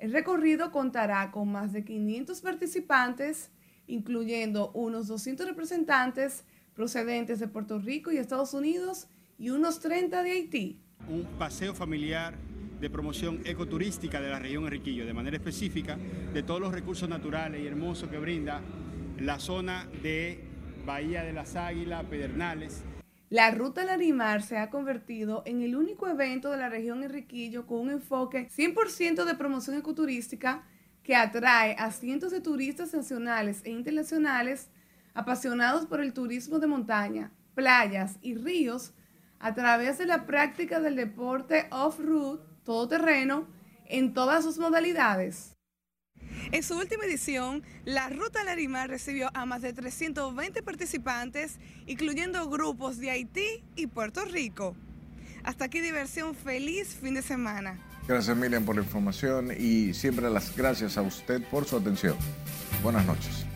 El 0.01 0.13
recorrido 0.13 0.71
contará 0.71 1.31
con 1.31 1.53
más 1.53 1.75
de 1.75 1.85
500 1.85 2.41
participantes, 2.41 3.51
incluyendo 3.87 4.71
unos 4.73 5.09
200 5.09 5.47
representantes 5.47 6.47
procedentes 6.75 7.39
de 7.39 7.49
Puerto 7.49 7.79
Rico 7.79 8.11
y 8.11 8.17
Estados 8.17 8.55
Unidos 8.55 9.09
y 9.39 9.51
unos 9.51 9.79
30 9.81 10.23
de 10.23 10.31
Haití. 10.31 10.81
Un 11.07 11.25
paseo 11.39 11.75
familiar 11.75 12.35
de 12.81 12.89
promoción 12.89 13.43
ecoturística 13.45 14.23
de 14.23 14.31
la 14.31 14.39
región 14.39 14.65
Enriquillo, 14.65 15.05
de 15.05 15.13
manera 15.13 15.37
específica 15.37 15.99
de 16.33 16.43
todos 16.43 16.63
los 16.63 16.73
recursos 16.73 17.07
naturales 17.07 17.63
y 17.63 17.67
hermosos 17.67 18.09
que 18.09 18.19
brinda 18.19 18.63
la 19.19 19.39
zona 19.39 19.87
de 20.03 20.43
Bahía 20.87 21.25
de 21.25 21.35
las 21.35 21.57
Águilas, 21.57 22.07
Pedernales. 22.07 22.85
La 23.31 23.53
Ruta 23.53 23.85
Larimar 23.85 24.43
se 24.43 24.59
ha 24.59 24.71
convertido 24.71 25.45
en 25.47 25.63
el 25.63 25.77
único 25.77 26.09
evento 26.09 26.51
de 26.51 26.57
la 26.57 26.69
región 26.69 27.05
Enriquillo 27.05 27.65
con 27.65 27.79
un 27.79 27.91
enfoque 27.91 28.49
100% 28.49 29.25
de 29.25 29.37
promoción 29.37 29.79
ecoturística 29.79 30.65
que 31.05 31.15
atrae 31.15 31.77
a 31.79 31.93
cientos 31.93 32.33
de 32.33 32.41
turistas 32.41 32.93
nacionales 32.93 33.63
e 33.65 33.71
internacionales 33.71 34.69
apasionados 35.15 35.87
por 35.87 36.01
el 36.01 36.13
turismo 36.13 36.59
de 36.59 36.67
montaña, 36.67 37.31
playas 37.55 38.19
y 38.21 38.35
ríos 38.35 38.95
a 39.39 39.55
través 39.55 39.99
de 39.99 40.07
la 40.07 40.27
práctica 40.27 40.81
del 40.81 40.97
deporte 40.97 41.69
off-road, 41.71 42.41
todoterreno, 42.65 43.47
en 43.85 44.13
todas 44.13 44.43
sus 44.43 44.59
modalidades. 44.59 45.57
En 46.53 46.63
su 46.63 46.77
última 46.77 47.05
edición, 47.05 47.63
la 47.85 48.09
Ruta 48.09 48.45
Larimar 48.45 48.89
recibió 48.89 49.31
a 49.35 49.47
más 49.47 49.63
de 49.63 49.73
320 49.73 50.63
participantes, 50.63 51.59
incluyendo 51.87 52.49
grupos 52.49 52.99
de 52.99 53.11
Haití 53.11 53.65
y 53.77 53.87
Puerto 53.87 54.25
Rico. 54.25 54.77
Hasta 55.45 55.67
aquí 55.67 55.81
diversión, 55.81 56.35
feliz 56.35 56.97
fin 57.01 57.15
de 57.15 57.23
semana. 57.23 57.79
Gracias 58.07 58.37
Miriam 58.37 58.65
por 58.65 58.77
la 58.77 58.83
información 58.83 59.53
y 59.57 59.95
siempre 59.95 60.29
las 60.31 60.57
gracias 60.57 60.99
a 60.99 61.03
usted 61.03 61.43
por 61.45 61.65
su 61.65 61.77
atención. 61.77 62.17
Buenas 62.83 63.07
noches. 63.07 63.50